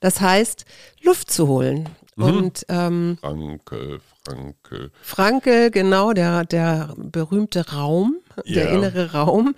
Das 0.00 0.20
heißt, 0.20 0.64
Luft 1.02 1.30
zu 1.30 1.48
holen. 1.48 1.88
Mhm. 2.16 2.24
Und 2.24 2.66
ähm, 2.68 3.18
Franke, 3.20 4.00
Franke. 4.24 4.90
Franke, 5.02 5.70
genau, 5.70 6.12
der, 6.12 6.44
der 6.44 6.94
berühmte 6.96 7.70
Raum, 7.72 8.16
der 8.46 8.66
Ja. 8.66 8.70
innere 8.70 9.12
Raum. 9.12 9.54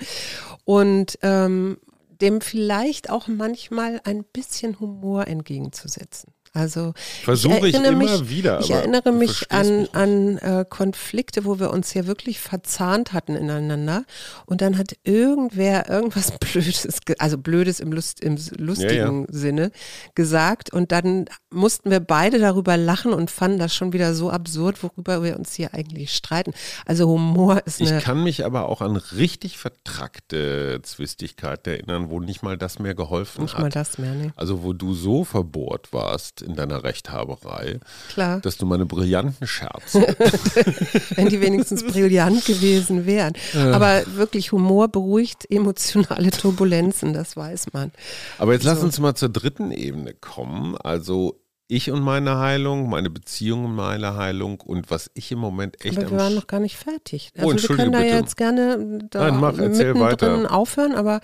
Und 0.65 1.19
ähm, 1.23 1.77
dem 2.21 2.41
vielleicht 2.41 3.11
auch 3.11 3.29
manchmal 3.29 4.01
ein 4.05 4.25
bisschen 4.25 4.81
Humor 4.81 5.27
entgegenzusetzen. 5.27 6.33
Also 6.57 6.95
Versuche 7.23 7.69
ich 7.69 7.75
erinnere 7.75 7.93
immer 7.93 8.19
mich, 8.19 8.31
wieder. 8.31 8.61
Ich 8.61 8.71
erinnere 8.71 9.13
mich 9.13 9.53
an, 9.53 9.69
mich 9.69 9.79
nicht. 9.81 9.95
an 9.95 10.39
äh, 10.39 10.65
Konflikte, 10.67 11.45
wo 11.45 11.61
wir 11.61 11.71
uns 11.71 11.93
ja 11.93 12.07
wirklich 12.07 12.41
verzahnt 12.41 13.13
hatten 13.13 13.37
ineinander. 13.37 14.07
Und 14.47 14.63
dann 14.63 14.79
hat 14.79 14.97
irgendwer 15.05 15.91
irgendwas 15.91 16.33
Blödes, 16.41 16.89
also 17.19 17.37
Blödes 17.37 17.79
im, 17.79 17.93
Lust, 17.93 18.21
im 18.21 18.39
lustigen 18.57 19.27
Sinne 19.29 19.71
gesagt. 20.15 20.73
Und 20.73 20.93
dann 20.93 21.27
mussten 21.51 21.91
wir 21.91 22.01
beide 22.01 22.39
darüber 22.39 22.79
lachen 22.79 23.13
und 23.13 23.31
fanden 23.31 23.59
das 23.59 23.75
schon 23.75 23.93
wieder 23.93 24.15
so 24.15 24.31
absurd, 24.31 24.83
worüber 24.83 25.23
wir 25.23 25.39
uns 25.39 25.53
hier 25.53 25.75
eigentlich 25.75 26.15
streiten. 26.15 26.55
Also 26.87 27.07
Humor 27.07 27.61
ist 27.67 27.83
eine. 27.83 27.99
Ich 27.99 28.05
kann 28.05 28.23
mich 28.23 28.47
aber 28.47 28.71
auch 28.71 28.81
an 28.81 28.97
richtig 28.97 29.59
vertrackte 29.59 30.81
Zwistigkeiten 30.83 31.69
erinnern, 31.69 32.09
wo 32.09 32.19
nicht 32.19 32.43
mal 32.43 32.57
das 32.57 32.79
mehr 32.79 32.95
geholfen 32.95 33.43
nicht 33.43 33.55
hat. 33.55 33.61
mal 33.61 33.69
das 33.69 33.99
mehr, 33.99 34.15
ne? 34.15 34.33
Also 34.37 34.63
wo 34.63 34.73
du 34.73 34.95
so 34.95 35.25
verbohrt 35.25 35.93
warst 35.93 36.46
in 36.47 36.55
deiner 36.55 36.85
Rechthaberei, 36.85 37.81
Klar. 38.09 38.41
dass 38.41 38.57
du 38.57 38.67
meine 38.67 38.87
brillanten 38.87 39.47
Scherze, 39.47 40.01
wenn 41.17 41.29
die 41.29 41.41
wenigstens 41.41 41.85
brillant 41.85 42.45
gewesen 42.45 43.07
wären. 43.07 43.33
Aber 43.55 44.03
wirklich 44.15 44.53
Humor 44.53 44.89
beruhigt 44.89 45.51
emotionale 45.51 46.31
Turbulenzen, 46.31 47.13
das 47.13 47.37
weiß 47.37 47.73
man. 47.73 47.93
aber 48.39 48.53
jetzt 48.53 48.65
lass 48.65 48.81
So. 48.81 48.87
uns 48.87 48.99
mal 48.99 49.15
zur 49.15 49.29
dritten 49.29 49.71
Ebene 49.73 50.15
kommen. 50.15 50.77
Also 50.77 51.41
ich 51.69 51.91
und 51.91 52.01
meine 52.01 52.39
Heilung, 52.39 52.89
meine 52.89 53.11
Beziehung 53.11 53.65
und 53.65 53.75
meine 53.75 54.15
Heilung 54.15 54.61
und 54.61 54.89
was 54.91 55.11
ich 55.15 55.33
im 55.33 55.41
Moment 55.41 55.85
echt 55.85 55.99
aber 55.99 56.11
wir 56.13 56.17
waren 56.19 56.35
noch 56.37 56.47
gar 56.47 56.61
nicht 56.61 56.77
fertig. 56.77 57.33
Oh, 57.35 57.39
Also 57.41 57.47
wir 57.49 57.53
entschuldige 57.55 57.77
können 57.91 57.93
da 57.93 57.99
bitte. 58.01 58.15
jetzt 58.15 58.37
gerne 58.37 58.99
da 59.11 59.31
Nein, 59.31 59.41
mach, 59.41 59.59
erzähl 59.59 59.99
weiter. 59.99 60.53
aufhören, 60.55 60.95
aber 60.95 61.21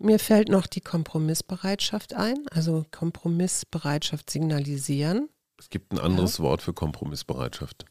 mir 0.00 0.18
fällt 0.18 0.48
noch 0.48 0.66
die 0.66 0.80
Kompromissbereitschaft 0.80 2.14
ein. 2.14 2.46
Also 2.50 2.84
Kompromissbereitschaft 2.90 4.30
signalisieren. 4.30 5.28
Es 5.58 5.70
gibt 5.70 5.92
ein 5.92 5.98
anderes 5.98 6.40
Wort 6.40 6.62
für 6.62 6.72
Kompromissbereitschaft. 6.72 7.84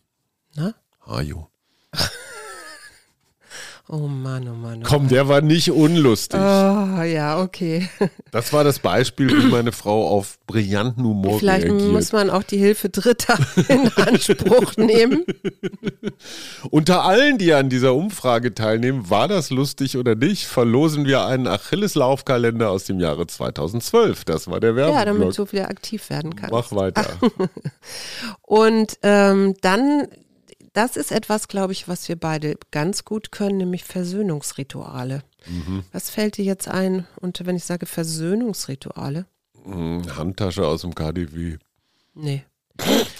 Na? 0.55 0.73
Hajo. 1.05 1.49
Oh 3.89 4.07
Mann, 4.07 4.49
oh 4.49 4.53
Mann. 4.53 4.79
Oh 4.81 4.85
Komm, 4.85 5.07
der 5.07 5.29
war 5.29 5.39
nicht 5.39 5.71
unlustig. 5.71 6.37
Oh, 6.39 7.01
ja, 7.03 7.41
okay. 7.41 7.87
Das 8.31 8.51
war 8.51 8.65
das 8.65 8.79
Beispiel, 8.79 9.29
wie 9.29 9.47
meine 9.47 9.71
Frau 9.71 10.09
auf 10.09 10.37
brillanten 10.45 11.03
Humor 11.03 11.39
Vielleicht 11.39 11.65
reagiert. 11.65 11.91
muss 11.91 12.11
man 12.11 12.29
auch 12.29 12.43
die 12.43 12.57
Hilfe 12.57 12.89
Dritter 12.89 13.39
in 13.69 13.89
Anspruch 13.95 14.75
nehmen. 14.75 15.23
Unter 16.69 17.05
allen, 17.05 17.37
die 17.37 17.53
an 17.53 17.69
dieser 17.69 17.95
Umfrage 17.95 18.53
teilnehmen, 18.53 19.09
war 19.09 19.27
das 19.29 19.49
lustig 19.49 19.97
oder 19.97 20.15
nicht, 20.15 20.45
verlosen 20.45 21.05
wir 21.05 21.25
einen 21.25 21.47
Achilles-Laufkalender 21.47 22.69
aus 22.69 22.83
dem 22.83 22.99
Jahre 22.99 23.25
2012. 23.25 24.25
Das 24.25 24.47
war 24.49 24.59
der 24.59 24.75
Ja, 24.75 25.05
damit 25.05 25.35
du 25.37 25.51
wieder 25.51 25.69
aktiv 25.69 26.09
werden 26.09 26.35
kannst. 26.35 26.51
Mach 26.51 26.71
weiter. 26.73 27.05
Und 28.41 28.99
ähm, 29.03 29.55
dann, 29.61 30.07
das 30.77 30.95
ist 30.95 31.11
etwas, 31.11 31.47
glaube 31.47 31.73
ich, 31.73 31.87
was 31.87 32.07
wir 32.07 32.15
beide 32.15 32.55
ganz 32.69 33.03
gut 33.03 33.31
können, 33.31 33.57
nämlich 33.57 33.83
Versöhnungsrituale. 33.83 35.23
Mhm. 35.47 35.83
Was 35.91 36.11
fällt 36.11 36.37
dir 36.37 36.45
jetzt 36.45 36.67
ein, 36.67 37.07
und 37.19 37.43
wenn 37.45 37.55
ich 37.55 37.63
sage 37.63 37.87
Versöhnungsrituale? 37.87 39.25
Hm, 39.63 40.03
Handtasche 40.15 40.67
aus 40.67 40.81
dem 40.81 40.93
KDW. 40.93 41.57
Nee. 42.13 42.43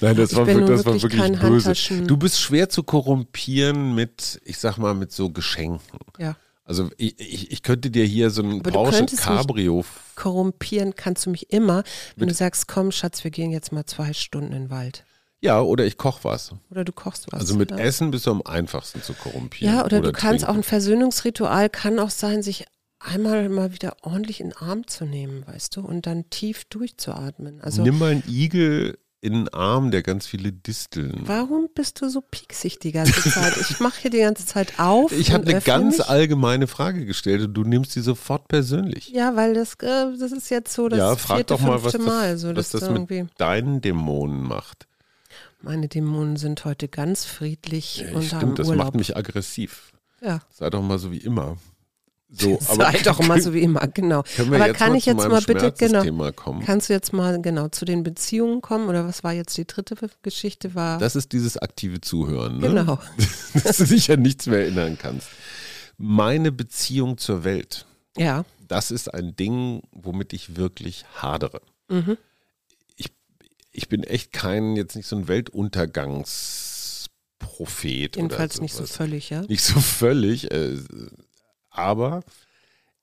Nein, 0.02 0.16
das, 0.16 0.34
Ich 0.34 0.38
war, 0.38 0.46
das 0.46 0.86
war 0.86 1.02
wirklich 1.02 1.40
böse. 1.40 1.74
Du 2.04 2.16
bist 2.16 2.40
schwer 2.40 2.70
zu 2.70 2.84
korrumpieren 2.84 3.96
mit, 3.96 4.40
ich 4.46 4.60
sag 4.60 4.78
mal, 4.78 4.94
mit 4.94 5.12
so 5.12 5.32
Geschenken. 5.32 6.00
Ja. 6.20 6.38
Also 6.64 6.92
ich, 6.98 7.20
ich, 7.20 7.52
ich 7.52 7.64
könnte 7.64 7.90
dir 7.90 8.06
hier 8.06 8.30
so 8.30 8.44
ein 8.44 8.60
Aber 8.60 8.70
Porsche 8.70 9.06
Cabrio 9.06 9.84
Korrumpieren 10.16 10.96
kannst 10.96 11.26
du 11.26 11.32
mich 11.32 11.52
immer, 11.52 11.84
wenn 12.18 12.28
du 12.28 12.36
sagst, 12.36 12.68
komm, 12.68 12.92
Schatz, 12.92 13.24
wir 13.24 13.32
gehen 13.32 13.50
jetzt 13.50 13.72
mal 13.72 13.86
zwei 13.88 14.14
Stunden 14.14 14.54
in 14.54 14.64
den 14.66 14.70
Wald. 14.70 15.06
Ja, 15.42 15.62
oder 15.62 15.86
ich 15.86 15.98
koch 15.98 16.20
was. 16.24 16.52
Oder 16.72 16.84
du 16.84 16.92
kochst 16.92 17.28
was. 17.32 17.42
Also 17.42 17.56
mit 17.56 17.72
ja. 17.72 17.78
Essen 17.78 18.12
bist 18.12 18.26
du 18.26 18.32
am 18.32 18.42
einfachsten 18.42 19.02
zu 19.02 19.14
korrumpieren. 19.14 19.76
Ja, 19.76 19.86
oder, 19.86 20.02
du 20.02 20.12
kannst 20.12 20.44
auch 20.44 20.50
trinken. 20.50 20.62
ein 20.62 20.64
Versöhnungsritual 20.64 21.70
kann 21.70 22.00
auch 22.00 22.10
sein, 22.10 22.42
sich 22.42 22.66
einmal 23.00 23.48
mal 23.50 23.74
wieder 23.74 23.98
ordentlich 24.02 24.40
in 24.40 24.50
den 24.50 24.58
Arm 24.58 24.88
zu 24.88 25.06
nehmen, 25.06 25.46
weißt 25.46 25.76
du, 25.76 25.82
und 25.82 26.08
dann 26.08 26.30
tief 26.30 26.66
durchzuatmen. 26.66 27.62
Also 27.62 27.84
Nimm 27.84 28.00
mal 28.00 28.12
einen 28.12 28.24
Igel 28.28 28.98
in 29.20 29.34
den 29.34 29.50
Arm, 29.50 29.90
der 29.92 30.04
ganz 30.04 30.28
viele 30.28 30.52
Disteln. 30.52 31.22
warum 31.26 31.70
bist 31.74 32.02
du 32.02 32.10
so 32.10 32.22
pieksig 32.22 32.80
die 32.80 32.92
ganze 32.92 33.30
Zeit? 33.30 33.58
Ich 33.58 33.80
mache 33.80 34.02
hier 34.02 34.12
die 34.12 34.20
ganze 34.20 34.46
Zeit 34.46 34.80
auf. 34.80 35.12
Ich 35.12 35.32
habe 35.32 35.48
eine 35.48 35.60
ganz 35.62 35.98
mich. 35.98 36.08
allgemeine 36.08 36.68
Frage 36.68 37.06
gestellt 37.06 37.42
und 37.42 37.54
du 37.54 37.64
nimmst 37.64 37.96
die 37.96 38.02
sofort 38.02 38.48
persönlich. 38.48 39.10
Ja, 39.10 39.36
weil 39.36 39.54
das, 39.54 39.74
äh, 39.82 40.18
das 40.18 40.32
ist 40.32 40.50
jetzt 40.50 40.74
so 40.74 40.88
das 40.88 41.00
ja, 41.00 41.16
frag 41.16 41.38
vierte, 41.38 41.54
doch 41.56 41.62
mal, 41.62 41.84
was 41.84 41.94
fünfte 41.94 41.98
das, 41.98 42.08
Mal. 42.08 42.38
So, 42.38 42.48
was 42.50 42.56
dass 42.56 42.82
das 42.82 42.90
mit 42.90 43.10
irgendwie, 43.10 43.26
deinen 43.38 43.82
Dämonen 43.82 44.44
macht. 44.44 44.88
Meine 45.62 45.88
Dämonen 45.88 46.38
sind 46.38 46.66
heute 46.66 46.88
ganz 46.88 47.26
friedlich 47.26 47.98
Ja, 47.98 48.08
und 48.16 48.32
haben 48.34 48.40
stimmt, 48.42 48.60
das 48.60 48.68
Urlaub. 48.70 48.86
macht 48.88 48.96
mich 48.96 49.16
aggressiv. 49.18 49.92
ja. 50.22 50.40
Sei 50.52 50.70
doch 50.70 50.82
mal 50.82 51.00
so 51.00 51.12
wie 51.12 51.18
immer. 51.18 51.58
So, 52.30 52.58
Sei 52.62 53.00
doch 53.06 53.20
immer 53.22 53.40
so 53.42 53.54
wie 53.54 53.62
immer, 53.62 53.88
genau. 53.88 54.24
Können 54.36 54.52
wir 54.52 54.58
Aber 54.58 54.68
jetzt 54.68 54.78
kann 54.78 54.90
mal 54.92 54.98
ich 54.98 55.06
jetzt 55.06 55.18
mal 55.18 55.42
bitte, 55.42 55.72
genau, 55.72 56.32
kommen? 56.34 56.62
kannst 56.66 56.90
du 56.90 56.94
jetzt 56.94 57.14
mal 57.14 57.42
genau 57.42 57.70
zu 57.70 57.86
den 57.86 58.04
Beziehungen 58.04 58.60
kommen 58.62 58.90
oder 58.90 59.08
was 59.08 59.24
war 59.24 59.32
jetzt 59.32 59.56
die 59.58 59.66
dritte 59.66 59.96
Geschichte? 60.24 60.76
War 60.76 61.00
Das 61.00 61.16
ist 61.16 61.32
dieses 61.32 61.58
aktive 61.58 62.02
Zuhören, 62.02 62.58
ne? 62.60 62.68
genau. 62.68 63.00
dass 63.64 63.78
du 63.78 63.86
dich 63.86 64.12
an 64.12 64.22
nichts 64.22 64.46
mehr 64.46 64.60
erinnern 64.60 64.98
kannst. 65.02 65.30
Meine 65.98 66.52
Beziehung 66.52 67.18
zur 67.18 67.44
Welt, 67.46 67.86
Ja. 68.18 68.44
das 68.68 68.92
ist 68.92 69.14
ein 69.14 69.36
Ding, 69.38 69.82
womit 69.94 70.34
ich 70.34 70.58
wirklich 70.58 71.06
hadere. 71.16 71.62
Mhm. 71.88 72.18
Ich, 73.78 73.90
bin 73.90 74.04
echt 74.04 74.34
kein, 74.34 74.76
jetzt 74.76 74.96
nicht 74.96 75.08
so 75.08 75.16
ein 75.16 75.28
Weltuntergangsprophet. 75.28 78.16
Jedenfalls 78.16 78.56
oder 78.56 78.64
nicht 78.64 78.74
so 78.76 78.86
völlig, 78.86 79.30
ja. 79.30 79.42
Nicht 79.44 79.64
so 79.64 79.80
völlig. 79.80 80.52
Äh, 80.52 80.78
aber 81.70 82.22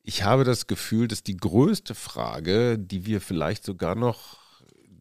ich 0.03 0.25
habe 0.25 0.45
das 0.45 0.67
Gefühl, 0.67 1.09
dass 1.09 1.23
die 1.23 1.37
größte 1.37 1.95
Frage, 1.95 2.79
die 2.79 3.07
wir 3.07 3.21
vielleicht 3.21 3.65
sogar 3.65 3.95
noch 3.95 4.39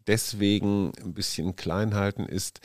deswegen 0.08 0.92
ein 1.02 1.14
bisschen 1.14 1.56
klein 1.56 1.96
halten, 1.96 2.26
ist, 2.26 2.60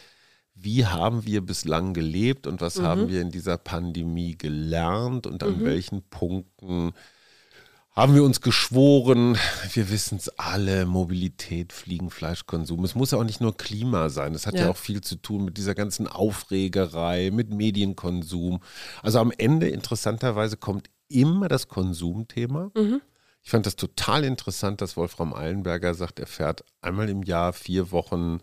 wie 0.54 0.86
haben 0.86 1.24
wir 1.24 1.40
bislang 1.40 1.94
gelebt 1.94 2.46
und 2.46 2.60
was 2.60 2.78
Mhm. 2.78 2.82
haben 2.82 3.08
wir 3.08 3.22
in 3.22 3.30
dieser 3.30 3.58
Pandemie 3.58 4.36
gelernt 4.36 5.26
und 5.26 5.42
an 5.42 5.60
Mhm. 5.60 5.64
welchen 5.64 6.02
Punkten 6.02 6.92
haben 7.98 8.14
wir 8.14 8.22
uns 8.22 8.40
geschworen, 8.40 9.36
wir 9.72 9.90
wissen 9.90 10.18
es 10.18 10.28
alle, 10.38 10.86
Mobilität, 10.86 11.72
Fliegen, 11.72 12.10
Fleischkonsum. 12.10 12.84
Es 12.84 12.94
muss 12.94 13.10
ja 13.10 13.18
auch 13.18 13.24
nicht 13.24 13.40
nur 13.40 13.56
Klima 13.56 14.08
sein, 14.08 14.34
es 14.34 14.46
hat 14.46 14.54
ja. 14.54 14.62
Ja. 14.62 14.70
auch 14.70 14.76
viel 14.76 15.00
zu 15.00 15.16
tun 15.16 15.44
mit 15.44 15.56
dieser 15.56 15.74
ganzen 15.74 16.06
Aufregerei, 16.06 17.30
mit 17.32 17.50
Medienkonsum. 17.50 18.60
Also 19.02 19.18
am 19.18 19.32
Ende 19.36 19.68
interessanterweise 19.68 20.56
kommt 20.56 20.88
immer 21.08 21.48
das 21.48 21.66
Konsumthema. 21.68 22.70
Mhm. 22.76 23.00
Ich 23.42 23.50
fand 23.50 23.66
das 23.66 23.74
total 23.76 24.24
interessant, 24.24 24.80
dass 24.80 24.96
Wolfram 24.96 25.34
Eilenberger 25.34 25.94
sagt, 25.94 26.20
er 26.20 26.26
fährt 26.26 26.64
einmal 26.80 27.08
im 27.08 27.22
Jahr 27.24 27.52
vier 27.52 27.90
Wochen 27.90 28.38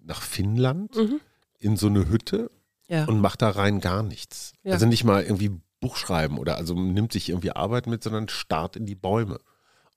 nach 0.00 0.22
Finnland 0.22 0.96
Mhm. 0.96 1.20
in 1.58 1.76
so 1.76 1.88
eine 1.88 2.08
Hütte 2.08 2.50
Ja. 2.88 3.04
und 3.06 3.20
macht 3.20 3.42
da 3.42 3.50
rein 3.50 3.80
gar 3.80 4.02
nichts. 4.02 4.52
Ja. 4.62 4.72
Also 4.72 4.86
nicht 4.86 5.04
mal 5.04 5.22
irgendwie 5.24 5.60
Buch 5.84 5.96
schreiben 5.96 6.38
oder 6.38 6.56
also 6.56 6.74
nimmt 6.74 7.12
sich 7.12 7.28
irgendwie 7.28 7.52
Arbeit 7.52 7.86
mit, 7.86 8.02
sondern 8.02 8.30
starrt 8.30 8.74
in 8.74 8.86
die 8.86 8.94
Bäume 8.94 9.38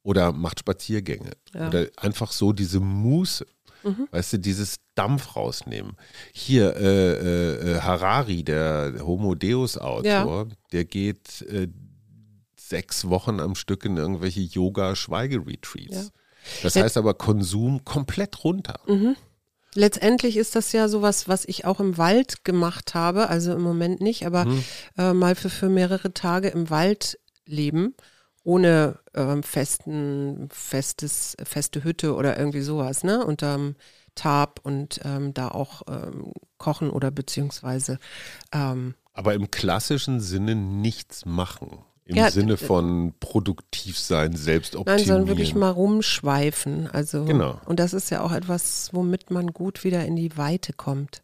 oder 0.03 0.33
macht 0.33 0.59
Spaziergänge 0.59 1.31
Ja. 1.53 1.69
oder 1.69 1.87
einfach 1.95 2.33
so 2.33 2.51
diese 2.51 2.81
Muße. 2.81 3.45
Mhm. 3.83 4.09
Weißt 4.11 4.33
du, 4.33 4.39
dieses 4.39 4.77
Dampf 4.95 5.37
rausnehmen. 5.37 5.95
Hier, 6.33 6.75
äh, 6.75 7.13
äh, 7.13 7.71
äh 7.71 7.79
Harari, 7.79 8.43
der 8.43 8.95
Homo 8.99 9.33
Deus-Autor, 9.33 10.03
ja. 10.03 10.45
der 10.73 10.83
geht 10.83 11.41
äh, 11.43 11.69
sechs 12.59 13.07
Wochen 13.07 13.39
am 13.39 13.55
Stück 13.55 13.85
in 13.85 13.95
irgendwelche 13.95 14.41
Yoga-Schweigeretreats. 14.41 15.95
Ja. 15.95 16.63
Das 16.63 16.75
heißt 16.75 16.97
aber 16.97 17.13
Konsum 17.13 17.85
komplett 17.85 18.43
runter. 18.43 18.79
Mhm. 18.87 19.15
Letztendlich 19.77 20.37
ist 20.37 20.55
das 20.55 20.71
ja 20.71 20.87
sowas, 20.87 21.27
was 21.27 21.45
ich 21.45 21.65
auch 21.65 21.79
im 21.79 21.99
Wald 21.99 22.43
gemacht 22.43 22.95
habe, 22.95 23.29
also 23.29 23.53
im 23.53 23.61
Moment 23.61 24.01
nicht, 24.01 24.25
aber 24.25 24.45
mhm. 24.45 24.63
äh, 24.97 25.13
mal 25.13 25.35
für, 25.35 25.51
für 25.51 25.69
mehrere 25.69 26.15
Tage 26.15 26.47
im 26.47 26.71
Wald 26.71 27.19
leben, 27.45 27.93
ohne 28.43 28.97
ähm, 29.13 29.43
festen, 29.43 30.49
festes, 30.51 31.37
feste 31.43 31.83
Hütte 31.83 32.15
oder 32.15 32.39
irgendwie 32.39 32.61
sowas, 32.61 33.03
ne? 33.03 33.23
Unterm 33.23 33.75
Tarp 34.15 34.61
und 34.63 34.99
ähm, 35.03 35.35
da 35.35 35.49
auch 35.49 35.83
ähm, 35.87 36.33
kochen 36.57 36.89
oder 36.89 37.11
beziehungsweise 37.11 37.99
ähm, 38.51 38.95
aber 39.13 39.35
im 39.35 39.51
klassischen 39.51 40.21
Sinne 40.21 40.55
nichts 40.55 41.25
machen. 41.25 41.83
Im 42.07 42.15
ja, 42.15 42.31
Sinne 42.31 42.55
von 42.55 43.13
produktiv 43.19 43.99
sein, 43.99 44.33
selbst 44.33 44.77
optimieren. 44.77 44.97
Nein, 44.97 45.07
sondern 45.07 45.27
wirklich 45.27 45.55
mal 45.55 45.71
rumschweifen. 45.71 46.87
Also, 46.87 47.25
genau. 47.25 47.59
Und 47.65 47.81
das 47.81 47.93
ist 47.93 48.09
ja 48.09 48.21
auch 48.21 48.31
etwas, 48.31 48.93
womit 48.93 49.29
man 49.29 49.47
gut 49.47 49.83
wieder 49.83 50.05
in 50.05 50.15
die 50.15 50.37
Weite 50.37 50.71
kommt. 50.71 51.21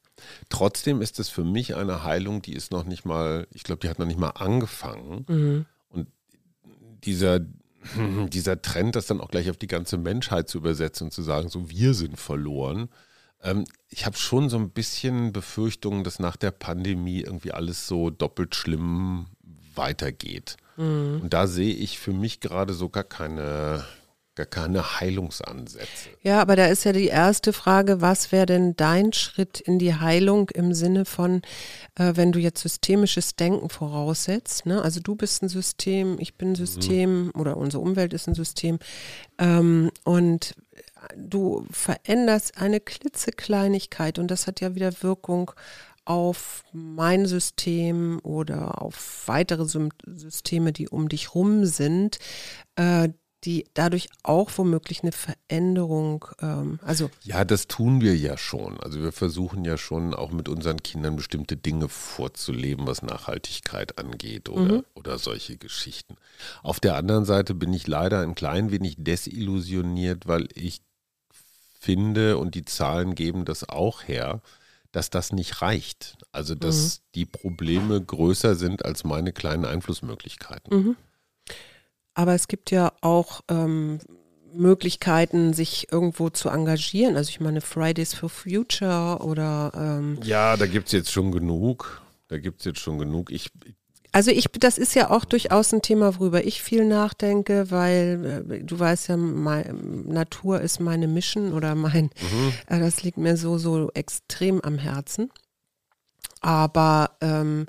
Trotzdem 0.49 1.01
ist 1.01 1.19
es 1.19 1.29
für 1.29 1.45
mich 1.45 1.75
eine 1.75 2.03
Heilung, 2.03 2.41
die 2.41 2.53
ist 2.53 2.71
noch 2.71 2.83
nicht 2.83 3.05
mal, 3.05 3.47
ich 3.53 3.63
glaube, 3.63 3.79
die 3.79 3.89
hat 3.89 3.97
noch 3.97 4.05
nicht 4.05 4.19
mal 4.19 4.31
angefangen. 4.31 5.25
Mhm. 5.29 5.65
Und 5.89 6.07
dieser, 7.05 7.39
dieser 8.27 8.61
Trend, 8.61 8.97
das 8.97 9.07
dann 9.07 9.21
auch 9.21 9.31
gleich 9.31 9.49
auf 9.49 9.57
die 9.57 9.67
ganze 9.67 9.97
Menschheit 9.97 10.49
zu 10.49 10.57
übersetzen 10.57 11.05
und 11.05 11.11
zu 11.11 11.21
sagen, 11.21 11.47
so 11.47 11.69
wir 11.69 11.93
sind 11.93 12.19
verloren. 12.19 12.89
Ähm, 13.41 13.63
ich 13.87 14.05
habe 14.05 14.17
schon 14.17 14.49
so 14.49 14.57
ein 14.57 14.71
bisschen 14.71 15.31
Befürchtungen, 15.31 16.03
dass 16.03 16.19
nach 16.19 16.35
der 16.35 16.51
Pandemie 16.51 17.21
irgendwie 17.21 17.53
alles 17.53 17.87
so 17.87 18.09
doppelt 18.09 18.53
schlimm 18.53 19.27
weitergeht. 19.75 20.57
Mhm. 20.77 21.21
Und 21.23 21.33
da 21.33 21.47
sehe 21.47 21.73
ich 21.73 21.99
für 21.99 22.13
mich 22.13 22.39
gerade 22.39 22.73
so 22.73 22.89
gar 22.89 23.03
keine, 23.03 23.83
gar 24.35 24.45
keine 24.45 24.99
Heilungsansätze. 24.99 26.09
Ja, 26.21 26.41
aber 26.41 26.55
da 26.55 26.67
ist 26.67 26.83
ja 26.83 26.93
die 26.93 27.07
erste 27.07 27.53
Frage, 27.53 28.01
was 28.01 28.31
wäre 28.31 28.45
denn 28.45 28.75
dein 28.75 29.13
Schritt 29.13 29.59
in 29.59 29.79
die 29.79 29.95
Heilung 29.95 30.49
im 30.49 30.73
Sinne 30.73 31.05
von, 31.05 31.41
äh, 31.95 32.13
wenn 32.15 32.31
du 32.31 32.39
jetzt 32.39 32.61
systemisches 32.61 33.35
Denken 33.35 33.69
voraussetzt, 33.69 34.65
ne? 34.65 34.81
also 34.81 34.99
du 34.99 35.15
bist 35.15 35.43
ein 35.43 35.49
System, 35.49 36.17
ich 36.19 36.35
bin 36.35 36.53
ein 36.53 36.55
System 36.55 37.25
mhm. 37.25 37.31
oder 37.35 37.57
unsere 37.57 37.83
Umwelt 37.83 38.13
ist 38.13 38.27
ein 38.27 38.35
System 38.35 38.79
ähm, 39.37 39.91
und 40.03 40.55
du 41.17 41.65
veränderst 41.71 42.57
eine 42.57 42.79
klitzekleinigkeit 42.79 44.19
und 44.19 44.29
das 44.29 44.47
hat 44.47 44.61
ja 44.61 44.75
wieder 44.75 44.91
Wirkung 45.01 45.51
auf 46.05 46.63
mein 46.73 47.25
System 47.25 48.19
oder 48.23 48.81
auf 48.81 49.23
weitere 49.25 49.65
Systeme, 49.65 50.73
die 50.73 50.89
um 50.89 51.09
dich 51.09 51.33
rum 51.33 51.65
sind, 51.65 52.19
äh, 52.75 53.09
die 53.43 53.65
dadurch 53.73 54.07
auch 54.23 54.49
womöglich 54.55 55.03
eine 55.03 55.11
Veränderung, 55.11 56.25
ähm, 56.41 56.79
also. 56.81 57.09
Ja, 57.23 57.43
das 57.43 57.67
tun 57.67 58.01
wir 58.01 58.15
ja 58.15 58.37
schon. 58.37 58.79
Also 58.79 59.01
wir 59.01 59.11
versuchen 59.11 59.65
ja 59.65 59.77
schon 59.77 60.13
auch 60.13 60.31
mit 60.31 60.47
unseren 60.47 60.81
Kindern 60.81 61.15
bestimmte 61.15 61.57
Dinge 61.57 61.89
vorzuleben, 61.89 62.87
was 62.87 63.01
Nachhaltigkeit 63.01 63.97
angeht 63.97 64.49
oder, 64.49 64.75
mhm. 64.75 64.85
oder 64.93 65.17
solche 65.17 65.57
Geschichten. 65.57 66.15
Auf 66.61 66.79
der 66.79 66.95
anderen 66.95 67.25
Seite 67.25 67.53
bin 67.53 67.73
ich 67.73 67.87
leider 67.87 68.21
ein 68.21 68.35
klein 68.35 68.71
wenig 68.71 68.95
desillusioniert, 68.97 70.27
weil 70.27 70.47
ich 70.53 70.81
finde, 71.79 72.37
und 72.37 72.55
die 72.55 72.63
Zahlen 72.63 73.13
geben 73.13 73.43
das 73.43 73.67
auch 73.67 74.03
her, 74.03 74.41
dass 74.93 75.09
das 75.09 75.33
nicht 75.33 75.61
reicht. 75.61 76.17
Also 76.31 76.55
dass 76.55 76.99
mhm. 76.99 77.03
die 77.15 77.25
Probleme 77.25 78.01
größer 78.01 78.55
sind 78.55 78.85
als 78.85 79.03
meine 79.03 79.33
kleinen 79.33 79.65
Einflussmöglichkeiten. 79.65 80.77
Mhm. 80.77 80.95
Aber 82.13 82.33
es 82.33 82.47
gibt 82.47 82.71
ja 82.71 82.93
auch 83.01 83.41
ähm, 83.49 83.99
Möglichkeiten, 84.53 85.53
sich 85.53 85.91
irgendwo 85.91 86.29
zu 86.29 86.49
engagieren. 86.49 87.17
Also 87.17 87.29
ich 87.29 87.39
meine 87.39 87.61
Fridays 87.61 88.13
for 88.13 88.29
Future 88.29 89.17
oder 89.21 89.71
ähm 89.75 90.19
Ja, 90.23 90.55
da 90.55 90.67
gibt 90.67 90.87
es 90.87 90.93
jetzt 90.93 91.11
schon 91.11 91.31
genug. 91.31 92.01
Da 92.27 92.37
gibt 92.37 92.59
es 92.59 92.65
jetzt 92.65 92.79
schon 92.79 92.99
genug. 92.99 93.31
Ich, 93.31 93.49
also 94.13 94.29
ich, 94.31 94.45
das 94.51 94.77
ist 94.77 94.93
ja 94.93 95.09
auch 95.09 95.25
durchaus 95.25 95.73
ein 95.73 95.81
Thema, 95.81 96.19
worüber 96.19 96.45
ich 96.45 96.61
viel 96.61 96.85
nachdenke, 96.85 97.71
weil 97.71 98.45
äh, 98.49 98.63
du 98.63 98.79
weißt 98.79 99.09
ja, 99.09 99.17
mein, 99.17 100.05
Natur 100.05 100.61
ist 100.61 100.79
meine 100.79 101.07
Mission 101.07 101.51
oder 101.51 101.75
mein, 101.75 102.05
mhm. 102.05 102.53
äh, 102.67 102.79
das 102.79 103.03
liegt 103.03 103.17
mir 103.17 103.35
so, 103.35 103.57
so 103.57 103.89
extrem 103.93 104.61
am 104.61 104.77
Herzen 104.77 105.31
aber 106.43 107.11
ähm, 107.21 107.65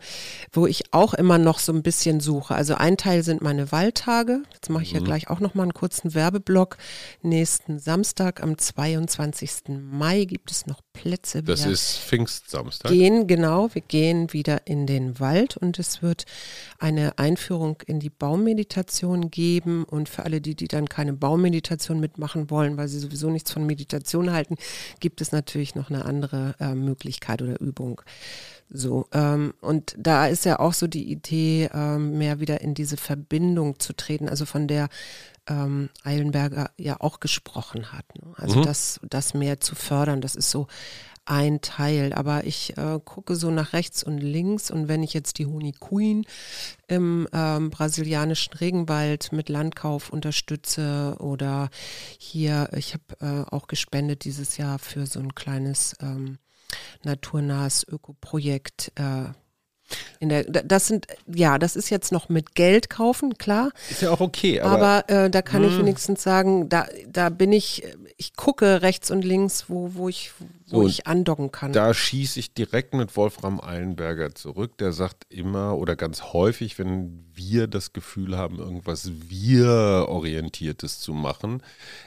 wo 0.53 0.67
ich 0.67 0.93
auch 0.93 1.15
immer 1.15 1.39
noch 1.39 1.61
so 1.61 1.73
ein 1.73 1.83
bisschen 1.83 2.21
suche. 2.21 2.55
Also 2.55 2.75
ein 2.75 2.97
Teil 2.97 3.23
sind 3.23 3.41
meine 3.41 3.71
Waldtage. 3.73 4.43
Jetzt 4.53 4.69
mache 4.69 4.83
ich 4.83 4.93
mhm. 4.93 4.99
ja 4.99 5.05
gleich 5.05 5.31
auch 5.31 5.41
noch 5.41 5.55
mal 5.55 5.63
einen 5.63 5.75
kurzen 5.75 6.15
Werbeblock. 6.15 6.77
Nächsten 7.23 7.79
Samstag 7.79 8.43
am 8.43 8.59
22. 8.59 9.69
Mai 9.69 10.25
gibt 10.25 10.51
es 10.51 10.67
noch 10.67 10.81
Plätze. 10.93 11.43
Das 11.43 11.65
ist 11.65 11.99
Pfingstsamstag. 11.99 12.91
Gehen, 12.91 13.27
genau. 13.29 13.69
Wir 13.73 13.83
gehen 13.83 14.33
wieder 14.33 14.67
in 14.67 14.87
den 14.87 15.21
Wald 15.21 15.57
und 15.57 15.79
es 15.79 16.03
wird 16.03 16.25
eine 16.79 17.19
Einführung 17.19 17.83
in 17.87 18.01
die 18.01 18.11
Baummeditation 18.11 19.31
geben. 19.31 19.85
Und 19.85 20.09
für 20.09 20.25
alle, 20.25 20.41
die, 20.41 20.57
die 20.57 20.69
dann 20.69 20.89
keine 20.89 21.13
Baummeditation 21.13 22.01
mitmachen 22.01 22.51
wollen, 22.51 22.77
weil 22.77 22.89
sie 22.89 22.99
sowieso 22.99 23.31
nichts 23.31 23.53
von 23.53 23.65
Meditation 23.67 24.33
halten, 24.33 24.57
gibt 24.99 25.21
es 25.21 25.31
natürlich 25.31 25.77
noch 25.77 25.91
eine 25.91 26.05
andere 26.05 26.57
äh, 26.59 26.75
Möglichkeit 26.75 27.41
oder 27.41 27.61
Übung. 27.61 28.01
So, 28.71 29.07
ähm, 29.13 29.55
und 29.61 29.95
da 29.99 30.27
ist 30.27 30.45
ja 30.45 30.59
auch 30.59 30.73
so 30.73 30.87
die 30.87 31.11
Idee, 31.11 31.71
ähm, 31.73 32.19
mehr 32.19 32.41
wieder 32.41 32.61
in 32.61 32.75
diese 32.75 32.97
Verbindung 32.97 33.79
zu 33.79 33.95
treten, 33.95 34.29
also 34.29 34.47
von 34.47 34.67
der 34.67 34.89
ähm, 35.47 35.91
Eilenberger 36.03 36.71
ja 36.77 36.97
auch 37.01 37.21
gesprochen 37.21 37.93
hat. 37.93 38.05
Ne? 38.17 38.33
Also 38.37 38.61
mhm. 38.61 38.65
das, 38.65 39.01
das 39.09 39.35
mehr 39.35 39.61
zu 39.61 39.75
fördern, 39.75 40.21
das 40.21 40.35
ist 40.35 40.51
so 40.51 40.67
ein 41.27 41.61
Teil. 41.61 42.13
Aber 42.13 42.45
ich 42.45 42.77
äh, 42.77 43.01
gucke 43.05 43.37
so 43.37 43.51
nach 43.51 43.73
rechts 43.73 44.03
und 44.03 44.19
links 44.19 44.71
und 44.71 44.89
wenn 44.89 45.03
ich 45.03 45.15
jetzt 45.15 45.39
die 45.39 45.47
Honey 45.47 45.73
Queen 45.73 46.27
im 46.87 47.29
ähm, 47.33 47.71
brasilianischen 47.71 48.55
Regenwald 48.55 49.33
mit 49.33 49.49
Landkauf 49.49 50.11
unterstütze 50.11 51.17
oder 51.19 51.71
hier, 52.19 52.69
ich 52.77 52.95
habe 52.95 53.47
äh, 53.49 53.55
auch 53.55 53.67
gespendet 53.67 54.25
dieses 54.25 54.57
Jahr 54.57 54.79
für 54.79 55.07
so 55.07 55.21
ein 55.21 55.35
kleines 55.35 55.97
ähm, 56.01 56.39
naturnahes 57.03 57.87
Ökoprojekt 57.87 58.93
äh, 58.97 59.33
in 60.19 60.31
der, 60.31 60.45
das 60.45 60.87
sind, 60.87 61.07
ja, 61.27 61.59
das 61.59 61.77
ist 61.77 61.91
jetzt 61.91 62.11
noch 62.11 62.29
mit 62.29 62.55
Geld 62.55 62.89
kaufen, 62.89 63.37
klar. 63.37 63.71
Ist 63.91 64.03
ja 64.03 64.11
auch 64.11 64.21
okay. 64.21 64.61
Aber, 64.61 65.05
aber 65.09 65.25
äh, 65.25 65.31
da 65.31 65.43
kann 65.43 65.63
mh. 65.63 65.69
ich 65.69 65.75
hm. 65.75 65.81
wenigstens 65.81 66.23
sagen, 66.23 66.69
da, 66.69 66.87
da 67.07 67.29
bin 67.29 67.53
ich, 67.53 67.85
ich 68.17 68.35
gucke 68.35 68.81
rechts 68.83 69.11
und 69.11 69.25
links, 69.25 69.67
wo, 69.69 69.95
wo 69.95 70.09
ich, 70.09 70.33
wo 70.69 70.83
so, 70.83 70.89
ich 70.89 71.07
andocken 71.07 71.53
kann. 71.53 71.73
Da 71.73 71.93
schieße 71.93 72.41
ich 72.41 72.55
direkt 72.55 72.95
mit 72.95 73.15
Wolfram 73.17 73.61
Eilenberger 73.61 74.35
zurück. 74.35 74.79
Der 74.79 74.93
sagt 74.93 75.27
immer 75.29 75.77
oder 75.77 75.97
ganz 75.97 76.33
häufig, 76.33 76.79
wenn 76.79 77.27
wir 77.35 77.67
das 77.67 77.93
Gefühl 77.93 78.39
haben, 78.39 78.59
irgendwas 78.59 79.11
wir-orientiertes 79.29 81.01
zu 81.01 81.13
machen, 81.13 81.63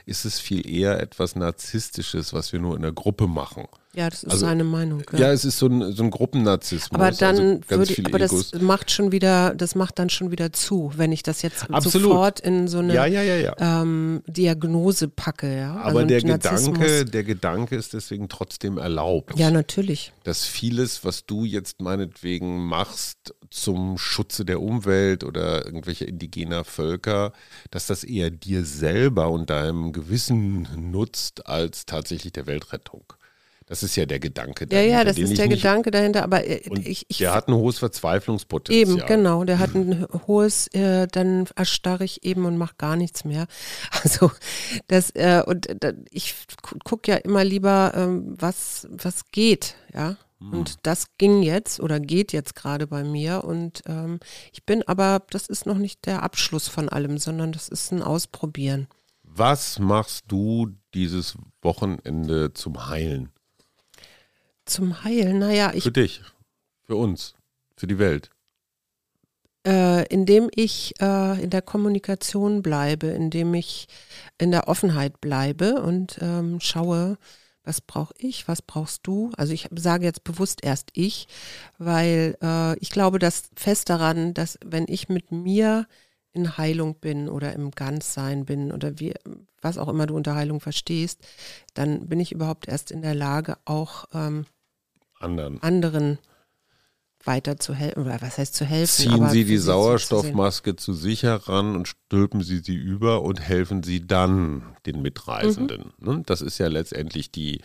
ist 0.06 0.25
es 0.25 0.39
viel 0.39 0.67
eher 0.67 0.99
etwas 0.99 1.36
Narzisstisches, 1.36 2.34
was 2.34 2.51
wir 2.51 2.60
nur 2.60 2.75
in 2.75 2.82
der 2.82 2.93
Gruppe 2.93 3.27
machen. 3.27 3.67
Ja, 3.97 4.12
das 4.12 4.21
ist 4.21 4.31
also, 4.31 4.45
seine 4.45 4.63
Meinung. 4.63 5.01
Ja. 5.13 5.19
ja, 5.19 5.31
es 5.31 5.43
ist 5.43 5.57
so 5.57 5.65
ein, 5.65 5.91
so 5.91 6.03
ein 6.03 6.12
Gruppennarzissmus. 6.12 6.91
Aber 6.91 7.05
also 7.05 7.19
dann 7.19 7.63
also 7.67 7.89
würde, 7.89 8.05
aber 8.05 8.21
Egos. 8.21 8.51
das 8.51 8.62
macht 8.62 8.91
schon 8.91 9.12
wieder, 9.12 9.55
das 9.55 9.73
macht 9.73 9.97
dann 9.97 10.12
schon 10.12 10.29
wieder 10.29 10.53
zu, 10.53 10.91
wenn 10.95 11.12
ich 11.12 11.23
das 11.23 11.41
jetzt 11.41 11.67
Absolut. 11.71 12.10
sofort 12.12 12.39
in 12.41 12.67
so 12.67 12.77
eine 12.77 12.93
ja, 12.93 13.07
ja, 13.07 13.55
ähm, 13.57 14.21
Diagnose 14.27 15.07
packe. 15.07 15.57
Ja? 15.57 15.77
Aber 15.77 16.01
also 16.01 16.05
der 16.05 16.21
Gedanke, 16.21 17.05
der 17.05 17.23
Gedanke 17.23 17.75
ist 17.75 17.93
deswegen 17.93 18.29
trotzdem 18.29 18.77
erlaubt. 18.77 19.39
Ja, 19.39 19.49
natürlich. 19.49 20.13
Dass 20.23 20.45
vieles, 20.45 21.03
was 21.03 21.25
du 21.25 21.43
jetzt 21.43 21.81
meinetwegen 21.81 22.67
machst 22.67 23.33
zum 23.49 23.97
Schutze 23.97 24.45
der 24.45 24.62
Umwelt 24.62 25.23
oder 25.23 25.65
irgendwelcher 25.65 26.07
indigener 26.07 26.65
Völker, 26.65 27.33
dass 27.71 27.88
das 27.88 28.03
eher 28.03 28.29
dir 28.29 28.63
selber 28.63 29.31
und 29.31 29.49
deinem 29.49 29.91
Gewissen 29.91 30.67
nutzt 30.91 31.47
als 31.47 31.88
tatsächlich 31.88 32.33
der 32.33 32.45
Weltrettung. 32.45 33.05
Das 33.67 33.84
ist 33.84 33.97
ja 33.97 34.06
der 34.06 34.19
Gedanke 34.19 34.65
dahinter. 34.65 34.89
Ja, 34.89 34.99
ja, 34.99 35.03
das 35.03 35.18
ist 35.18 35.38
der 35.38 35.49
Gedanke 35.49 35.91
dahinter, 35.91 36.24
aber 36.24 36.45
äh, 36.45 36.61
ich, 36.86 37.05
ich, 37.09 37.18
Der 37.18 37.34
hat 37.34 37.49
ein 37.49 37.53
hohes 37.53 37.80
Verzweiflungspotenzial. 37.80 38.97
Eben, 38.97 39.05
genau. 39.05 39.43
Der 39.43 39.59
hat 39.59 39.76
ein 39.76 40.07
hohes, 40.26 40.68
äh, 40.68 41.05
dann 41.07 41.47
erstarre 41.53 42.05
ich 42.05 42.24
eben 42.24 42.45
und 42.45 42.57
mache 42.57 42.76
gar 42.78 42.95
nichts 42.95 43.26
mehr. 43.26 43.45
Also 44.03 44.32
das, 44.88 45.09
äh, 45.11 45.43
und 45.45 45.84
äh, 45.84 45.93
ich 46.11 46.34
gucke 46.86 47.11
ja 47.11 47.18
immer 47.18 47.43
lieber, 47.43 47.91
ähm, 47.93 48.36
was, 48.39 48.88
was 48.89 49.26
geht, 49.32 49.76
ja. 49.93 50.15
Hm. 50.39 50.53
Und 50.53 50.76
das 50.84 51.18
ging 51.18 51.41
jetzt 51.41 51.82
oder 51.82 51.99
geht 51.99 52.32
jetzt 52.32 52.55
gerade 52.55 52.88
bei 52.88 53.03
mir. 53.03 53.43
Und 53.43 53.82
ähm, 53.86 54.20
ich 54.53 54.65
bin 54.65 54.84
aber, 54.88 55.24
das 55.30 55.47
ist 55.47 55.65
noch 55.65 55.78
nicht 55.78 56.05
der 56.05 56.24
Abschluss 56.24 56.70
von 56.70 56.88
allem, 56.88 57.18
sondern 57.18 57.51
das 57.51 57.68
ist 57.68 57.91
ein 57.91 58.01
Ausprobieren. 58.01 58.88
Was 59.24 59.78
machst 59.78 60.26
du 60.30 60.70
dieses 60.93 61.36
Wochenende 61.61 62.53
zum 62.53 62.88
Heilen? 62.88 63.30
Zum 64.68 65.03
Heilen, 65.03 65.39
naja, 65.39 65.72
ich. 65.74 65.84
Für 65.84 65.91
dich, 65.91 66.22
für 66.86 66.97
uns, 66.97 67.36
für 67.76 67.88
die 67.88 67.99
Welt. 67.99 68.30
Äh, 69.65 70.05
indem 70.07 70.49
ich 70.53 70.93
äh, 71.01 71.41
in 71.41 71.49
der 71.49 71.61
Kommunikation 71.61 72.61
bleibe, 72.61 73.07
indem 73.07 73.53
ich 73.53 73.88
in 74.38 74.51
der 74.51 74.68
Offenheit 74.68 75.20
bleibe 75.20 75.82
und 75.82 76.20
ähm, 76.22 76.59
schaue, 76.59 77.18
was 77.63 77.82
brauche 77.82 78.13
ich, 78.18 78.47
was 78.47 78.61
brauchst 78.61 79.07
du. 79.07 79.32
Also 79.38 79.53
ich 79.53 79.68
sage 79.76 80.05
jetzt 80.05 80.24
bewusst 80.24 80.63
erst 80.63 80.89
ich, 80.93 81.28
weil 81.78 82.38
äh, 82.41 82.78
ich 82.80 82.89
glaube 82.89 83.20
dass 83.20 83.49
fest 83.55 83.89
daran, 83.89 84.34
dass 84.34 84.57
wenn 84.65 84.86
ich 84.88 85.09
mit 85.09 85.32
mir 85.32 85.88
in 86.34 86.57
Heilung 86.57 86.95
bin 86.95 87.30
oder 87.30 87.53
im 87.53 87.72
Ganzsein 87.72 88.45
bin 88.45 88.72
oder 88.72 88.99
wie, 88.99 89.13
was 89.61 89.78
auch 89.78 89.89
immer 89.89 90.05
du 90.05 90.15
unter 90.15 90.36
Heilung 90.36 90.61
verstehst, 90.61 91.26
dann 91.74 92.07
bin 92.07 92.20
ich 92.20 92.32
überhaupt 92.32 92.68
erst 92.68 92.91
in 92.91 93.01
der 93.01 93.15
Lage, 93.15 93.57
auch 93.65 94.05
ähm, 94.13 94.45
anderen. 95.20 95.61
anderen 95.61 96.20
weiter 97.28 97.57
zu 97.57 97.76
helfen, 97.76 98.03
oder 98.03 98.22
was 98.22 98.38
heißt 98.38 98.55
zu 98.55 98.65
helfen? 98.65 99.09
Ziehen 99.09 99.30
Sie 99.30 99.43
die 99.43 99.57
Sauerstoffmaske 99.57 100.76
zu 100.76 100.93
sich 100.93 101.24
heran 101.24 101.76
und 101.76 101.88
stülpen 101.88 102.41
Sie 102.41 102.59
sie 102.59 102.76
über 102.76 103.22
und 103.22 103.41
helfen 103.41 103.84
Sie 103.84 104.07
dann 104.07 104.63
den 104.86 105.01
Mitreisenden. 105.01 105.93
Mhm. 105.99 106.24
Das 106.26 106.41
ist 106.41 106.57
ja 106.57 106.68
letztendlich 106.68 107.32
die, 107.32 107.61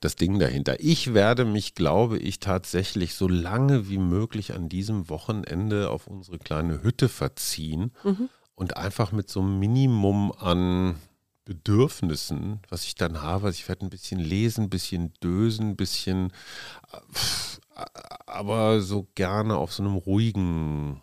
das 0.00 0.16
Ding 0.16 0.38
dahinter. 0.38 0.76
Ich 0.78 1.12
werde 1.12 1.44
mich, 1.44 1.74
glaube 1.74 2.18
ich, 2.18 2.38
tatsächlich 2.38 3.14
so 3.14 3.26
lange 3.28 3.88
wie 3.88 3.98
möglich 3.98 4.54
an 4.54 4.68
diesem 4.68 5.08
Wochenende 5.10 5.90
auf 5.90 6.06
unsere 6.06 6.38
kleine 6.38 6.82
Hütte 6.82 7.08
verziehen 7.08 7.92
mhm. 8.04 8.28
und 8.54 8.76
einfach 8.76 9.12
mit 9.12 9.28
so 9.28 9.40
einem 9.40 9.58
Minimum 9.58 10.32
an 10.32 10.94
Bedürfnissen, 11.44 12.60
was 12.68 12.84
ich 12.84 12.94
dann 12.94 13.22
habe. 13.22 13.46
Also 13.46 13.56
ich 13.56 13.68
werde 13.68 13.86
ein 13.86 13.90
bisschen 13.90 14.20
lesen, 14.20 14.64
ein 14.64 14.70
bisschen 14.70 15.12
dösen, 15.22 15.70
ein 15.70 15.76
bisschen, 15.76 16.32
äh, 16.92 17.84
aber 18.26 18.80
so 18.80 19.08
gerne 19.14 19.56
auf 19.56 19.72
so 19.72 19.82
einem 19.82 19.94
ruhigen. 19.96 21.00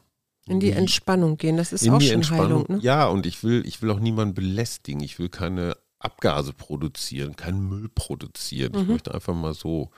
In 0.47 0.59
die 0.59 0.71
Entspannung 0.71 1.37
gehen, 1.37 1.57
das 1.57 1.73
ist 1.73 1.89
auch 1.89 1.99
schon 1.99 2.29
Heilung. 2.29 2.65
Ne? 2.69 2.79
Ja, 2.81 3.07
und 3.07 3.25
ich 3.25 3.43
will, 3.43 3.65
ich 3.65 3.81
will 3.81 3.91
auch 3.91 3.99
niemanden 3.99 4.33
belästigen. 4.33 5.01
Ich 5.03 5.19
will 5.19 5.27
keine 5.27 5.75
Abgase 5.99 6.53
produzieren, 6.53 7.35
keinen 7.35 7.67
Müll 7.67 7.89
produzieren. 7.89 8.71
Mhm. 8.73 8.81
Ich 8.81 8.87
möchte 8.87 9.13
einfach 9.13 9.33
mal 9.33 9.53
so, 9.53 9.89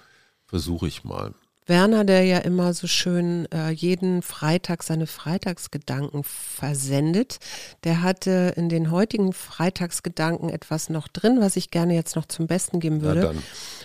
versuche 0.45 0.87
ich 0.87 1.03
mal. 1.03 1.35
Werner, 1.69 2.03
der 2.03 2.23
ja 2.23 2.39
immer 2.39 2.73
so 2.73 2.87
schön 2.87 3.49
äh, 3.51 3.69
jeden 3.69 4.21
Freitag 4.21 4.83
seine 4.83 5.07
Freitagsgedanken 5.07 6.23
versendet, 6.23 7.39
der 7.83 8.01
hatte 8.01 8.53
in 8.57 8.67
den 8.67 8.91
heutigen 8.91 9.31
Freitagsgedanken 9.31 10.49
etwas 10.49 10.89
noch 10.89 11.07
drin, 11.07 11.39
was 11.39 11.55
ich 11.55 11.71
gerne 11.71 11.93
jetzt 11.93 12.15
noch 12.15 12.25
zum 12.25 12.47
Besten 12.47 12.79
geben 12.79 13.01
würde. 13.01 13.35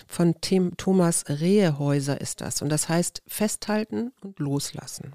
Von 0.07 0.41
Tim, 0.41 0.75
Thomas 0.77 1.25
Rehehäuser 1.29 2.19
ist 2.19 2.41
das. 2.41 2.61
Und 2.61 2.69
das 2.69 2.89
heißt 2.89 3.21
festhalten 3.27 4.11
und 4.21 4.39
loslassen. 4.39 5.13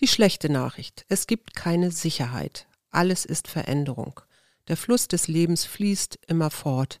Die 0.00 0.08
schlechte 0.08 0.48
Nachricht. 0.48 1.04
Es 1.08 1.26
gibt 1.26 1.54
keine 1.54 1.90
Sicherheit. 1.90 2.66
Alles 2.90 3.24
ist 3.24 3.48
Veränderung. 3.48 4.20
Der 4.68 4.76
Fluss 4.76 5.08
des 5.08 5.28
Lebens 5.28 5.64
fließt 5.64 6.18
immer 6.26 6.50
fort. 6.50 7.00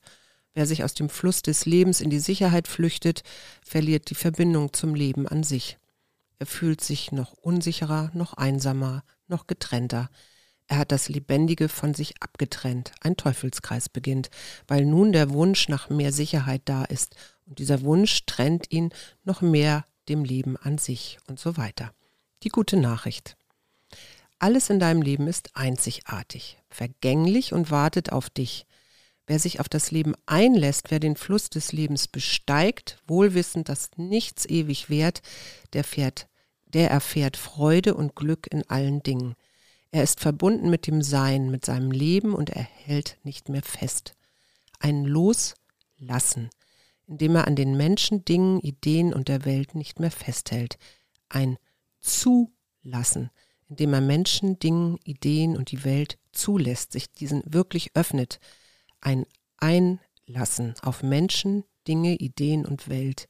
Wer 0.54 0.66
sich 0.66 0.84
aus 0.84 0.94
dem 0.94 1.08
Fluss 1.08 1.42
des 1.42 1.66
Lebens 1.66 2.00
in 2.00 2.10
die 2.10 2.20
Sicherheit 2.20 2.68
flüchtet, 2.68 3.22
verliert 3.64 4.10
die 4.10 4.14
Verbindung 4.14 4.72
zum 4.72 4.94
Leben 4.94 5.26
an 5.26 5.42
sich. 5.42 5.78
Er 6.38 6.46
fühlt 6.46 6.80
sich 6.80 7.10
noch 7.10 7.32
unsicherer, 7.32 8.10
noch 8.14 8.34
einsamer, 8.34 9.04
noch 9.26 9.46
getrennter. 9.46 10.10
Er 10.66 10.78
hat 10.78 10.92
das 10.92 11.08
Lebendige 11.08 11.68
von 11.68 11.92
sich 11.92 12.22
abgetrennt. 12.22 12.92
Ein 13.00 13.16
Teufelskreis 13.16 13.88
beginnt, 13.88 14.30
weil 14.66 14.84
nun 14.84 15.12
der 15.12 15.30
Wunsch 15.30 15.68
nach 15.68 15.90
mehr 15.90 16.12
Sicherheit 16.12 16.62
da 16.66 16.84
ist. 16.84 17.16
Und 17.46 17.58
dieser 17.58 17.82
Wunsch 17.82 18.24
trennt 18.26 18.70
ihn 18.70 18.90
noch 19.24 19.40
mehr 19.42 19.84
dem 20.08 20.24
Leben 20.24 20.56
an 20.56 20.78
sich 20.78 21.18
und 21.26 21.38
so 21.38 21.56
weiter. 21.56 21.92
Die 22.42 22.48
gute 22.48 22.76
Nachricht. 22.76 23.36
Alles 24.38 24.70
in 24.70 24.78
deinem 24.78 25.02
Leben 25.02 25.26
ist 25.26 25.56
einzigartig, 25.56 26.58
vergänglich 26.68 27.52
und 27.52 27.70
wartet 27.70 28.12
auf 28.12 28.30
dich. 28.30 28.66
Wer 29.26 29.38
sich 29.38 29.58
auf 29.58 29.68
das 29.68 29.90
Leben 29.90 30.14
einlässt, 30.26 30.90
wer 30.90 31.00
den 31.00 31.16
Fluss 31.16 31.48
des 31.48 31.72
Lebens 31.72 32.08
besteigt, 32.08 32.98
wohlwissend, 33.06 33.70
dass 33.70 33.90
nichts 33.96 34.44
ewig 34.44 34.90
währt, 34.90 35.22
der, 35.72 35.82
fährt, 35.82 36.28
der 36.66 36.90
erfährt 36.90 37.38
Freude 37.38 37.94
und 37.94 38.16
Glück 38.16 38.46
in 38.52 38.68
allen 38.68 39.02
Dingen. 39.02 39.34
Er 39.90 40.02
ist 40.02 40.20
verbunden 40.20 40.68
mit 40.68 40.86
dem 40.86 41.00
Sein, 41.00 41.50
mit 41.50 41.64
seinem 41.64 41.90
Leben 41.90 42.34
und 42.34 42.50
er 42.50 42.62
hält 42.62 43.16
nicht 43.22 43.48
mehr 43.48 43.62
fest. 43.62 44.14
Ein 44.78 45.04
Loslassen, 45.04 46.50
indem 47.06 47.36
er 47.36 47.46
an 47.46 47.56
den 47.56 47.78
Menschen, 47.78 48.26
Dingen, 48.26 48.60
Ideen 48.60 49.14
und 49.14 49.28
der 49.28 49.46
Welt 49.46 49.74
nicht 49.74 50.00
mehr 50.00 50.10
festhält. 50.10 50.76
Ein 51.30 51.56
Zulassen, 52.00 53.30
indem 53.70 53.94
er 53.94 54.02
Menschen, 54.02 54.58
Dingen, 54.58 54.98
Ideen 55.04 55.56
und 55.56 55.70
die 55.70 55.84
Welt 55.84 56.18
zulässt, 56.32 56.92
sich 56.92 57.10
diesen 57.10 57.42
wirklich 57.46 57.96
öffnet 57.96 58.38
ein 59.04 59.26
Einlassen 59.58 60.74
auf 60.82 61.02
Menschen, 61.02 61.64
Dinge, 61.86 62.14
Ideen 62.14 62.64
und 62.66 62.88
Welt 62.88 63.28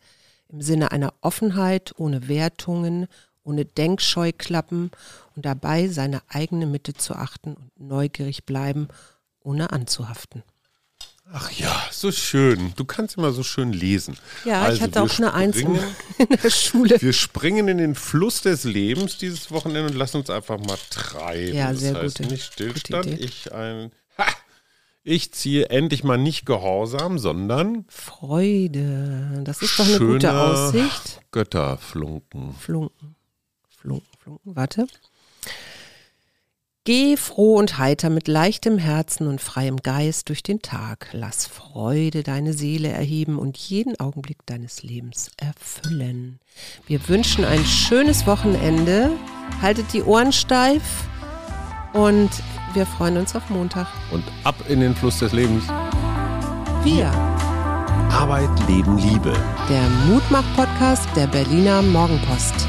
im 0.49 0.61
Sinne 0.61 0.93
einer 0.93 1.13
Offenheit 1.21 1.93
ohne 1.97 2.29
Wertungen, 2.29 3.07
ohne 3.43 3.65
Denkscheuklappen 3.65 4.91
und 5.37 5.45
dabei 5.45 5.89
seine 5.89 6.23
eigene 6.29 6.67
Mitte 6.67 6.95
zu 6.95 7.15
achten 7.15 7.55
und 7.55 7.71
neugierig 7.79 8.45
bleiben, 8.45 8.89
ohne 9.41 9.71
anzuhaften. 9.73 10.43
Ach 11.33 11.51
ja, 11.53 11.75
so 11.91 12.13
schön. 12.13 12.75
Du 12.77 12.85
kannst 12.85 13.17
immer 13.17 13.33
so 13.33 13.43
schön 13.43 13.73
lesen. 13.73 14.17
Ja, 14.45 14.63
also, 14.63 14.77
ich 14.77 14.83
hatte 14.83 15.03
auch 15.03 15.19
eine 15.19 15.33
Eins 15.33 15.57
in 16.19 16.29
der 16.29 16.51
Schule. 16.51 17.01
Wir 17.01 17.15
springen 17.15 17.67
in 17.67 17.79
den 17.79 17.95
Fluss 17.95 18.43
des 18.43 18.65
Lebens 18.65 19.17
dieses 19.17 19.51
Wochenende 19.51 19.91
und 19.91 19.97
lassen 19.97 20.19
uns 20.19 20.29
einfach 20.29 20.59
mal 20.59 20.79
treiben. 20.91 21.57
Ja, 21.57 21.75
sehr 21.75 21.95
das 21.95 22.03
heißt, 22.03 22.19
gute, 22.19 22.29
nicht 22.29 22.53
Stillstand, 22.53 23.07
ich 23.07 23.53
ein 23.53 23.91
ha, 24.19 24.27
ich 25.05 25.33
ziehe 25.33 25.69
endlich 25.69 26.03
mal 26.03 26.17
nicht 26.17 26.47
Gehorsam, 26.47 27.19
sondern 27.19 27.85
Freude. 27.89 29.43
Das 29.45 29.61
ist 29.61 29.79
doch 29.79 29.87
eine 29.87 29.99
gute 29.99 30.33
Aussicht. 30.33 31.21
Götterflunken. 31.31 32.55
Flunken. 32.55 33.15
Flunken, 33.69 34.09
Flunken. 34.19 34.57
Warte. 34.57 34.87
Geh 36.87 37.17
froh 37.17 37.57
und 37.57 37.79
heiter 37.79 38.11
mit 38.11 38.29
leichtem 38.29 38.79
Herzen 38.79 39.27
und 39.27 39.41
freiem 39.41 39.79
Geist 39.79 40.29
durch 40.31 40.43
den 40.43 40.61
Tag. 40.61 41.09
Lass 41.13 41.47
Freude 41.47 42.23
deine 42.23 42.53
Seele 42.53 42.89
erheben 42.89 43.39
und 43.39 43.57
jeden 43.57 43.99
Augenblick 44.01 44.45
deines 44.47 44.83
Lebens 44.83 45.31
erfüllen. 45.39 46.41
Wir 46.87 47.09
wünschen 47.09 47.45
ein 47.45 47.65
schönes 47.65 48.27
Wochenende. 48.27 49.11
Haltet 49.61 49.93
die 49.93 50.03
Ohren 50.03 50.33
steif 50.33 50.83
und 51.95 52.31
wir 52.75 52.87
freuen 52.87 53.17
uns 53.17 53.35
auf 53.35 53.49
Montag. 53.51 53.87
Und 54.11 54.25
ab 54.45 54.55
in 54.69 54.81
den 54.81 54.95
Fluss 54.95 55.19
des 55.19 55.33
Lebens. 55.33 55.65
Wir. 56.83 57.11
Arbeit, 58.11 58.51
Leben, 58.69 58.99
Liebe. 58.99 59.33
Der 59.69 59.89
Mutmach-Podcast 60.07 61.09
der 61.17 61.27
Berliner 61.27 61.83
Morgenpost. 61.83 62.69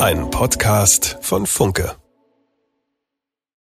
Ein 0.00 0.30
Podcast 0.30 1.18
von 1.20 1.46
Funke. 1.46 1.99